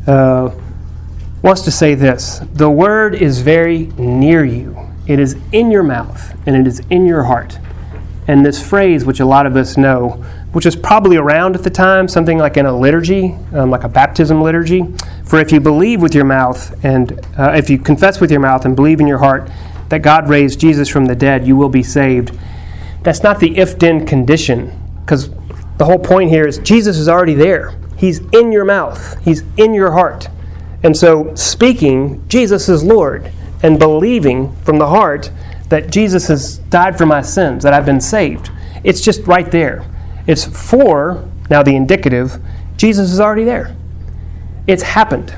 Uh, 0.05 0.51
wants 1.41 1.63
to 1.63 1.71
say 1.71 1.95
this: 1.95 2.41
the 2.53 2.69
word 2.69 3.15
is 3.15 3.41
very 3.41 3.87
near 3.97 4.45
you. 4.45 4.77
It 5.07 5.17
is 5.17 5.35
in 5.51 5.71
your 5.71 5.81
mouth 5.81 6.31
and 6.45 6.55
it 6.55 6.67
is 6.67 6.79
in 6.91 7.07
your 7.07 7.23
heart. 7.23 7.57
And 8.27 8.45
this 8.45 8.61
phrase, 8.61 9.03
which 9.03 9.19
a 9.19 9.25
lot 9.25 9.47
of 9.47 9.55
us 9.55 9.77
know, 9.77 10.23
which 10.51 10.67
is 10.67 10.75
probably 10.75 11.17
around 11.17 11.55
at 11.55 11.63
the 11.63 11.69
time, 11.69 12.07
something 12.07 12.37
like 12.37 12.55
in 12.55 12.65
a 12.65 12.75
liturgy, 12.75 13.35
um, 13.53 13.71
like 13.71 13.83
a 13.83 13.89
baptism 13.89 14.41
liturgy. 14.41 14.85
For 15.25 15.39
if 15.39 15.51
you 15.51 15.59
believe 15.59 16.01
with 16.01 16.13
your 16.13 16.25
mouth 16.25 16.83
and 16.83 17.19
uh, 17.37 17.51
if 17.55 17.69
you 17.69 17.79
confess 17.79 18.21
with 18.21 18.31
your 18.31 18.39
mouth 18.39 18.65
and 18.65 18.75
believe 18.75 18.99
in 18.99 19.07
your 19.07 19.17
heart 19.17 19.49
that 19.89 20.01
God 20.01 20.29
raised 20.29 20.59
Jesus 20.59 20.87
from 20.87 21.05
the 21.05 21.15
dead, 21.15 21.47
you 21.47 21.55
will 21.55 21.69
be 21.69 21.83
saved. 21.83 22.37
That's 23.01 23.23
not 23.23 23.39
the 23.39 23.57
if 23.57 23.77
then 23.77 24.05
condition, 24.05 24.71
because 25.01 25.29
the 25.77 25.85
whole 25.85 25.99
point 25.99 26.29
here 26.29 26.47
is 26.47 26.57
Jesus 26.59 26.97
is 26.97 27.09
already 27.09 27.33
there. 27.33 27.75
He's 27.97 28.19
in 28.33 28.51
your 28.51 28.65
mouth, 28.65 29.19
He's 29.23 29.43
in 29.57 29.73
your 29.73 29.91
heart. 29.91 30.29
And 30.83 30.95
so, 30.95 31.33
speaking, 31.35 32.27
Jesus 32.27 32.69
is 32.69 32.83
Lord, 32.83 33.31
and 33.63 33.79
believing 33.79 34.55
from 34.57 34.77
the 34.77 34.87
heart 34.87 35.31
that 35.69 35.89
Jesus 35.89 36.27
has 36.27 36.59
died 36.69 36.97
for 36.97 37.05
my 37.05 37.21
sins, 37.21 37.63
that 37.63 37.73
I've 37.73 37.85
been 37.85 38.01
saved, 38.01 38.51
it's 38.83 39.01
just 39.01 39.25
right 39.25 39.49
there. 39.49 39.83
It's 40.27 40.45
for, 40.45 41.27
now 41.49 41.63
the 41.63 41.75
indicative, 41.75 42.39
Jesus 42.77 43.11
is 43.11 43.19
already 43.19 43.43
there. 43.43 43.75
It's 44.67 44.83
happened. 44.83 45.35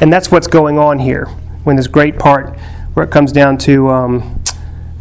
And 0.00 0.12
that's 0.12 0.30
what's 0.30 0.46
going 0.46 0.78
on 0.78 0.98
here 0.98 1.26
when 1.64 1.76
this 1.76 1.86
great 1.86 2.18
part 2.18 2.58
where 2.94 3.04
it 3.04 3.10
comes 3.10 3.32
down 3.32 3.58
to 3.58 3.88
um, 3.88 4.42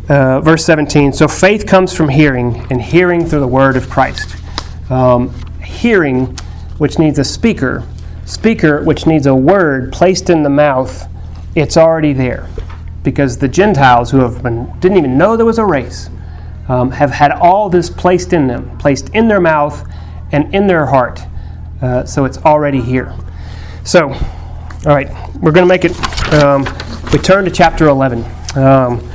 uh, 0.10 0.42
verse 0.42 0.66
17. 0.66 1.14
So 1.14 1.28
faith 1.28 1.66
comes 1.66 1.96
from 1.96 2.10
hearing, 2.10 2.68
and 2.70 2.82
hearing 2.82 3.26
through 3.26 3.40
the 3.40 3.48
word 3.48 3.78
of 3.78 3.90
Christ. 3.90 4.36
Um, 4.90 5.34
hearing, 5.64 6.38
which 6.78 7.00
needs 7.00 7.20
a 7.20 7.24
speaker, 7.24 7.84
speaker, 8.26 8.84
which 8.84 9.06
needs 9.06 9.26
a 9.28 9.36
word 9.36 9.94
placed 9.94 10.30
in 10.30 10.44
the 10.44 10.50
mouth, 10.50 11.08
it's 11.56 11.78
already 11.78 12.14
there. 12.14 12.50
Because 13.04 13.38
the 13.38 13.48
Gentiles 13.48 14.12
who 14.12 14.20
have 14.20 14.42
been, 14.42 14.72
didn't 14.80 14.98
even 14.98 15.18
know 15.18 15.38
there 15.38 15.46
was 15.46 15.60
a 15.60 15.66
race, 15.66 16.10
um, 16.68 16.92
have 16.92 17.12
had 17.12 17.32
all 17.32 17.70
this 17.70 17.90
placed 17.90 18.34
in 18.34 18.48
them, 18.48 18.78
placed 18.78 19.10
in 19.10 19.28
their 19.28 19.42
mouth 19.42 19.88
and 20.32 20.54
in 20.56 20.68
their 20.68 20.86
heart. 20.86 21.20
Uh, 21.82 22.06
so 22.06 22.26
it's 22.26 22.38
already 22.40 22.82
here. 22.82 23.14
So, 23.84 24.10
all 24.10 24.96
right, 24.96 25.10
we're 25.42 25.52
going 25.52 25.66
to 25.66 25.70
make 25.70 25.86
it. 25.86 25.92
Um, 26.34 26.66
we 27.12 27.20
turn 27.20 27.46
to 27.46 27.52
chapter 27.52 27.88
11. 27.88 28.24
Um, 28.56 29.10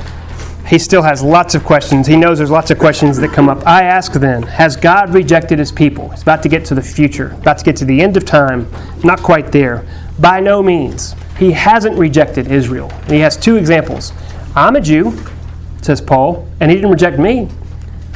he 0.67 0.77
still 0.77 1.01
has 1.01 1.23
lots 1.23 1.55
of 1.55 1.63
questions. 1.63 2.05
He 2.05 2.15
knows 2.15 2.37
there's 2.37 2.51
lots 2.51 2.69
of 2.69 2.77
questions 2.77 3.17
that 3.17 3.31
come 3.31 3.49
up. 3.49 3.65
I 3.65 3.83
ask 3.83 4.13
then, 4.13 4.43
has 4.43 4.75
God 4.75 5.13
rejected 5.13 5.57
his 5.57 5.71
people? 5.71 6.09
He's 6.09 6.21
about 6.21 6.43
to 6.43 6.49
get 6.49 6.65
to 6.65 6.75
the 6.75 6.81
future, 6.81 7.31
about 7.31 7.57
to 7.57 7.65
get 7.65 7.75
to 7.77 7.85
the 7.85 8.01
end 8.01 8.15
of 8.17 8.25
time, 8.25 8.71
not 9.03 9.23
quite 9.23 9.51
there. 9.51 9.85
By 10.19 10.39
no 10.39 10.61
means. 10.61 11.15
He 11.37 11.51
hasn't 11.51 11.97
rejected 11.97 12.51
Israel. 12.51 12.89
And 13.03 13.11
he 13.11 13.19
has 13.19 13.35
two 13.37 13.55
examples. 13.55 14.13
I'm 14.55 14.75
a 14.75 14.81
Jew 14.81 15.17
says 15.81 16.01
Paul, 16.01 16.47
and 16.59 16.69
he 16.69 16.77
didn't 16.77 16.91
reject 16.91 17.19
me. 17.19 17.47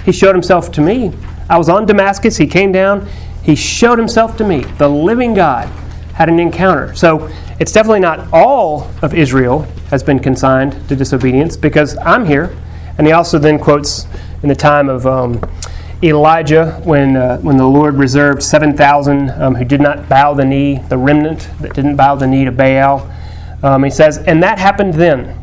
He 0.06 0.12
showed 0.12 0.36
himself 0.36 0.72
to 0.74 0.82
me. 0.82 1.14
I 1.49 1.58
was 1.58 1.70
on 1.70 1.86
Damascus, 1.86 2.38
he 2.38 2.47
came 2.47 2.72
down, 2.72 3.08
he 3.41 3.56
showed 3.56 3.97
himself 3.97 4.38
to 4.38 4.43
me. 4.43 4.64
The 4.78 4.88
living 4.88 5.34
God 5.34 5.70
had 6.14 6.30
an 6.30 6.39
encounter. 6.39 6.93
So 6.95 7.30
it's 7.59 7.72
definitely 7.72 7.99
not 7.99 8.28
all 8.32 8.89
of 9.01 9.14
Israel 9.14 9.61
has 9.89 10.03
been 10.03 10.20
consigned 10.20 10.88
to 10.89 10.95
disobedience 10.95 11.57
because 11.57 11.97
I'm 11.97 12.26
here. 12.26 12.55
And 12.97 13.07
he 13.07 13.14
also 13.14 13.39
then 13.39 13.59
quotes 13.59 14.07
in 14.43 14.49
the 14.49 14.55
time 14.55 14.89
of 14.89 15.07
um, 15.07 15.41
Elijah 16.03 16.82
when, 16.84 17.16
uh, 17.16 17.39
when 17.39 17.57
the 17.57 17.66
Lord 17.66 17.95
reserved 17.95 18.43
7,000 18.43 19.30
um, 19.32 19.55
who 19.55 19.66
did 19.66 19.82
not 19.82 20.09
bow 20.09 20.34
the 20.34 20.45
knee, 20.45 20.80
the 20.89 20.97
remnant 20.97 21.49
that 21.61 21.74
didn't 21.74 21.95
bow 21.95 22.16
the 22.16 22.28
knee 22.28 22.45
to 22.45 22.51
Baal. 22.51 23.09
Um, 23.64 23.84
he 23.84 23.89
says, 23.89 24.18
and 24.18 24.43
that 24.43 24.59
happened 24.59 24.95
then. 24.95 25.39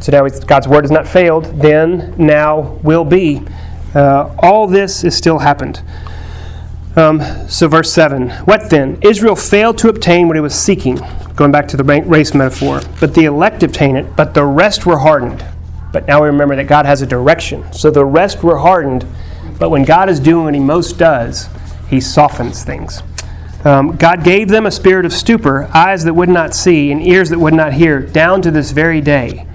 So 0.00 0.12
now 0.12 0.28
God's 0.28 0.68
word 0.68 0.84
has 0.84 0.90
not 0.90 1.08
failed, 1.08 1.46
then, 1.60 2.14
now, 2.16 2.78
will 2.82 3.04
be. 3.04 3.42
Uh, 3.94 4.34
all 4.38 4.66
this 4.66 5.02
is 5.04 5.16
still 5.16 5.38
happened. 5.38 5.82
Um, 6.96 7.20
so, 7.46 7.68
verse 7.68 7.92
7 7.92 8.30
What 8.46 8.70
then? 8.70 8.98
Israel 9.02 9.36
failed 9.36 9.76
to 9.78 9.90
obtain 9.90 10.28
what 10.28 10.36
he 10.36 10.40
was 10.40 10.54
seeking, 10.54 10.98
going 11.34 11.52
back 11.52 11.68
to 11.68 11.76
the 11.76 11.84
race 11.84 12.34
metaphor. 12.34 12.80
But 13.00 13.14
the 13.14 13.26
elect 13.26 13.62
obtain 13.62 13.96
it, 13.96 14.16
but 14.16 14.32
the 14.32 14.44
rest 14.44 14.86
were 14.86 14.98
hardened. 14.98 15.44
But 15.92 16.06
now 16.06 16.22
we 16.22 16.28
remember 16.28 16.56
that 16.56 16.64
God 16.64 16.86
has 16.86 17.02
a 17.02 17.06
direction. 17.06 17.70
So 17.72 17.90
the 17.90 18.04
rest 18.04 18.42
were 18.42 18.58
hardened, 18.58 19.06
But 19.58 19.70
when 19.70 19.84
God 19.84 20.08
is 20.08 20.18
doing 20.20 20.46
what 20.46 20.54
He 20.54 20.60
most 20.60 20.98
does, 20.98 21.48
He 21.88 22.00
softens 22.00 22.64
things. 22.64 23.02
Um, 23.64 23.96
God 23.96 24.24
gave 24.24 24.48
them 24.48 24.64
a 24.64 24.70
spirit 24.70 25.04
of 25.04 25.12
stupor, 25.12 25.68
eyes 25.74 26.04
that 26.04 26.14
would 26.14 26.28
not 26.28 26.54
see, 26.54 26.92
and 26.92 27.02
ears 27.02 27.30
that 27.30 27.38
would 27.38 27.52
not 27.52 27.74
hear, 27.74 28.00
down 28.00 28.40
to 28.42 28.50
this 28.50 28.70
very 28.70 29.00
day. 29.00 29.46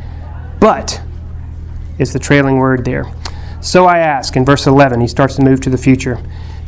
But, 0.60 1.02
is 1.98 2.14
the 2.14 2.20
trailing 2.20 2.58
word 2.58 2.86
there. 2.86 3.06
So 3.62 3.86
I 3.86 4.00
ask, 4.00 4.36
in 4.36 4.44
verse 4.44 4.68
11, 4.68 5.02
he 5.02 5.08
starts 5.08 5.38
to 5.38 5.44
move 5.44 5.62
to 5.62 5.70
the 5.70 5.78
future. 5.78 6.22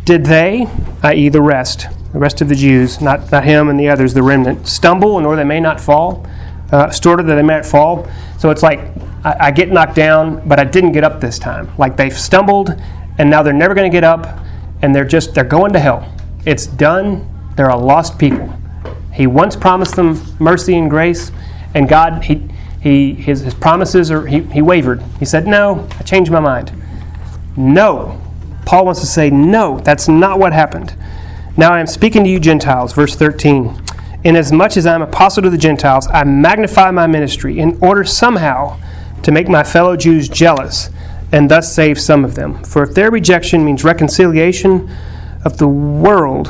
Did 0.05 0.25
they, 0.25 0.67
i.e., 1.03 1.29
the 1.29 1.41
rest, 1.41 1.87
the 2.11 2.19
rest 2.19 2.41
of 2.41 2.49
the 2.49 2.55
Jews, 2.55 2.99
not, 2.99 3.31
not 3.31 3.43
him 3.43 3.69
and 3.69 3.79
the 3.79 3.87
others, 3.87 4.13
the 4.13 4.23
remnant, 4.23 4.67
stumble 4.67 5.17
in 5.17 5.25
order 5.25 5.37
they 5.37 5.47
may 5.47 5.59
not 5.59 5.79
fall? 5.79 6.27
Uh, 6.71 6.89
stored 6.89 7.25
that 7.25 7.35
they 7.35 7.41
might 7.41 7.65
fall? 7.65 8.09
So 8.37 8.49
it's 8.49 8.63
like 8.63 8.79
I, 9.23 9.47
I 9.47 9.51
get 9.51 9.71
knocked 9.71 9.95
down, 9.95 10.47
but 10.47 10.59
I 10.59 10.65
didn't 10.65 10.91
get 10.91 11.03
up 11.03 11.21
this 11.21 11.39
time. 11.39 11.71
Like 11.77 11.95
they've 11.95 12.17
stumbled, 12.17 12.75
and 13.17 13.29
now 13.29 13.43
they're 13.43 13.53
never 13.53 13.73
going 13.73 13.89
to 13.89 13.95
get 13.95 14.03
up, 14.03 14.39
and 14.81 14.93
they're 14.93 15.05
just, 15.05 15.33
they're 15.33 15.43
going 15.43 15.73
to 15.73 15.79
hell. 15.79 16.13
It's 16.45 16.67
done. 16.67 17.29
They're 17.55 17.69
a 17.69 17.77
lost 17.77 18.19
people. 18.19 18.53
He 19.13 19.27
once 19.27 19.55
promised 19.55 19.95
them 19.95 20.19
mercy 20.39 20.75
and 20.77 20.89
grace, 20.89 21.31
and 21.73 21.87
God, 21.87 22.23
he, 22.23 22.49
he, 22.81 23.13
his, 23.13 23.41
his 23.41 23.53
promises, 23.53 24.11
are, 24.11 24.25
he, 24.25 24.41
he 24.41 24.61
wavered. 24.61 25.01
He 25.19 25.25
said, 25.25 25.47
No, 25.47 25.87
I 25.97 26.03
changed 26.03 26.31
my 26.31 26.39
mind. 26.39 26.73
No. 27.55 28.19
Paul 28.65 28.85
wants 28.85 29.01
to 29.01 29.07
say, 29.07 29.29
No, 29.29 29.79
that's 29.79 30.07
not 30.07 30.39
what 30.39 30.53
happened. 30.53 30.95
Now 31.55 31.73
I 31.73 31.79
am 31.79 31.87
speaking 31.87 32.23
to 32.23 32.29
you, 32.29 32.39
Gentiles, 32.39 32.93
verse 32.93 33.15
13. 33.15 33.79
Inasmuch 34.23 34.77
as 34.77 34.85
I 34.85 34.95
am 34.95 35.01
apostle 35.01 35.43
to 35.43 35.49
the 35.49 35.57
Gentiles, 35.57 36.07
I 36.07 36.23
magnify 36.23 36.91
my 36.91 37.07
ministry 37.07 37.59
in 37.59 37.77
order 37.81 38.03
somehow 38.03 38.79
to 39.21 39.31
make 39.31 39.49
my 39.49 39.63
fellow 39.63 39.95
Jews 39.97 40.29
jealous 40.29 40.89
and 41.31 41.49
thus 41.49 41.73
save 41.73 41.99
some 41.99 42.23
of 42.23 42.35
them. 42.35 42.63
For 42.63 42.83
if 42.83 42.93
their 42.93 43.11
rejection 43.11 43.65
means 43.65 43.83
reconciliation 43.83 44.89
of 45.43 45.57
the 45.57 45.67
world, 45.67 46.47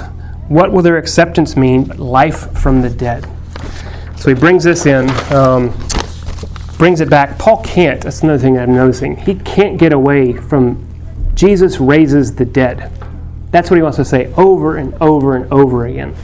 what 0.50 0.72
will 0.72 0.82
their 0.82 0.98
acceptance 0.98 1.56
mean 1.56 1.86
life 1.98 2.52
from 2.58 2.82
the 2.82 2.90
dead? 2.90 3.28
So 4.18 4.30
he 4.30 4.36
brings 4.36 4.64
this 4.64 4.86
in, 4.86 5.10
um, 5.34 5.74
brings 6.78 7.02
it 7.02 7.10
back. 7.10 7.40
Paul 7.40 7.64
can't, 7.64 8.02
that's 8.02 8.22
another 8.22 8.40
thing 8.40 8.58
I'm 8.58 8.76
noticing. 8.76 9.16
He 9.16 9.36
can't 9.36 9.80
get 9.80 9.94
away 9.94 10.34
from 10.34 10.88
Jesus 11.36 11.80
raises 11.80 12.36
the 12.36 12.46
dead. 12.46 12.92
That's 13.52 13.70
what 13.70 13.78
he 13.78 13.84
wants 13.84 13.98
to 13.98 14.06
say 14.06 14.34
over 14.34 14.78
and 14.78 14.94
over 14.96 15.36
and 15.36 15.52
over 15.52 15.86
again. 15.86 16.16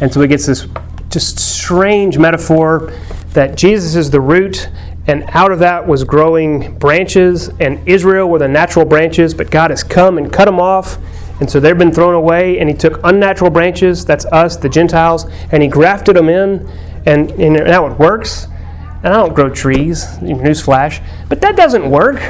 And 0.00 0.12
so 0.12 0.20
he 0.20 0.28
gets 0.28 0.46
this 0.46 0.66
just 1.10 1.38
strange 1.38 2.18
metaphor 2.18 2.92
that 3.32 3.56
Jesus 3.56 3.94
is 3.94 4.10
the 4.10 4.20
root, 4.20 4.68
and 5.06 5.24
out 5.28 5.52
of 5.52 5.58
that 5.60 5.86
was 5.86 6.04
growing 6.04 6.78
branches, 6.78 7.48
and 7.60 7.86
Israel 7.88 8.28
were 8.28 8.38
the 8.38 8.48
natural 8.48 8.84
branches, 8.84 9.32
but 9.34 9.50
God 9.50 9.70
has 9.70 9.82
come 9.82 10.18
and 10.18 10.32
cut 10.32 10.44
them 10.44 10.60
off. 10.60 10.98
And 11.40 11.48
so 11.48 11.60
they've 11.60 11.78
been 11.78 11.92
thrown 11.92 12.14
away, 12.14 12.58
and 12.58 12.68
he 12.68 12.74
took 12.74 13.00
unnatural 13.04 13.50
branches, 13.50 14.04
that's 14.04 14.24
us, 14.26 14.56
the 14.56 14.68
Gentiles, 14.68 15.26
and 15.52 15.62
he 15.62 15.68
grafted 15.68 16.16
them 16.16 16.28
in, 16.28 16.68
and, 17.06 17.30
and 17.32 17.54
now 17.54 17.86
it 17.86 17.98
works. 17.98 18.48
And 19.04 19.14
I 19.14 19.16
don't 19.18 19.34
grow 19.34 19.48
trees, 19.48 20.04
newsflash, 20.18 21.04
but 21.28 21.40
that 21.40 21.56
doesn't 21.56 21.88
work. 21.88 22.20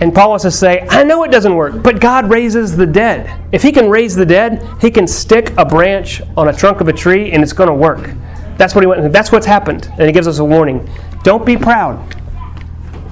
And 0.00 0.12
Paul 0.12 0.30
wants 0.30 0.42
to 0.42 0.50
say, 0.50 0.84
I 0.90 1.04
know 1.04 1.22
it 1.22 1.30
doesn't 1.30 1.54
work, 1.54 1.82
but 1.84 2.00
God 2.00 2.28
raises 2.28 2.76
the 2.76 2.86
dead. 2.86 3.40
If 3.52 3.62
He 3.62 3.70
can 3.70 3.88
raise 3.88 4.16
the 4.16 4.26
dead, 4.26 4.66
He 4.80 4.90
can 4.90 5.06
stick 5.06 5.52
a 5.56 5.64
branch 5.64 6.20
on 6.36 6.48
a 6.48 6.52
trunk 6.52 6.80
of 6.80 6.88
a 6.88 6.92
tree 6.92 7.30
and 7.30 7.42
it's 7.42 7.52
going 7.52 7.68
to 7.68 7.74
work. 7.74 8.10
That's 8.56 8.74
what 8.74 8.82
He 8.82 8.86
went. 8.86 9.12
That's 9.12 9.30
what's 9.30 9.46
happened. 9.46 9.88
And 9.92 10.02
He 10.02 10.12
gives 10.12 10.26
us 10.26 10.40
a 10.40 10.44
warning: 10.44 10.88
Don't 11.22 11.46
be 11.46 11.56
proud. 11.56 12.16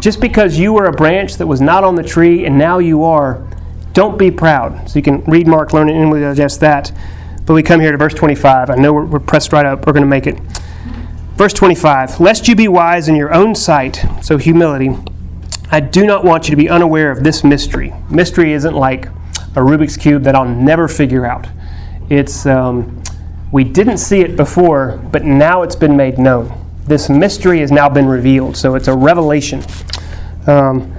Just 0.00 0.20
because 0.20 0.58
you 0.58 0.72
were 0.72 0.86
a 0.86 0.92
branch 0.92 1.36
that 1.36 1.46
was 1.46 1.60
not 1.60 1.84
on 1.84 1.94
the 1.94 2.02
tree 2.02 2.44
and 2.44 2.58
now 2.58 2.80
you 2.80 3.04
are, 3.04 3.46
don't 3.92 4.18
be 4.18 4.32
proud. 4.32 4.90
So 4.90 4.98
you 4.98 5.02
can 5.02 5.22
read 5.24 5.46
Mark, 5.46 5.72
learn, 5.72 5.88
it, 5.88 5.94
and 5.94 6.10
we 6.10 6.18
digest 6.18 6.58
that. 6.60 6.90
But 7.46 7.54
we 7.54 7.62
come 7.62 7.78
here 7.78 7.92
to 7.92 7.98
verse 7.98 8.14
25. 8.14 8.70
I 8.70 8.74
know 8.74 8.92
we're, 8.92 9.04
we're 9.04 9.20
pressed 9.20 9.52
right 9.52 9.64
up. 9.64 9.86
We're 9.86 9.92
going 9.92 10.02
to 10.02 10.08
make 10.08 10.26
it. 10.26 10.38
Verse 11.36 11.52
25 11.52 12.20
Lest 12.20 12.46
you 12.48 12.54
be 12.54 12.68
wise 12.68 13.08
in 13.08 13.16
your 13.16 13.32
own 13.32 13.54
sight, 13.54 14.04
so 14.20 14.36
humility, 14.36 14.90
I 15.70 15.80
do 15.80 16.06
not 16.06 16.24
want 16.24 16.46
you 16.46 16.50
to 16.50 16.56
be 16.56 16.68
unaware 16.68 17.10
of 17.10 17.24
this 17.24 17.42
mystery. 17.42 17.94
Mystery 18.10 18.52
isn't 18.52 18.74
like 18.74 19.06
a 19.06 19.60
Rubik's 19.60 19.96
Cube 19.96 20.22
that 20.24 20.34
I'll 20.34 20.44
never 20.44 20.88
figure 20.88 21.24
out. 21.24 21.46
It's, 22.10 22.44
um, 22.44 23.02
we 23.52 23.64
didn't 23.64 23.98
see 23.98 24.20
it 24.20 24.36
before, 24.36 25.00
but 25.10 25.24
now 25.24 25.62
it's 25.62 25.74
been 25.74 25.96
made 25.96 26.18
known. 26.18 26.52
This 26.84 27.08
mystery 27.08 27.60
has 27.60 27.72
now 27.72 27.88
been 27.88 28.06
revealed, 28.06 28.56
so 28.56 28.74
it's 28.74 28.88
a 28.88 28.96
revelation. 28.96 29.62
Um, 30.46 30.94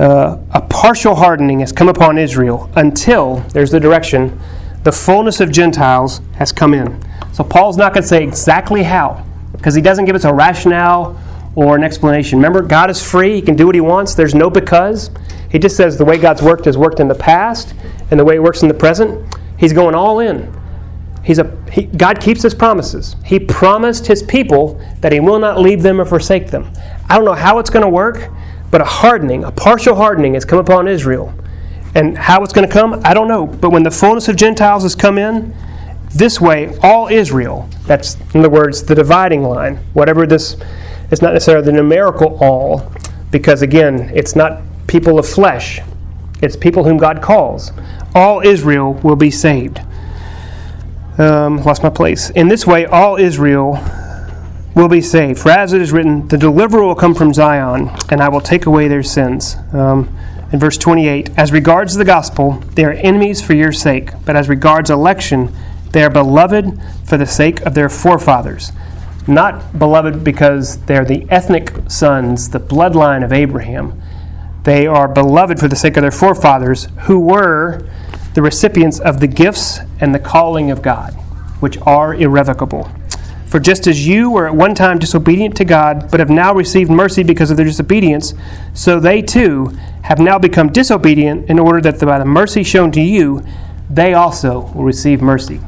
uh, 0.00 0.38
a 0.52 0.62
partial 0.62 1.14
hardening 1.14 1.60
has 1.60 1.72
come 1.72 1.88
upon 1.88 2.18
Israel 2.18 2.70
until, 2.74 3.40
there's 3.52 3.70
the 3.70 3.78
direction, 3.78 4.40
the 4.82 4.92
fullness 4.92 5.40
of 5.40 5.52
Gentiles 5.52 6.20
has 6.36 6.52
come 6.52 6.74
in. 6.74 7.00
So 7.32 7.44
Paul's 7.44 7.76
not 7.76 7.92
going 7.92 8.02
to 8.02 8.08
say 8.08 8.24
exactly 8.24 8.82
how 8.82 9.24
because 9.60 9.74
he 9.74 9.82
doesn't 9.82 10.06
give 10.06 10.16
us 10.16 10.24
a 10.24 10.32
rationale 10.32 11.20
or 11.54 11.76
an 11.76 11.84
explanation. 11.84 12.38
Remember, 12.38 12.62
God 12.62 12.88
is 12.88 13.02
free, 13.02 13.34
he 13.34 13.42
can 13.42 13.56
do 13.56 13.66
what 13.66 13.74
he 13.74 13.82
wants, 13.82 14.14
there's 14.14 14.34
no 14.34 14.48
because. 14.48 15.10
He 15.50 15.58
just 15.58 15.76
says 15.76 15.98
the 15.98 16.04
way 16.04 16.16
God's 16.16 16.40
worked 16.40 16.64
has 16.64 16.78
worked 16.78 16.98
in 16.98 17.08
the 17.08 17.14
past 17.14 17.74
and 18.10 18.18
the 18.18 18.24
way 18.24 18.36
it 18.36 18.42
works 18.42 18.62
in 18.62 18.68
the 18.68 18.74
present. 18.74 19.36
He's 19.58 19.74
going 19.74 19.94
all 19.94 20.20
in. 20.20 20.50
He's 21.22 21.38
a, 21.38 21.54
he, 21.70 21.82
God 21.82 22.22
keeps 22.22 22.42
his 22.42 22.54
promises. 22.54 23.16
He 23.22 23.38
promised 23.38 24.06
his 24.06 24.22
people 24.22 24.80
that 25.02 25.12
he 25.12 25.20
will 25.20 25.38
not 25.38 25.60
leave 25.60 25.82
them 25.82 26.00
or 26.00 26.06
forsake 26.06 26.50
them. 26.50 26.72
I 27.10 27.16
don't 27.16 27.26
know 27.26 27.34
how 27.34 27.58
it's 27.58 27.68
going 27.68 27.84
to 27.84 27.90
work, 27.90 28.30
but 28.70 28.80
a 28.80 28.84
hardening, 28.84 29.44
a 29.44 29.52
partial 29.52 29.94
hardening 29.94 30.32
has 30.34 30.46
come 30.46 30.58
upon 30.58 30.88
Israel. 30.88 31.34
And 31.94 32.16
how 32.16 32.42
it's 32.42 32.54
going 32.54 32.66
to 32.66 32.72
come, 32.72 33.02
I 33.04 33.12
don't 33.12 33.28
know. 33.28 33.46
But 33.46 33.70
when 33.70 33.82
the 33.82 33.90
fullness 33.90 34.28
of 34.28 34.36
Gentiles 34.36 34.84
has 34.84 34.94
come 34.94 35.18
in, 35.18 35.54
this 36.14 36.40
way, 36.40 36.76
all 36.82 37.08
Israel, 37.08 37.68
that's 37.86 38.16
in 38.34 38.40
other 38.40 38.50
words, 38.50 38.82
the 38.82 38.94
dividing 38.94 39.42
line, 39.42 39.76
whatever 39.92 40.26
this, 40.26 40.56
it's 41.10 41.22
not 41.22 41.32
necessarily 41.32 41.64
the 41.64 41.72
numerical 41.72 42.36
all, 42.40 42.92
because 43.30 43.62
again, 43.62 44.10
it's 44.14 44.34
not 44.34 44.62
people 44.86 45.18
of 45.18 45.28
flesh, 45.28 45.80
it's 46.42 46.56
people 46.56 46.84
whom 46.84 46.98
God 46.98 47.22
calls. 47.22 47.72
All 48.14 48.40
Israel 48.40 48.94
will 48.94 49.16
be 49.16 49.30
saved. 49.30 49.80
Um, 51.18 51.58
lost 51.62 51.82
my 51.82 51.90
place. 51.90 52.30
In 52.30 52.48
this 52.48 52.66
way, 52.66 52.86
all 52.86 53.16
Israel 53.16 53.78
will 54.74 54.88
be 54.88 55.00
saved. 55.00 55.38
For 55.38 55.50
as 55.50 55.72
it 55.72 55.80
is 55.80 55.92
written, 55.92 56.26
the 56.28 56.38
deliverer 56.38 56.82
will 56.82 56.94
come 56.94 57.14
from 57.14 57.34
Zion, 57.34 57.90
and 58.08 58.20
I 58.20 58.28
will 58.28 58.40
take 58.40 58.66
away 58.66 58.88
their 58.88 59.02
sins. 59.02 59.56
Um, 59.72 60.16
in 60.52 60.58
verse 60.58 60.76
28, 60.76 61.30
as 61.36 61.52
regards 61.52 61.94
the 61.94 62.04
gospel, 62.04 62.62
they 62.74 62.84
are 62.84 62.92
enemies 62.92 63.40
for 63.40 63.54
your 63.54 63.70
sake, 63.70 64.10
but 64.24 64.34
as 64.34 64.48
regards 64.48 64.90
election, 64.90 65.54
they 65.92 66.04
are 66.04 66.10
beloved 66.10 66.80
for 67.04 67.16
the 67.16 67.26
sake 67.26 67.60
of 67.62 67.74
their 67.74 67.88
forefathers. 67.88 68.72
Not 69.26 69.78
beloved 69.78 70.24
because 70.24 70.78
they're 70.86 71.04
the 71.04 71.26
ethnic 71.30 71.72
sons, 71.88 72.50
the 72.50 72.60
bloodline 72.60 73.24
of 73.24 73.32
Abraham. 73.32 74.00
They 74.64 74.86
are 74.86 75.08
beloved 75.08 75.58
for 75.58 75.68
the 75.68 75.76
sake 75.76 75.96
of 75.96 76.02
their 76.02 76.10
forefathers 76.10 76.88
who 77.02 77.20
were 77.20 77.86
the 78.34 78.42
recipients 78.42 79.00
of 79.00 79.20
the 79.20 79.26
gifts 79.26 79.80
and 80.00 80.14
the 80.14 80.18
calling 80.18 80.70
of 80.70 80.82
God, 80.82 81.14
which 81.60 81.78
are 81.78 82.14
irrevocable. 82.14 82.90
For 83.46 83.58
just 83.58 83.88
as 83.88 84.06
you 84.06 84.30
were 84.30 84.46
at 84.46 84.54
one 84.54 84.76
time 84.76 85.00
disobedient 85.00 85.56
to 85.56 85.64
God, 85.64 86.08
but 86.10 86.20
have 86.20 86.30
now 86.30 86.54
received 86.54 86.88
mercy 86.88 87.24
because 87.24 87.50
of 87.50 87.56
their 87.56 87.66
disobedience, 87.66 88.32
so 88.74 89.00
they 89.00 89.22
too 89.22 89.76
have 90.02 90.20
now 90.20 90.38
become 90.38 90.70
disobedient 90.70 91.50
in 91.50 91.58
order 91.58 91.80
that 91.80 91.98
by 92.06 92.20
the 92.20 92.24
mercy 92.24 92.62
shown 92.62 92.92
to 92.92 93.00
you, 93.00 93.44
they 93.90 94.14
also 94.14 94.60
will 94.72 94.84
receive 94.84 95.20
mercy. 95.20 95.60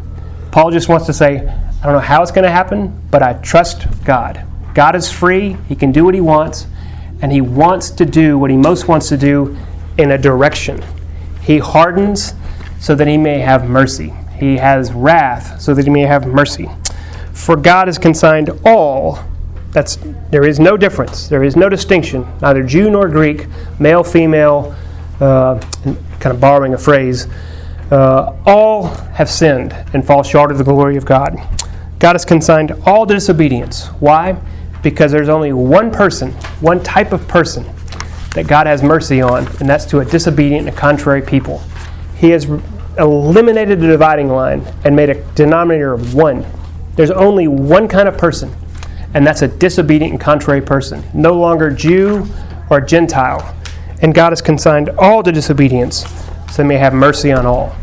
Paul 0.52 0.70
just 0.70 0.88
wants 0.88 1.06
to 1.06 1.12
say, 1.12 1.38
I 1.38 1.84
don't 1.84 1.94
know 1.94 1.98
how 1.98 2.22
it's 2.22 2.30
going 2.30 2.44
to 2.44 2.50
happen, 2.50 2.96
but 3.10 3.22
I 3.22 3.32
trust 3.32 3.86
God. 4.04 4.46
God 4.74 4.94
is 4.94 5.10
free, 5.10 5.56
He 5.68 5.74
can 5.74 5.90
do 5.90 6.04
what 6.04 6.14
He 6.14 6.20
wants, 6.20 6.66
and 7.22 7.32
He 7.32 7.40
wants 7.40 7.90
to 7.90 8.04
do 8.04 8.38
what 8.38 8.50
He 8.50 8.56
most 8.56 8.86
wants 8.86 9.08
to 9.08 9.16
do 9.16 9.56
in 9.98 10.12
a 10.12 10.18
direction. 10.18 10.82
He 11.40 11.58
hardens 11.58 12.34
so 12.78 12.94
that 12.94 13.08
He 13.08 13.16
may 13.16 13.38
have 13.40 13.68
mercy, 13.68 14.12
He 14.38 14.58
has 14.58 14.92
wrath 14.92 15.60
so 15.60 15.74
that 15.74 15.84
He 15.84 15.90
may 15.90 16.02
have 16.02 16.26
mercy. 16.26 16.68
For 17.32 17.56
God 17.56 17.88
has 17.88 17.98
consigned 17.98 18.50
all. 18.64 19.18
That's 19.70 19.98
there 20.30 20.44
is 20.46 20.60
no 20.60 20.76
difference. 20.76 21.28
There 21.28 21.42
is 21.42 21.56
no 21.56 21.70
distinction, 21.70 22.26
neither 22.42 22.62
Jew 22.62 22.90
nor 22.90 23.08
Greek, 23.08 23.46
male, 23.80 24.04
female. 24.04 24.76
Uh, 25.18 25.60
kind 26.22 26.34
of 26.34 26.40
borrowing 26.40 26.74
a 26.74 26.78
phrase, 26.78 27.26
uh, 27.92 28.34
all 28.46 28.86
have 29.14 29.28
sinned 29.28 29.74
and 29.92 30.04
fall 30.04 30.22
short 30.22 30.50
of 30.50 30.56
the 30.56 30.64
glory 30.64 30.96
of 30.96 31.04
God. 31.04 31.36
God 31.98 32.14
has 32.14 32.24
consigned 32.24 32.72
all 32.86 33.06
to 33.06 33.14
disobedience. 33.14 33.88
Why? 34.00 34.36
Because 34.82 35.12
there's 35.12 35.28
only 35.28 35.52
one 35.52 35.90
person, 35.90 36.32
one 36.60 36.82
type 36.82 37.12
of 37.12 37.28
person 37.28 37.64
that 38.34 38.46
God 38.48 38.66
has 38.66 38.82
mercy 38.82 39.20
on, 39.20 39.46
and 39.60 39.68
that's 39.68 39.84
to 39.86 40.00
a 40.00 40.06
disobedient 40.06 40.66
and 40.66 40.76
contrary 40.76 41.20
people. 41.20 41.62
He 42.16 42.30
has 42.30 42.46
eliminated 42.98 43.78
the 43.78 43.88
dividing 43.88 44.28
line 44.28 44.64
and 44.84 44.96
made 44.96 45.10
a 45.10 45.22
denominator 45.34 45.92
of 45.92 46.14
one. 46.14 46.46
There's 46.96 47.10
only 47.10 47.46
one 47.46 47.88
kind 47.88 48.08
of 48.08 48.16
person, 48.16 48.54
and 49.12 49.26
that's 49.26 49.42
a 49.42 49.48
disobedient 49.48 50.12
and 50.12 50.20
contrary 50.20 50.62
person. 50.62 51.04
No 51.12 51.34
longer 51.34 51.70
Jew 51.70 52.26
or 52.70 52.80
Gentile. 52.80 53.54
And 54.00 54.14
God 54.14 54.30
has 54.30 54.40
consigned 54.40 54.88
all 54.98 55.22
to 55.22 55.30
disobedience 55.30 56.04
so 56.50 56.64
may 56.64 56.78
have 56.78 56.94
mercy 56.94 57.32
on 57.32 57.46
all. 57.46 57.76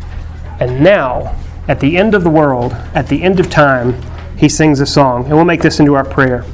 And 0.60 0.84
now, 0.84 1.36
at 1.68 1.80
the 1.80 1.98
end 1.98 2.16
of 2.16 2.24
the 2.24 2.30
world, 2.30 2.74
at 2.94 3.08
the 3.08 3.22
end 3.22 3.40
of 3.40 3.50
time, 3.50 4.02
he 4.38 4.50
sings 4.50 4.80
a 4.80 4.86
song. 4.86 5.26
And 5.26 5.36
we'll 5.36 5.46
make 5.46 5.62
this 5.62 5.80
into 5.80 5.96
our 5.96 6.06
prayer. 6.06 6.46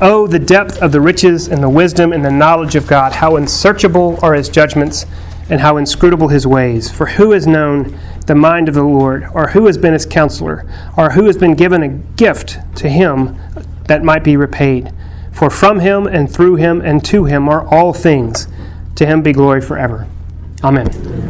Oh, 0.00 0.26
the 0.26 0.38
depth 0.38 0.80
of 0.80 0.92
the 0.92 1.00
riches 1.00 1.48
and 1.48 1.62
the 1.62 1.68
wisdom 1.68 2.12
and 2.12 2.24
the 2.24 2.30
knowledge 2.30 2.74
of 2.74 2.86
God! 2.86 3.12
How 3.12 3.36
unsearchable 3.36 4.18
are 4.22 4.34
his 4.34 4.48
judgments 4.48 5.04
and 5.50 5.60
how 5.60 5.76
inscrutable 5.76 6.28
his 6.28 6.46
ways. 6.46 6.90
For 6.90 7.06
who 7.06 7.32
has 7.32 7.46
known 7.46 7.98
the 8.26 8.34
mind 8.34 8.68
of 8.68 8.74
the 8.74 8.84
Lord, 8.84 9.26
or 9.34 9.48
who 9.48 9.66
has 9.66 9.76
been 9.76 9.92
his 9.92 10.06
counselor, 10.06 10.64
or 10.96 11.10
who 11.10 11.24
has 11.24 11.36
been 11.36 11.54
given 11.54 11.82
a 11.82 11.88
gift 11.88 12.58
to 12.76 12.88
him 12.88 13.36
that 13.88 14.04
might 14.04 14.24
be 14.24 14.36
repaid? 14.36 14.92
For 15.32 15.50
from 15.50 15.80
him 15.80 16.06
and 16.06 16.32
through 16.32 16.56
him 16.56 16.80
and 16.80 17.04
to 17.06 17.24
him 17.24 17.48
are 17.48 17.66
all 17.66 17.92
things. 17.92 18.46
To 18.96 19.06
him 19.06 19.22
be 19.22 19.32
glory 19.32 19.60
forever. 19.60 20.06
Amen. 20.62 21.29